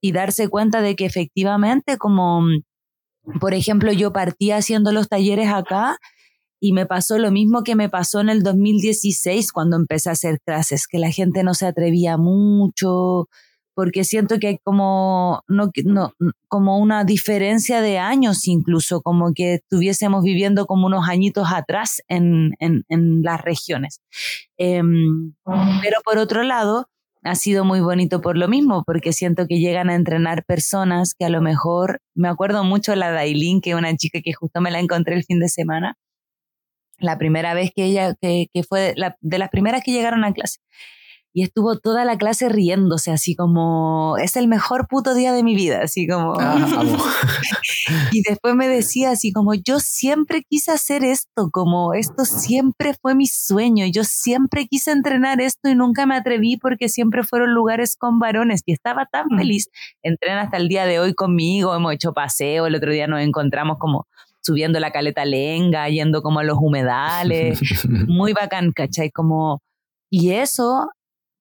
y 0.03 0.13
darse 0.13 0.49
cuenta 0.49 0.83
de 0.83 0.97
que 0.97 1.07
efectivamente, 1.07 1.97
como 1.97 2.45
por 3.41 3.55
ejemplo 3.55 3.93
yo 3.93 4.13
partí 4.13 4.51
haciendo 4.51 4.91
los 4.93 5.09
talleres 5.09 5.49
acá 5.49 5.97
y 6.61 6.73
me 6.73 6.87
pasó 6.87 7.19
lo 7.19 7.31
mismo 7.31 7.63
que 7.63 7.77
me 7.77 7.89
pasó 7.89 8.21
en 8.21 8.29
el 8.29 8.43
2016 8.43 9.53
cuando 9.53 9.77
empecé 9.77 10.11
a 10.11 10.13
hacer 10.13 10.41
clases, 10.45 10.87
que 10.87 10.99
la 10.99 11.11
gente 11.11 11.45
no 11.45 11.55
se 11.55 11.67
atrevía 11.67 12.17
mucho, 12.17 13.29
porque 13.75 14.05
siento 14.05 14.39
que 14.39 14.49
hay 14.49 14.59
como, 14.59 15.43
no, 15.49 15.71
no, 15.85 16.13
como 16.49 16.79
una 16.79 17.05
diferencia 17.05 17.81
de 17.81 17.99
años 17.99 18.47
incluso, 18.47 19.03
como 19.03 19.33
que 19.35 19.55
estuviésemos 19.55 20.23
viviendo 20.25 20.67
como 20.67 20.87
unos 20.87 21.09
añitos 21.09 21.49
atrás 21.53 22.03
en, 22.09 22.53
en, 22.59 22.85
en 22.89 23.23
las 23.23 23.41
regiones. 23.41 24.01
Em, 24.57 25.35
pero 25.81 26.01
por 26.05 26.19
otro 26.19 26.43
lado, 26.43 26.89
ha 27.23 27.35
sido 27.35 27.65
muy 27.65 27.81
bonito 27.81 28.21
por 28.21 28.37
lo 28.37 28.49
mismo, 28.49 28.83
porque 28.85 29.13
siento 29.13 29.47
que 29.47 29.59
llegan 29.59 29.91
a 29.91 29.95
entrenar 29.95 30.45
personas 30.45 31.15
que 31.19 31.25
a 31.25 31.29
lo 31.29 31.41
mejor, 31.41 32.01
me 32.15 32.29
acuerdo 32.29 32.65
mucho 32.65 32.95
la 32.97 33.13
Dailin, 33.13 33.61
que 33.61 33.71
es 33.71 33.77
una 33.77 33.97
chica 33.97 34.21
que 34.23 34.33
justo 34.33 34.61
me 34.61 34.71
la 34.71 34.81
encontré 34.81 35.15
el 35.15 35.25
fin 35.25 35.39
de 35.39 35.49
semana, 35.49 35.97
la 36.99 37.19
primera 37.19 37.55
vez 37.55 37.71
que 37.75 37.85
ella, 37.85 38.15
que, 38.21 38.49
fue 38.69 38.95
de 39.21 39.39
las 39.39 39.51
primeras 39.51 39.83
que 39.85 39.93
llegaron 39.93 40.25
a 40.25 40.33
clase 40.33 40.59
y 41.35 41.43
estuvo 41.43 41.79
toda 41.79 42.05
la 42.05 42.19
clase 42.19 42.49
riéndose, 42.49 43.11
así 43.11 43.35
como, 43.35 44.17
es 44.19 44.37
el 44.37 44.49
mejor 44.49 44.87
puto 44.87 45.15
día 45.15 45.33
de 45.33 45.43
mi 45.43 45.55
vida, 45.55 45.81
así 45.83 46.07
como... 46.07 46.35
Ah, 46.39 46.59
y 48.13 48.23
después 48.29 48.55
me 48.55 48.69
decía 48.69 49.11
así 49.11 49.33
como, 49.33 49.55
yo 49.55 49.81
siempre 49.81 50.43
quise 50.47 50.73
hacer 50.73 51.05
esto, 51.05 51.49
como 51.51 51.95
esto 51.95 52.27
siempre 52.27 52.95
fue 53.01 53.15
mi 53.15 53.27
sueño, 53.27 53.87
yo 53.91 54.05
siempre 54.05 54.67
quise 54.67 54.91
entrenar 54.91 55.41
esto 55.41 55.71
y 55.71 55.75
nunca 55.75 56.05
me 56.05 56.17
atreví 56.17 56.59
porque 56.59 56.91
siempre 56.91 57.25
fueron 57.25 57.55
lugares 57.55 57.97
con 57.97 58.19
varones 58.19 58.63
y 58.67 58.73
estaba 58.73 59.07
tan 59.07 59.27
mm. 59.31 59.39
feliz. 59.39 59.71
Entrena 60.03 60.43
hasta 60.43 60.59
el 60.59 60.69
día 60.69 60.85
de 60.85 61.01
hoy 61.01 61.15
conmigo, 61.15 61.75
hemos 61.75 61.95
hecho 61.95 62.13
paseo, 62.13 62.67
el 62.67 62.75
otro 62.75 62.93
día 62.93 63.07
nos 63.07 63.23
encontramos 63.23 63.79
como 63.79 64.07
subiendo 64.43 64.81
la 64.81 64.91
caleta 64.91 65.25
lenga, 65.25 65.89
yendo 65.89 66.21
como 66.21 66.41
a 66.41 66.45
los 66.45 66.59
humedales, 66.61 67.61
muy 68.07 68.35
bacán, 68.35 68.73
¿cachai? 68.73 69.11
Como... 69.11 69.63
Y 70.11 70.33
eso 70.33 70.91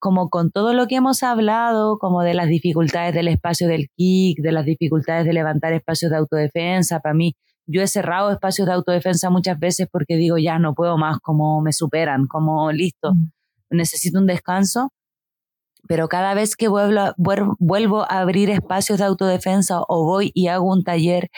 como 0.01 0.29
con 0.29 0.51
todo 0.51 0.73
lo 0.73 0.87
que 0.87 0.95
hemos 0.95 1.21
hablado, 1.21 1.99
como 1.99 2.23
de 2.23 2.33
las 2.33 2.47
dificultades 2.47 3.13
del 3.13 3.27
espacio 3.27 3.67
del 3.67 3.87
kick, 3.95 4.39
de 4.41 4.51
las 4.51 4.65
dificultades 4.65 5.25
de 5.25 5.31
levantar 5.31 5.73
espacios 5.73 6.11
de 6.11 6.17
autodefensa, 6.17 6.99
para 6.99 7.13
mí, 7.13 7.35
yo 7.67 7.83
he 7.83 7.87
cerrado 7.87 8.31
espacios 8.31 8.67
de 8.67 8.73
autodefensa 8.73 9.29
muchas 9.29 9.59
veces 9.59 9.87
porque 9.89 10.17
digo, 10.17 10.39
ya 10.39 10.57
no 10.57 10.73
puedo 10.73 10.97
más, 10.97 11.19
como 11.19 11.61
me 11.61 11.71
superan, 11.71 12.25
como 12.27 12.71
listo, 12.71 13.13
mm. 13.13 13.29
necesito 13.69 14.19
un 14.19 14.25
descanso. 14.25 14.89
Pero 15.87 16.07
cada 16.09 16.33
vez 16.33 16.55
que 16.55 16.67
vuelvo, 16.67 17.13
vuelvo 17.59 18.01
a 18.01 18.21
abrir 18.21 18.49
espacios 18.49 18.99
de 18.99 19.05
autodefensa 19.05 19.81
o 19.87 20.03
voy 20.03 20.31
y 20.33 20.47
hago 20.47 20.65
un 20.65 20.83
taller 20.83 21.29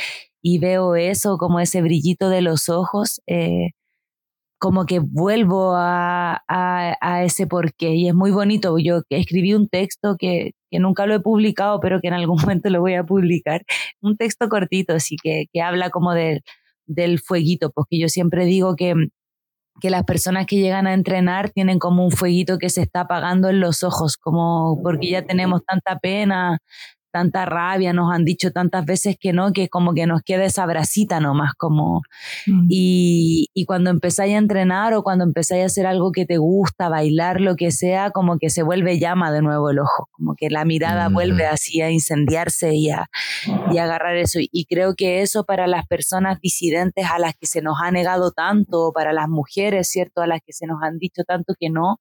y 0.41 0.59
veo 0.59 0.95
eso, 0.95 1.37
como 1.37 1.59
ese 1.59 1.81
brillito 1.81 2.29
de 2.29 2.41
los 2.41 2.69
ojos, 2.69 3.21
eh, 3.27 3.71
como 4.63 4.85
que 4.85 4.99
vuelvo 4.99 5.75
a, 5.75 6.41
a, 6.47 7.23
ese 7.25 7.47
porqué 7.47 7.95
y 7.95 8.07
es 8.07 8.13
muy 8.13 8.31
bonito. 8.31 8.77
Yo 8.79 9.01
escribí 9.09 9.53
un 9.53 9.67
texto 9.67 10.15
que, 10.17 10.51
que, 10.71 10.79
nunca 10.79 11.05
lo 11.05 11.15
he 11.15 11.19
publicado, 11.19 11.81
pero 11.81 11.99
que 11.99 12.07
en 12.07 12.13
algún 12.13 12.37
momento 12.41 12.69
lo 12.69 12.79
voy 12.79 12.93
a 12.93 13.03
publicar, 13.03 13.63
un 13.99 14.15
texto 14.15 14.47
cortito, 14.47 14.93
así 14.93 15.17
que, 15.21 15.47
que 15.51 15.61
habla 15.61 15.89
como 15.89 16.13
de, 16.13 16.43
del 16.85 17.19
fueguito, 17.19 17.71
porque 17.75 17.99
yo 17.99 18.07
siempre 18.07 18.45
digo 18.45 18.77
que, 18.77 18.93
que 19.81 19.89
las 19.89 20.05
personas 20.05 20.45
que 20.45 20.55
llegan 20.55 20.87
a 20.87 20.93
entrenar 20.93 21.49
tienen 21.49 21.77
como 21.77 22.05
un 22.05 22.11
fueguito 22.11 22.57
que 22.57 22.69
se 22.69 22.83
está 22.83 23.01
apagando 23.01 23.49
en 23.49 23.59
los 23.59 23.83
ojos, 23.83 24.15
como 24.15 24.79
porque 24.81 25.09
ya 25.09 25.25
tenemos 25.25 25.65
tanta 25.65 25.99
pena, 25.99 26.59
tanta 27.13 27.45
rabia, 27.45 27.93
nos 27.93 28.11
han 28.11 28.25
dicho 28.25 28.51
tantas 28.51 28.85
veces 28.85 29.17
que 29.19 29.33
no, 29.33 29.53
que 29.53 29.69
como 29.69 29.93
que 29.93 30.07
nos 30.07 30.23
queda 30.23 30.45
esa 30.45 30.65
bracita 30.65 31.19
nomás, 31.19 31.53
como, 31.53 32.01
mm. 32.47 32.65
y, 32.69 33.49
y, 33.53 33.65
cuando 33.65 33.91
empezáis 33.91 34.33
a 34.33 34.39
entrenar 34.39 34.95
o 34.95 35.03
cuando 35.03 35.23
empezáis 35.23 35.61
a 35.61 35.65
hacer 35.67 35.85
algo 35.85 36.11
que 36.11 36.25
te 36.25 36.37
gusta, 36.37 36.89
bailar, 36.89 37.39
lo 37.39 37.55
que 37.55 37.69
sea, 37.69 38.09
como 38.09 38.39
que 38.39 38.49
se 38.49 38.63
vuelve 38.63 38.97
llama 38.97 39.31
de 39.31 39.43
nuevo 39.43 39.69
el 39.69 39.77
ojo, 39.77 40.09
como 40.11 40.33
que 40.35 40.49
la 40.49 40.65
mirada 40.65 41.09
mm. 41.09 41.13
vuelve 41.13 41.45
así 41.45 41.81
a 41.81 41.91
incendiarse 41.91 42.73
y 42.73 42.89
a, 42.89 43.05
y 43.71 43.77
agarrar 43.77 44.17
eso. 44.17 44.39
Y 44.41 44.65
creo 44.65 44.95
que 44.95 45.21
eso 45.21 45.43
para 45.43 45.67
las 45.67 45.85
personas 45.85 46.39
disidentes 46.41 47.05
a 47.13 47.19
las 47.19 47.35
que 47.35 47.45
se 47.45 47.61
nos 47.61 47.77
ha 47.79 47.91
negado 47.91 48.31
tanto, 48.31 48.91
para 48.91 49.13
las 49.13 49.29
mujeres, 49.29 49.87
¿cierto? 49.87 50.21
A 50.21 50.27
las 50.27 50.39
que 50.43 50.51
se 50.51 50.65
nos 50.65 50.81
han 50.81 50.97
dicho 50.97 51.23
tanto 51.23 51.53
que 51.59 51.69
no, 51.69 51.99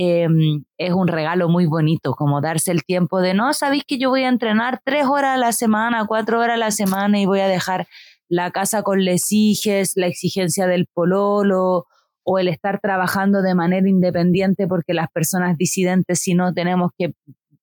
Em, 0.00 0.62
es 0.78 0.92
un 0.92 1.08
regalo 1.08 1.48
muy 1.48 1.66
bonito, 1.66 2.14
como 2.14 2.40
darse 2.40 2.70
el 2.70 2.84
tiempo 2.84 3.20
de, 3.20 3.34
no, 3.34 3.52
sabéis 3.52 3.82
que 3.84 3.98
yo 3.98 4.10
voy 4.10 4.22
a 4.22 4.28
entrenar 4.28 4.80
tres 4.84 5.06
horas 5.06 5.34
a 5.34 5.38
la 5.38 5.50
semana, 5.50 6.06
cuatro 6.06 6.38
horas 6.38 6.54
a 6.54 6.56
la 6.58 6.70
semana 6.70 7.18
y 7.18 7.26
voy 7.26 7.40
a 7.40 7.48
dejar 7.48 7.88
la 8.28 8.52
casa 8.52 8.84
con 8.84 9.04
les 9.04 9.32
hijes, 9.32 9.94
la 9.96 10.06
exigencia 10.06 10.68
del 10.68 10.86
pololo 10.86 11.86
o 12.22 12.38
el 12.38 12.46
estar 12.46 12.78
trabajando 12.78 13.42
de 13.42 13.56
manera 13.56 13.88
independiente 13.88 14.68
porque 14.68 14.94
las 14.94 15.10
personas 15.10 15.58
disidentes 15.58 16.20
si 16.20 16.34
no 16.34 16.54
tenemos 16.54 16.92
que 16.96 17.14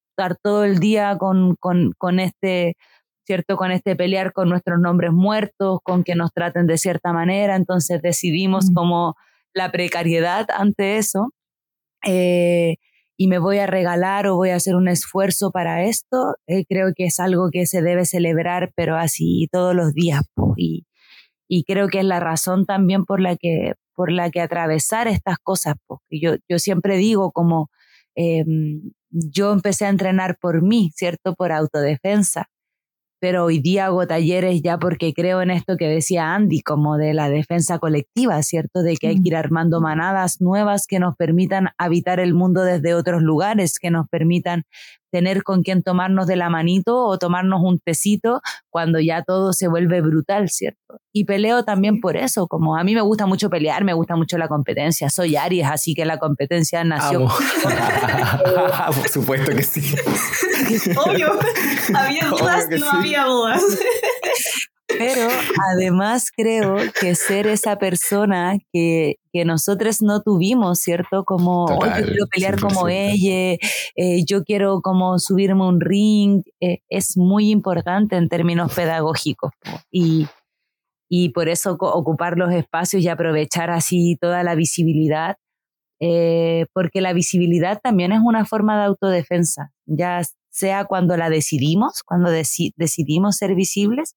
estar 0.10 0.36
todo 0.36 0.66
el 0.66 0.80
día 0.80 1.18
con, 1.18 1.56
con, 1.56 1.94
con 1.98 2.20
este, 2.20 2.76
¿cierto? 3.26 3.56
Con 3.56 3.72
este 3.72 3.96
pelear 3.96 4.34
con 4.34 4.50
nuestros 4.50 4.82
nombres 4.82 5.14
muertos, 5.14 5.80
con 5.84 6.04
que 6.04 6.16
nos 6.16 6.34
traten 6.34 6.68
de 6.68 6.78
cierta 6.78 7.14
manera, 7.14 7.56
entonces 7.56 8.02
decidimos 8.02 8.72
como 8.76 9.16
la 9.54 9.72
precariedad 9.72 10.48
ante 10.52 10.98
eso 10.98 11.32
eh, 12.06 12.78
y 13.18 13.28
me 13.28 13.40
voy 13.40 13.60
a 13.60 13.68
regalar 13.68 14.28
o 14.28 14.36
voy 14.36 14.50
a 14.50 14.56
hacer 14.56 14.76
un 14.76 14.88
esfuerzo 14.88 15.52
para 15.52 15.86
esto, 15.86 16.36
eh, 16.48 16.66
creo 16.66 16.94
que 16.96 17.06
es 17.06 17.20
algo 17.20 17.50
que 17.52 17.66
se 17.66 17.82
debe 17.82 18.06
celebrar, 18.06 18.72
pero 18.76 18.98
así 18.98 19.48
todos 19.52 19.76
los 19.76 19.94
días. 19.94 20.22
y, 20.58 20.86
y, 21.48 21.64
creo 21.66 21.88
que 21.88 22.00
es 22.00 22.06
la 22.06 22.20
razón 22.20 22.66
también 22.66 23.06
por 23.06 23.22
la 23.22 23.36
que, 23.38 23.74
por 23.96 24.12
la 24.12 24.32
que 24.32 24.42
atravesar 24.42 25.08
estas 25.08 25.38
cosas. 25.40 25.76
porque 25.88 26.20
yo, 26.22 26.36
yo 26.50 26.60
siempre 26.60 26.98
digo 26.98 27.32
como 27.32 27.70
em, 28.16 28.92
yo 29.12 29.54
empecé 29.54 29.86
a 29.86 29.90
entrenar 29.90 30.38
por 30.40 30.62
mí, 30.64 30.92
¿cierto? 30.96 31.36
Por 31.36 31.52
autodefensa 31.52 32.50
pero 33.20 33.46
hoy 33.46 33.60
día 33.60 33.86
hago 33.86 34.06
talleres 34.08 34.62
ya 34.62 34.78
porque 34.78 35.14
creo 35.14 35.42
en 35.42 35.52
esto 35.52 35.78
que 35.78 35.88
decía 35.88 36.34
Andy, 36.34 36.62
como 36.62 36.98
de 36.98 37.14
la 37.14 37.30
defensa 37.30 37.80
colectiva, 37.80 38.42
¿cierto? 38.44 38.82
De 38.82 38.98
que 38.98 39.08
hay 39.08 39.16
que 39.16 39.30
ir 39.30 39.36
armando 39.36 39.82
manadas 39.82 40.42
nuevas 40.42 40.88
que 40.88 41.00
nos 41.00 41.16
permitan 41.16 41.70
habitar 41.78 42.20
el 42.20 42.34
mundo 42.34 42.64
desde 42.64 42.94
otros 42.94 43.22
lugares, 43.22 43.80
que 43.80 43.92
nos 43.92 44.08
permitan 44.10 44.64
tener 45.16 45.44
con 45.44 45.64
quien 45.64 45.82
tomarnos 45.82 46.28
de 46.28 46.36
la 46.36 46.50
manito 46.50 47.06
o 47.06 47.18
tomarnos 47.18 47.62
un 47.64 47.80
tecito 47.80 48.42
cuando 48.70 49.00
ya 49.00 49.24
todo 49.24 49.54
se 49.54 49.70
vuelve 49.70 50.02
brutal, 50.02 50.50
¿cierto? 50.50 51.00
Y 51.14 51.24
peleo 51.24 51.64
también 51.64 52.02
por 52.02 52.18
eso, 52.18 52.48
como 52.48 52.76
a 52.76 52.84
mí 52.84 52.94
me 52.94 53.00
gusta 53.00 53.26
mucho 53.26 53.50
pelear, 53.50 53.86
me 53.86 53.94
gusta 53.94 54.18
mucho 54.18 54.38
la 54.38 54.50
competencia, 54.50 55.10
soy 55.10 55.38
Aries, 55.38 55.68
así 55.68 55.94
que 55.94 56.04
la 56.04 56.18
competencia 56.18 56.84
nació. 56.84 57.28
por 58.88 59.08
supuesto 59.08 59.56
que 59.56 59.64
sí. 59.64 59.96
Obvio, 60.98 61.40
había 61.96 62.28
dudas, 62.30 62.70
no 62.70 62.90
había 62.90 63.26
dudas. 63.26 63.64
Pero 64.88 65.28
además 65.72 66.32
creo 66.36 66.78
que 67.00 67.16
ser 67.16 67.48
esa 67.48 67.78
persona 67.78 68.58
que, 68.72 69.16
que 69.34 69.44
nosotros 69.44 70.02
no 70.02 70.22
tuvimos, 70.22 70.80
¿cierto? 70.80 71.24
Como, 71.26 71.68
yo 71.70 72.04
quiero 72.04 72.28
pelear 72.32 72.60
como 72.60 72.88
ella, 72.88 73.58
eh, 73.96 74.26
yo 74.26 74.44
quiero 74.44 74.82
como 74.82 75.18
subirme 75.18 75.66
un 75.66 75.82
ring, 75.82 76.44
eh, 76.62 76.80
es 76.90 77.18
muy 77.18 77.50
importante 77.50 78.16
en 78.16 78.30
términos 78.30 78.74
pedagógicos. 78.74 79.52
Y, 79.92 80.28
y 81.10 81.30
por 81.30 81.50
eso 81.50 81.78
ocupar 81.80 82.38
los 82.38 82.54
espacios 82.54 83.02
y 83.02 83.08
aprovechar 83.08 83.72
así 83.72 84.18
toda 84.22 84.44
la 84.44 84.54
visibilidad, 84.54 85.38
eh, 86.00 86.68
porque 86.74 87.02
la 87.02 87.14
visibilidad 87.14 87.80
también 87.82 88.12
es 88.12 88.20
una 88.24 88.46
forma 88.46 88.78
de 88.78 88.86
autodefensa, 88.86 89.72
ya 89.86 90.22
sea 90.56 90.86
cuando 90.86 91.18
la 91.18 91.30
decidimos, 91.30 92.02
cuando 92.04 92.32
decidimos 92.32 93.36
ser 93.36 93.56
visibles, 93.56 94.16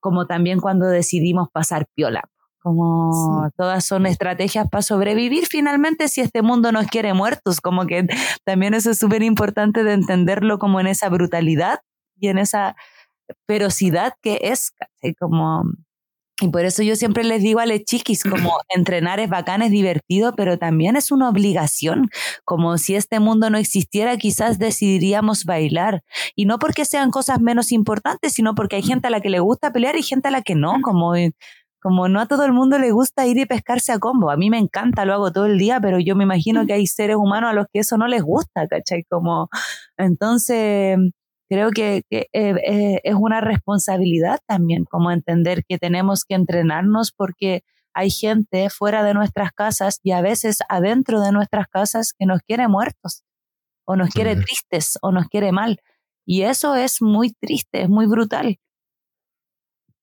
como 0.00 0.26
también 0.26 0.60
cuando 0.60 0.86
decidimos 0.86 1.48
pasar 1.52 1.86
piola. 1.94 2.22
Como 2.60 3.50
todas 3.56 3.84
son 3.84 4.06
estrategias 4.06 4.68
para 4.70 4.82
sobrevivir 4.82 5.46
finalmente 5.46 6.06
si 6.06 6.20
este 6.20 6.42
mundo 6.42 6.70
nos 6.70 6.86
quiere 6.86 7.12
muertos, 7.12 7.60
como 7.60 7.86
que 7.86 8.06
también 8.44 8.74
eso 8.74 8.92
es 8.92 9.00
súper 9.00 9.24
importante 9.24 9.82
de 9.82 9.94
entenderlo 9.94 10.60
como 10.60 10.78
en 10.78 10.86
esa 10.86 11.08
brutalidad 11.08 11.80
y 12.16 12.28
en 12.28 12.38
esa 12.38 12.76
ferocidad 13.48 14.12
que 14.22 14.38
es, 14.42 14.72
como 15.18 15.64
y 16.42 16.48
por 16.48 16.64
eso 16.64 16.82
yo 16.82 16.96
siempre 16.96 17.24
les 17.24 17.42
digo 17.42 17.60
a 17.60 17.66
los 17.66 17.84
chiquis, 17.84 18.24
como 18.24 18.52
entrenar 18.68 19.20
es 19.20 19.28
bacán, 19.28 19.62
es 19.62 19.70
divertido, 19.70 20.34
pero 20.36 20.58
también 20.58 20.96
es 20.96 21.12
una 21.12 21.28
obligación. 21.28 22.08
Como 22.44 22.78
si 22.78 22.94
este 22.94 23.20
mundo 23.20 23.48
no 23.50 23.58
existiera, 23.58 24.16
quizás 24.16 24.58
decidiríamos 24.58 25.44
bailar. 25.44 26.02
Y 26.34 26.46
no 26.46 26.58
porque 26.58 26.84
sean 26.84 27.10
cosas 27.10 27.40
menos 27.40 27.72
importantes, 27.72 28.32
sino 28.32 28.54
porque 28.54 28.76
hay 28.76 28.82
gente 28.82 29.06
a 29.08 29.10
la 29.10 29.20
que 29.20 29.30
le 29.30 29.40
gusta 29.40 29.72
pelear 29.72 29.96
y 29.96 30.02
gente 30.02 30.28
a 30.28 30.30
la 30.32 30.42
que 30.42 30.54
no. 30.54 30.80
Como, 30.82 31.14
como 31.80 32.08
no 32.08 32.20
a 32.20 32.26
todo 32.26 32.44
el 32.44 32.52
mundo 32.52 32.78
le 32.78 32.92
gusta 32.92 33.26
ir 33.26 33.38
y 33.38 33.46
pescarse 33.46 33.92
a 33.92 33.98
combo. 33.98 34.30
A 34.30 34.36
mí 34.36 34.50
me 34.50 34.58
encanta, 34.58 35.04
lo 35.04 35.14
hago 35.14 35.32
todo 35.32 35.46
el 35.46 35.58
día, 35.58 35.80
pero 35.80 35.98
yo 36.00 36.16
me 36.16 36.24
imagino 36.24 36.66
que 36.66 36.72
hay 36.74 36.86
seres 36.86 37.16
humanos 37.16 37.50
a 37.50 37.54
los 37.54 37.66
que 37.72 37.80
eso 37.80 37.96
no 37.98 38.08
les 38.08 38.22
gusta, 38.22 38.66
¿cachai? 38.68 39.04
Como, 39.08 39.48
entonces 39.96 40.98
creo 41.52 41.70
que, 41.70 42.02
eh, 42.10 42.26
eh, 42.32 43.00
es 43.04 43.14
una 43.14 43.42
responsabilidad 43.42 44.38
también, 44.46 44.86
como 44.86 45.10
entender 45.10 45.64
que 45.68 45.76
tenemos 45.76 46.24
que 46.24 46.34
entrenarnos 46.34 47.12
porque 47.12 47.62
hay 47.92 48.10
gente 48.10 48.70
fuera 48.70 49.04
de 49.04 49.12
nuestras 49.12 49.52
casas 49.52 50.00
y 50.02 50.12
a 50.12 50.22
veces 50.22 50.60
adentro 50.70 51.20
de 51.20 51.30
nuestras 51.30 51.66
casas 51.68 52.14
que 52.18 52.24
nos 52.24 52.40
quiere 52.40 52.68
muertos 52.68 53.22
o 53.84 53.96
nos 53.96 54.08
quiere 54.08 54.34
tristes 54.36 54.98
o 55.02 55.12
nos 55.12 55.26
quiere 55.28 55.52
mal. 55.52 55.78
Y 56.24 56.42
eso 56.42 56.74
es 56.74 57.02
muy 57.02 57.34
triste, 57.38 57.82
es 57.82 57.90
muy 57.90 58.06
brutal. 58.06 58.56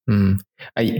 Mm. 0.05 0.37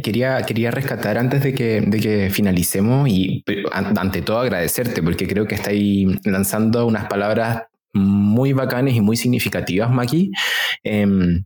quería, 0.04 0.42
quería 0.44 0.72
rescatar 0.72 1.20
antes 1.20 1.44
de 1.44 1.54
que, 1.54 1.82
de 1.82 2.00
que 2.00 2.30
finalicemos 2.32 3.08
y 3.08 3.44
ante 3.72 4.24
todo 4.24 4.40
agradecerte 4.40 5.04
porque 5.04 5.28
creo 5.28 5.46
que 5.46 5.56
estáis 5.56 6.08
lanzando 6.26 6.88
unas 6.88 7.08
palabras 7.08 7.69
muy 7.94 8.54
bacanes 8.54 8.96
y 8.96 9.02
muy 9.02 9.18
significativas, 9.18 9.92
Maki. 9.92 10.32
Em, 10.84 11.44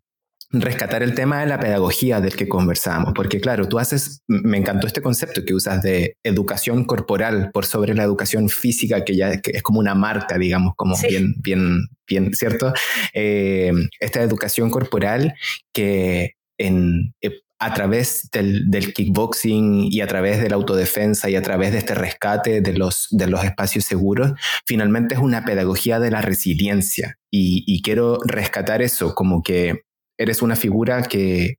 rescatar 0.54 1.02
el 1.02 1.16
tema 1.16 1.40
de 1.40 1.48
la 1.48 1.60
pedagogía 1.60 2.22
del 2.22 2.36
que 2.36 2.48
conversábamos, 2.48 3.14
porque 3.16 3.42
claro, 3.42 3.68
tú 3.68 3.80
haces, 3.80 4.22
me 4.28 4.58
encantó 4.58 4.86
este 4.86 5.02
concepto 5.02 5.44
que 5.44 5.56
usas 5.56 5.82
de 5.82 6.16
educación 6.24 6.86
corporal 6.86 7.50
por 7.52 7.66
sobre 7.66 7.96
la 7.96 8.04
educación 8.04 8.50
física, 8.50 9.04
que 9.04 9.16
ya 9.16 9.32
es 9.32 9.64
como 9.64 9.80
una 9.80 9.96
marca, 9.96 10.38
digamos, 10.38 10.74
como 10.76 10.96
bien, 11.10 11.34
bien, 11.40 11.88
bien, 12.08 12.34
¿cierto? 12.36 12.72
Em, 13.14 13.90
esta 14.00 14.22
educación 14.22 14.70
corporal 14.70 15.34
que 15.74 16.34
en, 16.60 17.16
eh, 17.22 17.42
a 17.64 17.74
través 17.74 18.30
del, 18.32 18.94
kickboxing 18.94 19.86
y 19.90 20.02
a 20.02 20.08
través 20.08 20.42
de 20.42 20.50
la 20.50 20.56
autodefensa 20.56 21.30
y 21.30 21.38
a 21.38 21.42
través 21.42 21.72
de 21.72 21.78
este 21.78 21.96
rescate 21.96 22.60
de 22.60 22.74
los, 22.74 23.08
de 23.10 23.28
los 23.28 23.44
espacios 23.46 23.86
seguros, 23.86 24.34
finalmente 24.66 25.16
es 25.16 25.22
una 25.22 25.46
pedagogía 25.46 26.00
de 26.00 26.12
la 26.12 26.22
resiliencia. 26.22 27.18
Y, 27.32 27.82
quiero 27.82 28.20
rescatar 28.26 28.82
eso, 28.82 29.16
como 29.16 29.42
que 29.42 29.84
eres 30.20 30.42
una 30.42 30.58
figura 30.58 31.04
que 31.04 31.56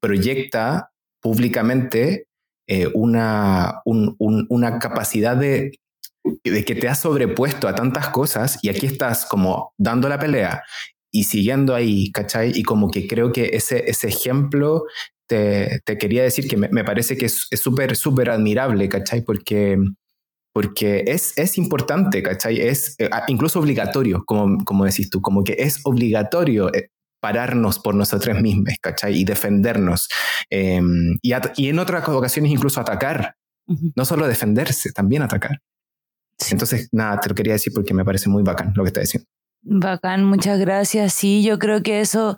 proyecta 0.00 0.90
públicamente 1.20 2.26
eh, 2.68 2.88
una, 2.92 3.80
una 3.84 4.78
capacidad 4.80 5.36
de, 5.36 5.70
de 6.44 6.64
que 6.64 6.74
te 6.74 6.88
has 6.88 7.00
sobrepuesto 7.00 7.68
a 7.68 7.74
tantas 7.74 8.08
cosas 8.08 8.58
y 8.62 8.68
aquí 8.68 8.86
estás 8.86 9.24
como 9.24 9.72
dando 9.78 10.08
la 10.08 10.18
pelea 10.18 10.62
y 11.12 11.24
siguiendo 11.24 11.74
ahí, 11.74 12.10
¿cachai? 12.10 12.52
Y 12.54 12.62
como 12.62 12.90
que 12.90 13.06
creo 13.06 13.32
que 13.32 13.50
ese, 13.52 13.84
ese 13.88 14.08
ejemplo 14.08 14.84
te, 15.28 15.80
te 15.84 15.98
quería 15.98 16.22
decir 16.22 16.48
que 16.48 16.56
me, 16.56 16.68
me 16.70 16.84
parece 16.84 17.16
que 17.16 17.26
es 17.26 17.48
súper, 17.52 17.96
súper 17.96 18.30
admirable, 18.30 18.88
¿cachai? 18.88 19.22
Porque, 19.22 19.78
porque 20.54 21.04
es, 21.06 21.36
es 21.36 21.58
importante, 21.58 22.22
¿cachai? 22.22 22.60
Es 22.60 22.96
eh, 22.98 23.10
incluso 23.28 23.60
obligatorio, 23.60 24.24
como, 24.24 24.64
como 24.64 24.86
decís 24.86 25.10
tú, 25.10 25.20
como 25.20 25.44
que 25.44 25.56
es 25.58 25.80
obligatorio 25.84 26.74
eh, 26.74 26.88
pararnos 27.20 27.78
por 27.78 27.94
nosotros 27.94 28.40
mismos, 28.40 28.74
¿cachai? 28.80 29.18
Y 29.18 29.24
defendernos. 29.24 30.08
Em, 30.50 31.18
y, 31.20 31.32
y, 31.56 31.68
en 31.68 31.78
otras 31.78 32.08
ocasiones 32.08 32.50
incluso 32.50 32.80
atacar. 32.80 33.36
No 33.94 34.04
solo 34.04 34.26
defenderse, 34.26 34.92
también 34.92 35.22
atacar. 35.22 35.60
Entonces, 36.50 36.88
nada, 36.90 37.20
te 37.20 37.28
lo 37.28 37.34
quería 37.34 37.52
decir 37.52 37.72
porque 37.72 37.94
me 37.94 38.04
parece 38.04 38.28
muy 38.28 38.42
bacán 38.42 38.72
lo 38.74 38.82
que 38.82 38.88
estás 38.88 39.04
diciendo. 39.04 39.28
Bacán, 39.62 40.24
muchas 40.24 40.58
gracias. 40.58 41.12
Sí, 41.14 41.42
yo 41.44 41.58
creo 41.58 41.82
que 41.82 42.00
eso, 42.00 42.36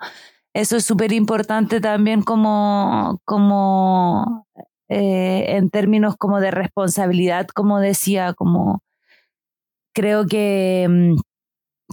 eso 0.54 0.76
es 0.76 0.84
súper 0.84 1.12
importante 1.12 1.80
también 1.80 2.22
como, 2.22 3.20
como 3.24 4.46
eh, 4.88 5.56
en 5.56 5.70
términos 5.70 6.16
como 6.18 6.40
de 6.40 6.50
responsabilidad, 6.50 7.48
como 7.48 7.80
decía, 7.80 8.34
como 8.34 8.82
creo 9.94 10.26
que, 10.26 10.86
mm, 10.88 11.16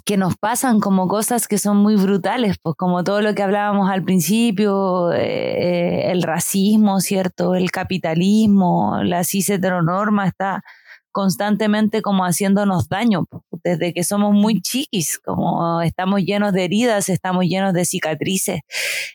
que 0.05 0.17
nos 0.17 0.37
pasan 0.37 0.79
como 0.81 1.07
cosas 1.07 1.47
que 1.47 1.57
son 1.59 1.77
muy 1.77 1.95
brutales, 1.97 2.57
pues 2.61 2.75
como 2.77 3.03
todo 3.03 3.21
lo 3.21 3.35
que 3.35 3.43
hablábamos 3.43 3.89
al 3.91 4.03
principio, 4.03 5.13
eh, 5.13 6.11
el 6.11 6.23
racismo, 6.23 6.99
¿cierto? 7.01 7.55
El 7.55 7.71
capitalismo, 7.71 8.99
la 9.03 9.23
cis 9.25 9.49
heteronorma 9.51 10.27
está 10.27 10.63
constantemente 11.11 12.01
como 12.01 12.23
haciéndonos 12.23 12.89
daño, 12.89 13.25
desde 13.63 13.93
que 13.93 14.03
somos 14.03 14.33
muy 14.33 14.61
chiquis, 14.61 15.19
como 15.19 15.81
estamos 15.81 16.21
llenos 16.21 16.53
de 16.53 16.63
heridas, 16.65 17.09
estamos 17.09 17.45
llenos 17.45 17.73
de 17.73 17.85
cicatrices, 17.85 18.61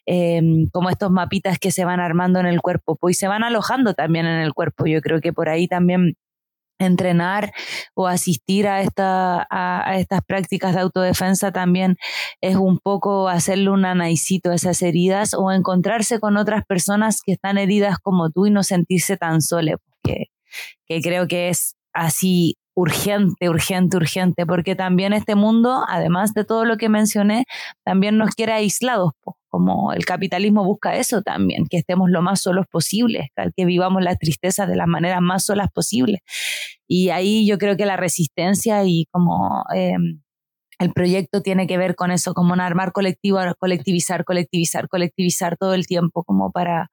em, 0.06 0.68
como 0.72 0.90
estos 0.90 1.10
mapitas 1.10 1.58
que 1.58 1.70
se 1.72 1.84
van 1.84 2.00
armando 2.00 2.40
en 2.40 2.46
el 2.46 2.60
cuerpo, 2.60 2.98
y 3.08 3.14
se 3.14 3.28
van 3.28 3.44
alojando 3.44 3.94
también 3.94 4.26
en 4.26 4.40
el 4.40 4.54
cuerpo. 4.54 4.86
Yo 4.86 5.00
creo 5.00 5.20
que 5.20 5.32
por 5.32 5.48
ahí 5.48 5.68
también 5.68 6.14
entrenar 6.78 7.52
o 7.94 8.06
asistir 8.06 8.68
a, 8.68 8.82
esta, 8.82 9.46
a, 9.50 9.98
estas 9.98 10.20
prácticas 10.26 10.74
de 10.74 10.80
autodefensa 10.80 11.52
también 11.52 11.96
es 12.42 12.56
un 12.56 12.78
poco 12.78 13.28
hacerle 13.28 13.70
un 13.70 13.84
anaicito 13.84 14.50
a 14.50 14.56
esas 14.56 14.82
heridas 14.82 15.34
o 15.34 15.52
encontrarse 15.52 16.20
con 16.20 16.36
otras 16.36 16.64
personas 16.66 17.22
que 17.24 17.32
están 17.32 17.58
heridas 17.58 17.98
como 17.98 18.30
tú 18.30 18.46
y 18.46 18.50
no 18.50 18.62
sentirse 18.62 19.16
tan 19.16 19.40
sole, 19.40 19.76
porque 19.78 20.26
que 20.86 21.00
creo 21.00 21.26
que 21.26 21.48
es 21.48 21.75
así 21.96 22.56
urgente, 22.74 23.48
urgente, 23.48 23.96
urgente, 23.96 24.44
porque 24.44 24.76
también 24.76 25.14
este 25.14 25.34
mundo, 25.34 25.84
además 25.88 26.34
de 26.34 26.44
todo 26.44 26.66
lo 26.66 26.76
que 26.76 26.90
mencioné, 26.90 27.46
también 27.84 28.18
nos 28.18 28.34
quiere 28.34 28.52
aislados, 28.52 29.12
como 29.48 29.94
el 29.94 30.04
capitalismo 30.04 30.62
busca 30.62 30.94
eso 30.94 31.22
también, 31.22 31.64
que 31.70 31.78
estemos 31.78 32.10
lo 32.10 32.20
más 32.20 32.42
solos 32.42 32.66
posible, 32.70 33.32
que 33.56 33.64
vivamos 33.64 34.02
la 34.02 34.14
tristeza 34.16 34.66
de 34.66 34.76
las 34.76 34.86
maneras 34.86 35.22
más 35.22 35.46
solas 35.46 35.68
posibles. 35.72 36.20
Y 36.86 37.08
ahí 37.08 37.46
yo 37.46 37.56
creo 37.56 37.76
que 37.76 37.86
la 37.86 37.96
resistencia 37.96 38.84
y 38.84 39.06
como... 39.10 39.64
Em, 39.74 40.20
el 40.78 40.92
proyecto 40.92 41.40
tiene 41.40 41.66
que 41.66 41.78
ver 41.78 41.94
con 41.94 42.10
eso, 42.10 42.34
como 42.34 42.52
un 42.52 42.60
armar 42.60 42.92
colectivo, 42.92 43.38
colectivizar, 43.58 44.26
colectivizar, 44.26 44.88
colectivizar 44.88 45.56
todo 45.56 45.72
el 45.72 45.86
tiempo, 45.86 46.22
como 46.22 46.52
para, 46.52 46.90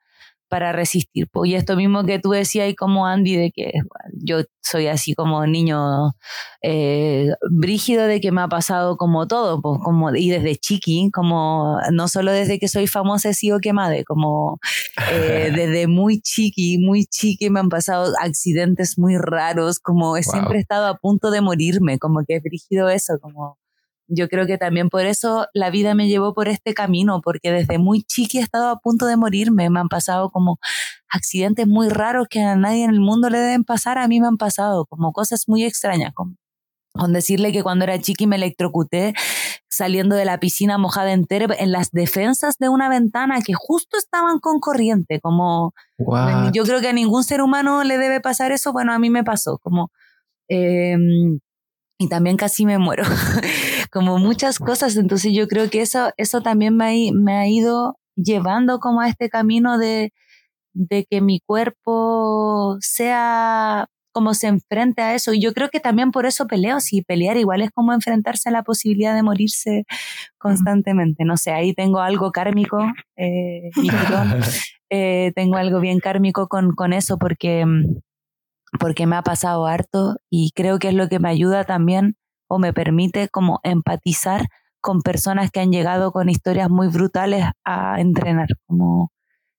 para 0.53 0.71
resistir. 0.71 1.27
Y 1.45 1.55
esto 1.55 1.75
mismo 1.75 2.03
que 2.03 2.19
tú 2.19 2.29
decías 2.29 2.69
y 2.69 2.75
como 2.75 3.07
Andy, 3.07 3.37
de 3.37 3.51
que 3.51 3.71
yo 4.13 4.43
soy 4.61 4.85
así 4.85 5.15
como 5.15 5.47
niño 5.47 6.13
eh, 6.61 7.31
brígido 7.49 8.05
de 8.05 8.21
que 8.21 8.31
me 8.31 8.41
ha 8.41 8.47
pasado 8.47 8.95
como 8.95 9.27
todo, 9.27 9.59
pues, 9.63 9.79
como, 9.83 10.15
y 10.15 10.29
desde 10.29 10.55
chiqui, 10.55 11.09
como 11.11 11.79
no 11.91 12.07
solo 12.07 12.31
desde 12.31 12.59
que 12.59 12.67
soy 12.67 12.85
famosa 12.85 13.29
he 13.29 13.33
sido 13.33 13.57
quemada, 13.61 13.95
como 14.05 14.59
eh, 15.11 15.51
desde 15.55 15.87
muy 15.87 16.21
chiqui, 16.21 16.77
muy 16.77 17.07
chiqui 17.07 17.49
me 17.49 17.59
han 17.59 17.69
pasado 17.69 18.13
accidentes 18.21 18.99
muy 18.99 19.17
raros, 19.17 19.79
como 19.79 20.17
he 20.17 20.21
siempre 20.21 20.59
estado 20.59 20.85
a 20.85 20.97
punto 20.97 21.31
de 21.31 21.41
morirme, 21.41 21.97
como 21.97 22.23
que 22.27 22.35
es 22.35 22.43
brígido 22.43 22.89
eso, 22.89 23.17
como 23.19 23.57
yo 24.15 24.29
creo 24.29 24.45
que 24.45 24.57
también 24.57 24.89
por 24.89 25.05
eso 25.05 25.47
la 25.53 25.69
vida 25.69 25.95
me 25.95 26.07
llevó 26.07 26.33
por 26.33 26.47
este 26.47 26.73
camino, 26.73 27.21
porque 27.21 27.51
desde 27.51 27.77
muy 27.77 28.03
chiqui 28.03 28.39
he 28.39 28.41
estado 28.41 28.69
a 28.69 28.79
punto 28.79 29.05
de 29.05 29.17
morirme. 29.17 29.69
Me 29.69 29.79
han 29.79 29.89
pasado 29.89 30.29
como 30.29 30.59
accidentes 31.09 31.67
muy 31.67 31.89
raros 31.89 32.27
que 32.29 32.41
a 32.41 32.55
nadie 32.55 32.83
en 32.83 32.91
el 32.91 32.99
mundo 32.99 33.29
le 33.29 33.39
deben 33.39 33.63
pasar, 33.63 33.97
a 33.97 34.07
mí 34.07 34.19
me 34.19 34.27
han 34.27 34.37
pasado, 34.37 34.85
como 34.85 35.11
cosas 35.11 35.43
muy 35.47 35.63
extrañas. 35.63 36.13
Con, 36.13 36.37
decirle 37.09 37.51
que 37.51 37.63
cuando 37.63 37.85
era 37.85 37.99
chiqui 37.99 38.27
me 38.27 38.35
electrocuté 38.35 39.15
saliendo 39.67 40.15
de 40.15 40.25
la 40.25 40.39
piscina 40.39 40.77
mojada 40.77 41.11
entera 41.11 41.47
en 41.57 41.71
las 41.71 41.89
defensas 41.89 42.57
de 42.59 42.69
una 42.69 42.87
ventana 42.87 43.41
que 43.41 43.53
justo 43.55 43.97
estaban 43.97 44.37
con 44.39 44.59
corriente, 44.59 45.19
como 45.19 45.73
yo 46.53 46.63
creo 46.65 46.81
que 46.81 46.89
a 46.89 46.93
ningún 46.93 47.23
ser 47.23 47.41
humano 47.41 47.83
le 47.83 47.97
debe 47.97 48.21
pasar 48.21 48.51
eso, 48.51 48.71
bueno, 48.73 48.93
a 48.93 48.99
mí 48.99 49.09
me 49.09 49.23
pasó, 49.23 49.57
como... 49.57 49.89
Em, 50.47 51.39
y 52.03 52.09
también 52.09 52.37
casi 52.37 52.65
me 52.65 52.77
muero. 52.77 53.03
como 53.91 54.17
muchas 54.17 54.59
cosas. 54.59 54.97
Entonces 54.97 55.33
yo 55.33 55.47
creo 55.47 55.69
que 55.69 55.81
eso, 55.81 56.11
eso 56.17 56.41
también 56.41 56.75
me 56.75 56.85
ha, 56.85 57.13
me 57.13 57.37
ha 57.37 57.47
ido 57.47 57.97
llevando 58.15 58.79
como 58.79 59.01
a 59.01 59.07
este 59.07 59.29
camino 59.29 59.77
de, 59.77 60.13
de 60.73 61.05
que 61.09 61.21
mi 61.21 61.39
cuerpo 61.39 62.77
sea 62.81 63.87
como 64.13 64.33
se 64.35 64.47
enfrente 64.47 65.01
a 65.01 65.15
eso. 65.15 65.33
Y 65.33 65.41
yo 65.41 65.53
creo 65.53 65.69
que 65.69 65.79
también 65.79 66.11
por 66.11 66.25
eso 66.25 66.47
peleo. 66.47 66.79
Si 66.79 67.01
pelear 67.01 67.37
igual 67.37 67.61
es 67.61 67.71
como 67.71 67.93
enfrentarse 67.93 68.49
a 68.49 68.51
la 68.51 68.63
posibilidad 68.63 69.15
de 69.15 69.23
morirse 69.23 69.85
constantemente. 70.37 71.25
No 71.25 71.37
sé, 71.37 71.51
ahí 71.51 71.73
tengo 71.73 71.99
algo 71.99 72.31
kármico, 72.31 72.79
eh, 73.17 73.71
eh, 74.89 75.31
tengo 75.35 75.57
algo 75.57 75.79
bien 75.79 75.99
kármico 75.99 76.47
con, 76.47 76.71
con 76.73 76.93
eso 76.93 77.17
porque, 77.17 77.65
porque 78.79 79.07
me 79.07 79.15
ha 79.15 79.21
pasado 79.21 79.65
harto 79.65 80.15
y 80.29 80.51
creo 80.51 80.79
que 80.79 80.89
es 80.89 80.93
lo 80.93 81.07
que 81.09 81.19
me 81.19 81.29
ayuda 81.29 81.63
también 81.63 82.15
o 82.47 82.59
me 82.59 82.73
permite 82.73 83.29
como 83.29 83.59
empatizar 83.63 84.47
con 84.81 85.01
personas 85.01 85.49
que 85.51 85.61
han 85.61 85.71
llegado 85.71 86.11
con 86.11 86.29
historias 86.29 86.69
muy 86.69 86.87
brutales 86.87 87.45
a 87.63 88.01
entrenar, 88.01 88.49
como 88.67 89.11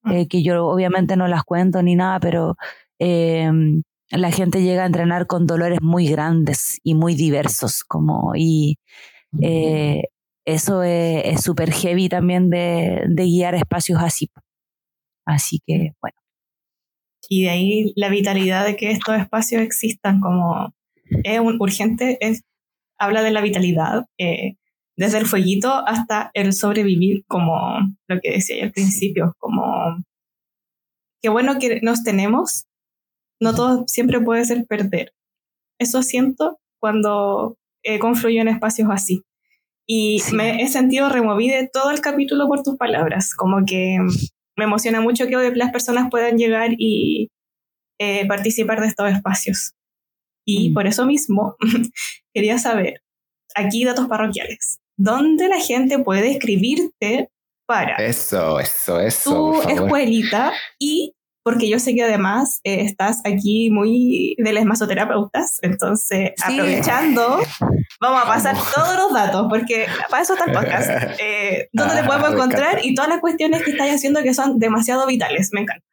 ah. 0.03 0.15
eh, 0.15 0.29
que 0.29 0.43
yo 0.43 0.67
obviamente 0.67 1.17
no 1.17 1.29
las 1.29 1.45
cuento 1.45 1.83
ni 1.83 1.97
nada, 1.97 2.21
pero 2.21 2.57
em, 2.99 3.83
la 4.11 4.31
gente 4.31 4.63
llega 4.63 4.83
a 4.85 4.87
entrenar 4.87 5.27
con 5.27 5.47
dolores 5.47 5.81
muy 5.83 6.09
grandes 6.09 6.79
y 6.83 6.95
muy 6.95 7.15
diversos, 7.15 7.85
como 7.85 8.33
y 8.37 8.79
eh, 9.41 10.03
eso 10.45 10.83
es 10.83 11.43
súper 11.43 11.73
heavy 11.73 12.09
también 12.09 12.51
de, 12.51 13.05
de 13.09 13.25
guiar 13.25 13.55
espacios 13.55 14.01
así. 14.03 14.31
Así 15.27 15.61
que 15.67 15.93
bueno. 16.01 16.24
Y 17.29 17.45
de 17.45 17.51
ahí 17.51 17.93
la 17.97 18.09
vitalidad 18.09 18.65
de 18.67 18.77
que 18.77 18.91
estos 18.91 19.17
espacios 19.17 19.63
existan 19.63 20.21
como 20.21 20.75
es 21.25 21.41
un, 21.41 21.61
urgente, 21.61 22.19
es 22.21 22.43
habla 22.99 23.23
de 23.23 23.31
la 23.31 23.41
vitalidad, 23.41 24.07
eh, 24.19 24.57
desde 24.97 25.19
el 25.19 25.27
fueguito 25.27 25.73
hasta 25.87 26.31
el 26.35 26.53
sobrevivir, 26.53 27.25
como 27.27 27.79
lo 28.09 28.21
que 28.21 28.33
decía 28.33 28.63
al 28.65 28.73
principio, 28.73 29.35
como 29.39 29.65
qué 31.21 31.29
bueno 31.29 31.59
que 31.59 31.81
nos 31.83 32.05
tenemos, 32.05 32.67
no 33.41 33.55
todo 33.55 33.85
siempre 33.89 34.21
puede 34.21 34.45
ser 34.45 34.67
perder. 34.67 35.13
Eso 35.79 36.03
siento 36.03 36.61
cuando 36.79 37.57
eh, 37.83 37.99
confluyo 37.99 38.41
en 38.41 38.49
espacios 38.49 38.89
así. 38.91 39.23
Y 39.87 40.23
me 40.33 40.63
he 40.63 40.69
sentido 40.69 41.11
removida 41.11 41.67
todo 41.71 41.91
el 41.91 42.01
capítulo 42.01 42.47
por 42.47 42.63
tus 42.63 42.77
palabras, 42.77 43.35
como 43.35 43.65
que 43.67 43.99
me 44.57 44.65
emociona 44.65 45.01
mucho 45.01 45.27
que 45.27 45.53
las 45.55 45.73
personas 45.73 46.09
puedan 46.11 46.37
llegar 46.37 46.71
y 46.79 47.31
eh, 48.01 48.27
participar 48.27 48.81
de 48.81 48.89
estos 48.89 49.11
espacios. 49.11 49.73
Y 50.47 50.71
mm. 50.71 50.75
por 50.75 50.87
eso 50.87 51.07
mismo 51.07 51.57
quería 52.35 52.59
saber, 52.59 53.03
aquí 53.55 53.85
datos 53.85 54.09
parroquiales, 54.09 54.79
¿dónde 54.97 55.49
la 55.49 55.61
gente 55.61 55.99
puede 55.99 56.31
escribirte 56.33 57.31
para 57.67 57.97
eso, 57.97 58.61
eso, 58.61 59.01
eso, 59.01 59.63
tu 59.63 59.69
escuelita 59.71 60.53
y 60.79 61.15
porque 61.45 61.69
yo 61.69 61.79
sé 61.79 61.95
que 61.95 62.03
además 62.03 62.61
eh, 62.65 62.81
estás 62.81 63.21
aquí 63.25 63.71
muy 63.71 64.35
de 64.39 64.53
las 64.53 64.65
masoterapeutas, 64.65 65.59
entonces 65.63 66.33
aprovechando, 66.43 67.39
vamos 68.01 68.23
a 68.25 68.27
pasar 68.27 68.57
todos 68.75 68.97
los 68.97 69.13
datos, 69.13 69.47
porque 69.51 69.87
para 70.11 70.23
eso 70.23 70.33
está 70.33 70.47
el 70.47 70.53
podcast, 70.53 70.91
eh, 71.21 71.69
dónde 71.73 71.95
te 71.95 72.01
ah, 72.01 72.07
podemos 72.07 72.33
encontrar 72.33 72.79
y 72.83 72.95
todas 72.95 73.11
las 73.11 73.21
cuestiones 73.21 73.63
que 73.63 73.73
estás 73.73 73.91
haciendo 73.91 74.23
que 74.23 74.33
son 74.33 74.59
demasiado 74.59 75.07
vitales, 75.07 75.51
me 75.53 75.61
encanta. 75.61 75.85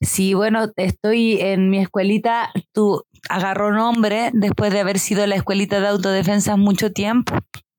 Sí, 0.00 0.34
bueno, 0.34 0.72
estoy 0.76 1.40
en 1.40 1.70
mi 1.70 1.78
escuelita, 1.78 2.50
tú 2.72 3.04
agarró 3.30 3.72
nombre 3.72 4.30
después 4.34 4.72
de 4.72 4.80
haber 4.80 4.98
sido 4.98 5.26
la 5.26 5.36
escuelita 5.36 5.80
de 5.80 5.88
autodefensa 5.88 6.56
mucho 6.56 6.92
tiempo. 6.92 7.32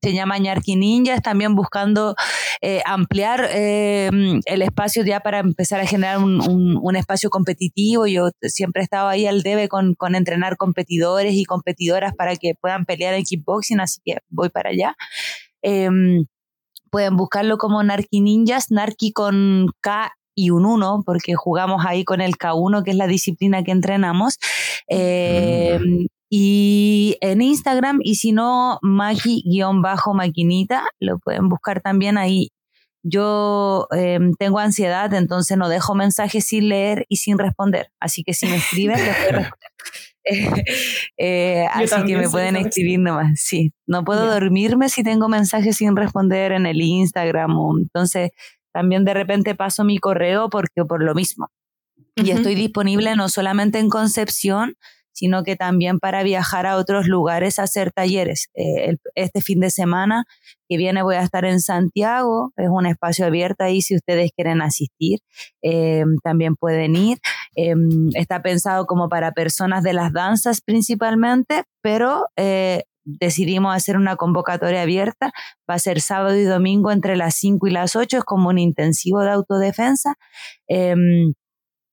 Se 0.08 0.14
llama 0.14 0.38
Ñarqui 0.38 0.74
Ninjas, 0.74 1.20
también 1.20 1.54
buscando 1.54 2.14
eh, 2.62 2.80
ampliar 2.86 3.46
eh, 3.52 4.08
el 4.46 4.62
espacio 4.62 5.04
ya 5.04 5.20
para 5.20 5.40
empezar 5.40 5.80
a 5.80 5.86
generar 5.86 6.16
un, 6.16 6.96
espacio 6.96 7.28
competitivo. 7.28 8.06
Yo 8.06 8.30
siempre 8.40 8.80
he 8.80 8.84
estado 8.84 9.08
ahí 9.08 9.26
al 9.26 9.42
debe 9.42 9.68
con, 9.68 9.96
entrenar 10.14 10.56
competidores 10.56 11.34
y 11.34 11.44
competidoras 11.44 12.14
para 12.14 12.36
que 12.36 12.54
puedan 12.58 12.86
pelear 12.86 13.12
en 13.12 13.24
kickboxing, 13.24 13.80
así 13.80 14.00
que 14.02 14.16
voy 14.30 14.48
para 14.48 14.70
allá. 14.70 14.96
Em, 15.60 16.24
pueden 16.90 17.14
buscarlo 17.18 17.58
como 17.58 17.82
Narqui 17.82 18.22
Ninjas, 18.22 18.70
Narqui 18.70 19.12
con 19.12 19.66
K 19.82 20.14
y 20.34 20.48
un 20.48 20.64
1, 20.64 21.02
porque 21.04 21.34
jugamos 21.34 21.84
ahí 21.86 22.02
con 22.04 22.22
el 22.22 22.38
K1, 22.38 22.82
que 22.82 22.92
es 22.92 22.96
la 22.96 23.08
disciplina 23.08 23.62
que 23.62 23.72
entrenamos. 23.72 24.38
Eh, 24.88 25.78
y 26.30 27.16
en 27.20 27.40
Instagram, 27.40 28.00
y 28.02 28.16
si 28.16 28.32
no, 28.32 28.80
maki-maquinita, 28.82 30.82
lo 31.00 31.18
pueden 31.18 31.48
buscar 31.48 31.80
también 31.80 32.18
ahí. 32.18 32.50
Yo 33.02 33.86
em, 33.92 34.34
tengo 34.34 34.58
ansiedad, 34.58 35.14
entonces 35.14 35.56
no 35.56 35.68
dejo 35.68 35.94
mensajes 35.94 36.44
sin 36.44 36.68
leer 36.68 37.06
y 37.08 37.16
sin 37.16 37.38
responder. 37.38 37.90
Así 38.00 38.24
que 38.24 38.34
si 38.34 38.46
me 38.46 38.56
escriben, 38.56 38.98
les 38.98 39.06
responder. 39.32 39.52
Eh, 41.16 41.66
así 41.72 42.04
que 42.04 42.18
me 42.18 42.28
pueden 42.28 42.56
escribir 42.56 43.00
nomás. 43.00 43.40
Sí, 43.40 43.72
no 43.86 44.04
puedo 44.04 44.26
dormirme 44.26 44.90
si 44.90 45.02
tengo 45.02 45.26
mensajes 45.28 45.78
sin 45.78 45.96
responder 45.96 46.52
en 46.52 46.66
el 46.66 46.82
Instagram. 46.82 47.52
entonces, 47.80 48.32
también 48.74 49.06
de 49.06 49.14
repente 49.14 49.54
paso 49.54 49.84
mi 49.84 49.96
correo 49.96 50.50
porque 50.50 50.84
por 50.84 51.02
lo 51.02 51.14
mismo. 51.14 51.48
Y 52.14 52.32
estoy 52.32 52.56
disponible 52.56 53.16
no 53.16 53.28
solamente 53.28 53.78
en 53.78 53.88
Concepción, 53.88 54.76
sino 55.18 55.42
que 55.42 55.56
también 55.56 55.98
para 55.98 56.22
viajar 56.22 56.66
a 56.66 56.76
otros 56.76 57.06
lugares 57.06 57.58
a 57.58 57.64
hacer 57.64 57.90
talleres. 57.92 58.48
Eh, 58.54 58.96
este 59.14 59.40
fin 59.40 59.60
de 59.60 59.70
semana 59.70 60.24
que 60.68 60.76
viene 60.76 61.02
voy 61.02 61.16
a 61.16 61.22
estar 61.22 61.44
en 61.44 61.60
Santiago, 61.60 62.52
es 62.56 62.68
un 62.70 62.86
espacio 62.86 63.26
abierto 63.26 63.64
ahí 63.64 63.82
si 63.82 63.96
ustedes 63.96 64.30
quieren 64.36 64.62
asistir, 64.62 65.20
eh, 65.62 66.04
también 66.22 66.54
pueden 66.56 66.94
ir. 66.94 67.18
Em, 67.56 68.10
está 68.14 68.42
pensado 68.42 68.86
como 68.86 69.08
para 69.08 69.32
personas 69.32 69.82
de 69.82 69.94
las 69.94 70.12
danzas 70.12 70.60
principalmente, 70.60 71.64
pero 71.82 72.26
decidimos 73.08 73.74
hacer 73.74 73.96
una 73.96 74.16
convocatoria 74.16 74.82
abierta. 74.82 75.32
Va 75.68 75.74
a 75.74 75.78
ser 75.78 76.00
sábado 76.00 76.36
y 76.36 76.44
domingo 76.44 76.92
entre 76.92 77.16
las 77.16 77.34
5 77.36 77.66
y 77.66 77.70
las 77.70 77.96
8, 77.96 78.18
es 78.18 78.24
como 78.24 78.50
un 78.50 78.58
intensivo 78.58 79.20
de 79.22 79.30
autodefensa. 79.30 80.14
Em, 80.68 81.32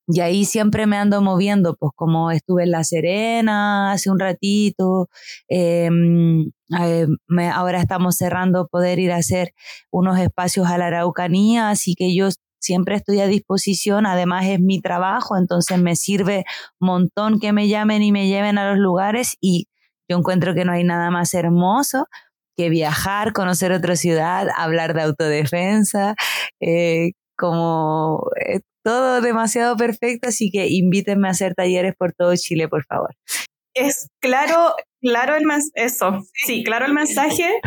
y 0.08 0.20
ahí 0.22 0.46
siempre 0.46 0.86
me 0.88 0.98
ando 0.98 1.22
moviendo, 1.22 1.76
pues 1.76 1.92
como 1.96 2.32
estuve 2.32 2.64
en 2.64 2.72
La 2.72 2.84
Serena 2.84 3.92
hace 3.92 4.10
un 4.10 4.20
ratito, 4.20 5.10
em, 5.48 6.52
eh, 6.80 7.08
ahora 7.54 7.80
estamos 7.80 8.16
cerrando 8.18 8.68
poder 8.68 9.00
ir 9.00 9.12
a 9.12 9.18
hacer 9.18 9.54
unos 9.92 10.20
espacios 10.20 10.68
a 10.68 10.78
la 10.78 10.88
Araucanía, 10.88 11.70
así 11.70 11.96
que 11.96 12.16
yo 12.16 12.30
siempre 12.60 12.96
estoy 12.96 13.20
a 13.20 13.28
disposición, 13.28 14.06
además 14.06 14.46
es 14.48 14.60
mi 14.60 14.82
trabajo, 14.82 15.38
entonces 15.38 15.80
me 15.80 15.96
sirve 15.96 16.46
montón 16.80 17.40
que 17.40 17.54
me 17.54 17.68
llamen 17.68 18.04
y 18.04 18.12
me 18.12 18.28
lleven 18.28 18.58
a 18.58 18.70
los 18.72 18.80
lugares 18.80 19.38
y 19.42 19.68
yo 20.10 20.18
encuentro 20.18 20.54
que 20.54 20.66
no 20.66 20.72
hay 20.74 20.84
nada 20.84 21.10
más 21.12 21.34
hermoso 21.34 22.08
que 22.58 22.70
viajar, 22.70 23.34
conocer 23.34 23.72
otra 23.72 23.96
ciudad, 23.96 24.48
hablar 24.56 24.94
de 24.94 25.02
autodefensa, 25.04 26.16
eh, 26.62 27.12
como 27.38 28.30
eh, 28.46 28.62
todo 28.84 29.22
demasiado 29.22 29.76
perfecto, 29.78 30.30
así 30.30 30.52
que 30.52 30.68
invítenme 30.70 31.28
a 31.28 31.32
hacer 31.32 31.56
talleres 31.56 31.96
por 31.98 32.14
todo 32.14 32.36
Chile, 32.36 32.68
por 32.68 32.86
favor. 32.86 33.16
Es 33.74 34.08
claro, 34.22 34.74
claro 35.02 35.36
el 35.36 35.44
eso, 35.74 36.24
sí, 36.34 36.64
claro 36.64 36.86
el 36.86 36.94
mensaje. 36.94 37.62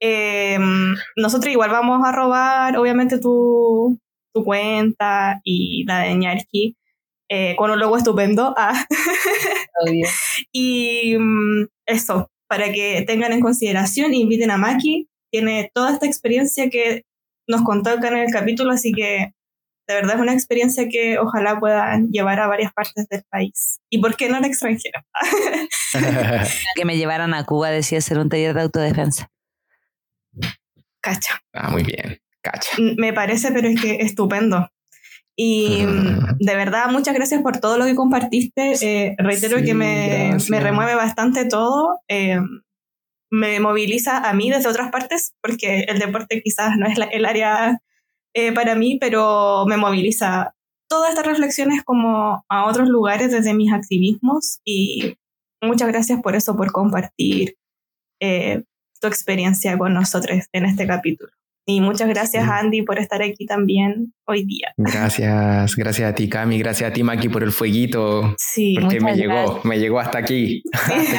Em, 0.00 0.94
nosotros 1.16 1.50
igual 1.52 1.70
vamos 1.70 2.00
a 2.04 2.12
robar, 2.12 2.76
obviamente, 2.76 3.18
tu, 3.18 3.98
tu 4.34 4.44
cuenta 4.44 5.40
y 5.42 5.84
la 5.86 6.00
de 6.00 6.14
Ñarki, 6.16 6.76
eh, 7.30 7.56
con 7.56 7.70
un 7.70 7.78
logo 7.78 7.96
estupendo. 7.96 8.52
Ah. 8.58 8.84
y 10.52 11.16
mm, 11.18 11.66
eso, 11.86 12.28
para 12.48 12.72
que 12.72 13.02
tengan 13.06 13.32
en 13.32 13.40
consideración, 13.40 14.12
inviten 14.12 14.50
a 14.50 14.58
Maki, 14.58 15.08
tiene 15.32 15.70
toda 15.72 15.92
esta 15.92 16.06
experiencia 16.06 16.68
que 16.68 17.04
nos 17.46 17.62
contó 17.62 17.90
acá 17.90 18.08
en 18.08 18.16
el 18.16 18.32
capítulo, 18.32 18.72
así 18.72 18.92
que 18.92 19.32
de 19.86 19.94
verdad 19.94 20.14
es 20.16 20.20
una 20.20 20.32
experiencia 20.32 20.88
que 20.88 21.18
ojalá 21.18 21.60
puedan 21.60 22.08
llevar 22.08 22.40
a 22.40 22.46
varias 22.46 22.72
partes 22.72 23.06
del 23.08 23.22
país. 23.28 23.80
¿Y 23.90 23.98
por 23.98 24.16
qué 24.16 24.28
no 24.28 24.36
al 24.36 24.44
extranjero? 24.44 25.00
que 26.74 26.84
me 26.84 26.96
llevaran 26.96 27.34
a 27.34 27.44
Cuba, 27.44 27.70
decía 27.70 28.00
ser 28.00 28.18
un 28.18 28.28
taller 28.28 28.54
de 28.54 28.62
autodefensa. 28.62 29.30
Cacha. 31.00 31.38
Ah, 31.52 31.70
muy 31.70 31.82
bien, 31.82 32.18
cacha. 32.40 32.70
Me 32.96 33.12
parece, 33.12 33.52
pero 33.52 33.68
es 33.68 33.80
que 33.80 33.96
estupendo. 33.96 34.68
Y 35.36 35.84
mm, 35.84 36.38
de 36.38 36.54
verdad, 36.54 36.90
muchas 36.90 37.14
gracias 37.14 37.42
por 37.42 37.58
todo 37.58 37.76
lo 37.76 37.84
que 37.84 37.94
compartiste. 37.94 38.72
Eh, 38.80 39.16
reitero 39.18 39.62
que 39.62 39.74
me, 39.74 40.36
me, 40.48 40.60
remueve 40.60 40.94
bastante 40.94 41.44
todo. 41.44 42.00
Eh, 42.08 42.40
me 43.34 43.60
moviliza 43.60 44.18
a 44.18 44.32
mí 44.32 44.50
desde 44.50 44.68
otras 44.68 44.90
partes, 44.90 45.34
porque 45.42 45.80
el 45.88 45.98
deporte 45.98 46.40
quizás 46.42 46.76
no 46.76 46.86
es 46.86 46.96
el 47.12 47.24
área 47.24 47.80
eh, 48.34 48.52
para 48.52 48.74
mí, 48.74 48.98
pero 49.00 49.64
me 49.66 49.76
moviliza 49.76 50.54
todas 50.88 51.10
estas 51.10 51.26
reflexiones 51.26 51.82
como 51.84 52.44
a 52.48 52.66
otros 52.66 52.88
lugares 52.88 53.32
desde 53.32 53.54
mis 53.54 53.72
activismos. 53.72 54.60
Y 54.64 55.16
muchas 55.62 55.88
gracias 55.88 56.20
por 56.22 56.36
eso, 56.36 56.56
por 56.56 56.72
compartir 56.72 57.56
tu 59.00 59.06
experiencia 59.06 59.76
con 59.76 59.92
nosotros 59.92 60.48
en 60.52 60.64
este 60.64 60.86
capítulo. 60.86 61.30
Y 61.66 61.80
muchas 61.80 62.08
gracias, 62.08 62.46
Andy, 62.46 62.82
por 62.82 62.98
estar 62.98 63.22
aquí 63.22 63.46
también 63.46 64.12
hoy 64.26 64.44
día. 64.44 64.72
Gracias, 64.76 65.74
gracias 65.76 66.12
a 66.12 66.14
ti, 66.14 66.28
Cami, 66.28 66.58
gracias 66.58 66.90
a 66.90 66.92
ti, 66.92 67.02
Maki, 67.02 67.30
por 67.30 67.42
el 67.42 67.52
fueguito. 67.52 68.34
Sí, 68.36 68.76
porque 68.78 69.00
me 69.00 69.16
llegó, 69.16 69.60
me 69.64 69.78
llegó 69.78 69.98
hasta 69.98 70.18
aquí. 70.18 70.62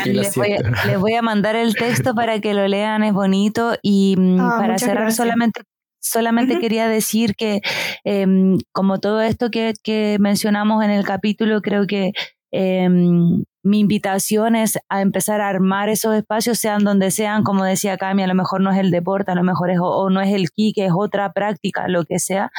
les, 0.06 0.36
voy 0.36 1.16
a, 1.16 1.22
mandar 1.24 1.56
el 1.56 1.76
texto 1.76 2.14
para 2.14 2.40
que 2.42 2.54
lo 2.54 2.68
lean, 2.68 3.04
es 3.04 3.14
bonito. 3.14 3.76
Y 3.82 4.16
mm, 4.18 4.40
ah, 4.40 4.58
para 4.60 4.78
cerrar 4.78 5.12
solamente 5.12 5.62
solamente 6.00 6.60
quería 6.60 6.88
decir 6.88 7.36
que 7.36 7.62
em, 8.04 8.60
como 8.72 9.00
todo 9.00 9.22
esto 9.22 9.50
que, 9.50 9.74
que, 9.82 10.18
mencionamos 10.20 10.84
en 10.84 10.92
el 10.92 11.04
capítulo, 11.04 11.62
creo 11.62 11.88
que 11.88 12.12
em, 12.52 13.44
mi 13.66 13.80
invitación 13.80 14.56
es 14.56 14.78
a 14.90 15.02
empezar 15.02 15.42
a 15.42 15.50
armar 15.50 15.90
esos 15.90 16.16
espacios, 16.16 16.60
sean 16.60 16.84
donde 16.84 17.10
sean, 17.10 17.42
como 17.42 17.64
decía 17.64 17.98
Cami, 17.98 18.22
a 18.22 18.28
lo 18.28 18.36
mejor 18.36 18.62
no 18.62 18.72
es 18.72 18.78
el 18.78 18.92
deporte, 18.92 19.32
a 19.32 19.36
lo 19.36 19.42
mejor 19.42 19.72
es, 19.72 19.80
o 19.82 20.08
no 20.12 20.22
es 20.22 20.32
el 20.32 20.52
ki, 20.52 20.72
que 20.74 20.86
es 20.86 20.92
otra 20.96 21.34
práctica, 21.34 21.88
lo 21.88 22.06
que 22.06 22.20
sea, 22.20 22.52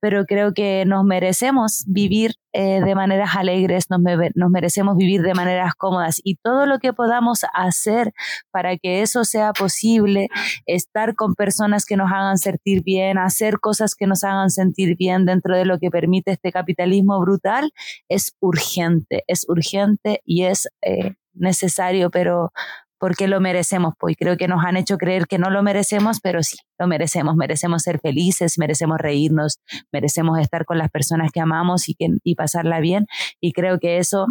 pero 0.00 0.24
creo 0.24 0.52
que 0.52 0.84
nos 0.86 1.04
merecemos 1.04 1.84
vivir 1.86 2.34
eh, 2.52 2.80
de 2.80 2.94
maneras 2.94 3.36
alegres, 3.36 3.90
nos, 3.90 4.00
nos, 4.34 4.50
merecemos 4.50 4.96
vivir 4.96 5.22
de 5.22 5.34
maneras 5.34 5.74
cómodas 5.74 6.20
y 6.24 6.36
todo 6.36 6.66
lo 6.66 6.78
que 6.78 6.92
podamos 6.92 7.44
hacer 7.52 8.12
para 8.50 8.76
que 8.78 9.02
eso 9.02 9.24
sea 9.24 9.52
posible, 9.52 10.28
estar 10.66 11.14
con 11.14 11.34
personas 11.34 11.84
que 11.84 11.96
nos 11.96 12.10
hagan 12.10 12.38
sentir 12.38 12.82
bien, 12.82 13.18
hacer 13.18 13.60
cosas 13.60 13.94
que 13.94 14.06
nos 14.06 14.24
hagan 14.24 14.50
sentir 14.50 14.96
bien 14.96 15.26
dentro 15.26 15.56
de 15.56 15.64
lo 15.64 15.78
que 15.78 15.90
permite 15.90 16.32
este 16.32 16.52
capitalismo 16.52 17.20
brutal, 17.20 17.72
es 18.08 18.34
urgente, 18.40 19.24
es 19.26 19.44
urgente 19.48 20.22
y 20.24 20.44
es 20.44 20.68
eh, 20.82 21.14
necesario, 21.34 22.10
pero 22.10 22.52
porque 22.98 23.28
lo 23.28 23.40
merecemos, 23.40 23.94
pues 23.98 24.16
creo 24.18 24.36
que 24.36 24.48
nos 24.48 24.64
han 24.64 24.76
hecho 24.76 24.98
creer 24.98 25.26
que 25.26 25.38
no 25.38 25.50
lo 25.50 25.62
merecemos, 25.62 26.20
pero 26.20 26.42
sí, 26.42 26.56
lo 26.78 26.86
merecemos, 26.86 27.36
merecemos 27.36 27.82
ser 27.82 28.00
felices, 28.00 28.58
merecemos 28.58 28.98
reírnos, 28.98 29.58
merecemos 29.92 30.38
estar 30.38 30.64
con 30.64 30.78
las 30.78 30.90
personas 30.90 31.30
que 31.32 31.40
amamos 31.40 31.88
y, 31.88 31.94
que, 31.94 32.08
y 32.24 32.34
pasarla 32.34 32.80
bien, 32.80 33.06
y 33.40 33.52
creo 33.52 33.78
que 33.78 33.98
eso 33.98 34.26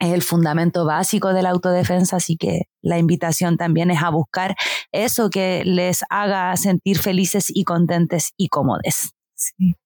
es 0.00 0.12
el 0.12 0.22
fundamento 0.22 0.84
básico 0.84 1.32
de 1.32 1.42
la 1.42 1.50
autodefensa, 1.50 2.16
así 2.16 2.36
que 2.36 2.62
la 2.82 2.98
invitación 2.98 3.56
también 3.56 3.90
es 3.90 4.02
a 4.02 4.10
buscar 4.10 4.56
eso 4.90 5.30
que 5.30 5.62
les 5.64 6.04
haga 6.10 6.56
sentir 6.56 6.98
felices 6.98 7.46
y 7.54 7.64
contentes 7.64 8.32
y 8.36 8.48
cómodos. 8.48 9.12
Sí. 9.34 9.76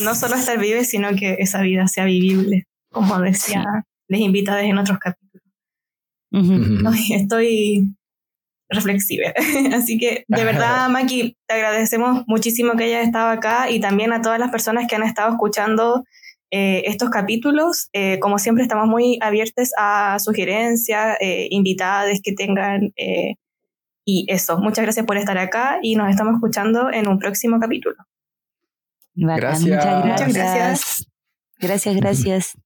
No 0.00 0.14
solo 0.14 0.36
estar 0.36 0.58
vive, 0.58 0.84
sino 0.84 1.14
que 1.16 1.36
esa 1.38 1.62
vida 1.62 1.88
sea 1.88 2.04
vivible, 2.04 2.66
como 2.90 3.18
decía, 3.20 3.64
les 4.08 4.20
invita 4.20 4.54
desde 4.54 4.68
en 4.68 4.78
otros 4.78 4.98
capítulos 4.98 5.23
estoy 7.10 7.94
reflexiva. 8.68 9.32
Así 9.74 9.98
que 9.98 10.24
de 10.28 10.44
verdad, 10.44 10.88
Maki, 10.88 11.36
te 11.46 11.54
agradecemos 11.54 12.24
muchísimo 12.26 12.74
que 12.74 12.84
hayas 12.84 13.06
estado 13.06 13.30
acá 13.30 13.70
y 13.70 13.80
también 13.80 14.12
a 14.12 14.22
todas 14.22 14.38
las 14.38 14.50
personas 14.50 14.86
que 14.86 14.96
han 14.96 15.02
estado 15.02 15.32
escuchando 15.32 16.04
eh, 16.50 16.82
estos 16.86 17.10
capítulos. 17.10 17.88
Eh, 17.92 18.18
como 18.20 18.38
siempre, 18.38 18.62
estamos 18.62 18.86
muy 18.86 19.18
abiertos 19.20 19.70
a 19.78 20.18
sugerencias, 20.18 21.16
eh, 21.20 21.48
invitadas 21.50 22.20
que 22.22 22.32
tengan. 22.32 22.92
y 24.06 24.26
eso, 24.28 24.58
muchas 24.58 24.84
gracias 24.84 25.06
por 25.06 25.16
estar 25.16 25.38
acá 25.38 25.78
y 25.82 25.96
nos 25.96 26.10
estamos 26.10 26.34
escuchando 26.34 26.92
en 26.92 27.08
un 27.08 27.18
próximo 27.18 27.58
capítulo. 27.58 27.96
Gracias. 29.14 30.04
Muchas 30.04 30.34
gracias. 30.34 31.06
Gracias, 31.58 31.96
gracias. 31.96 32.63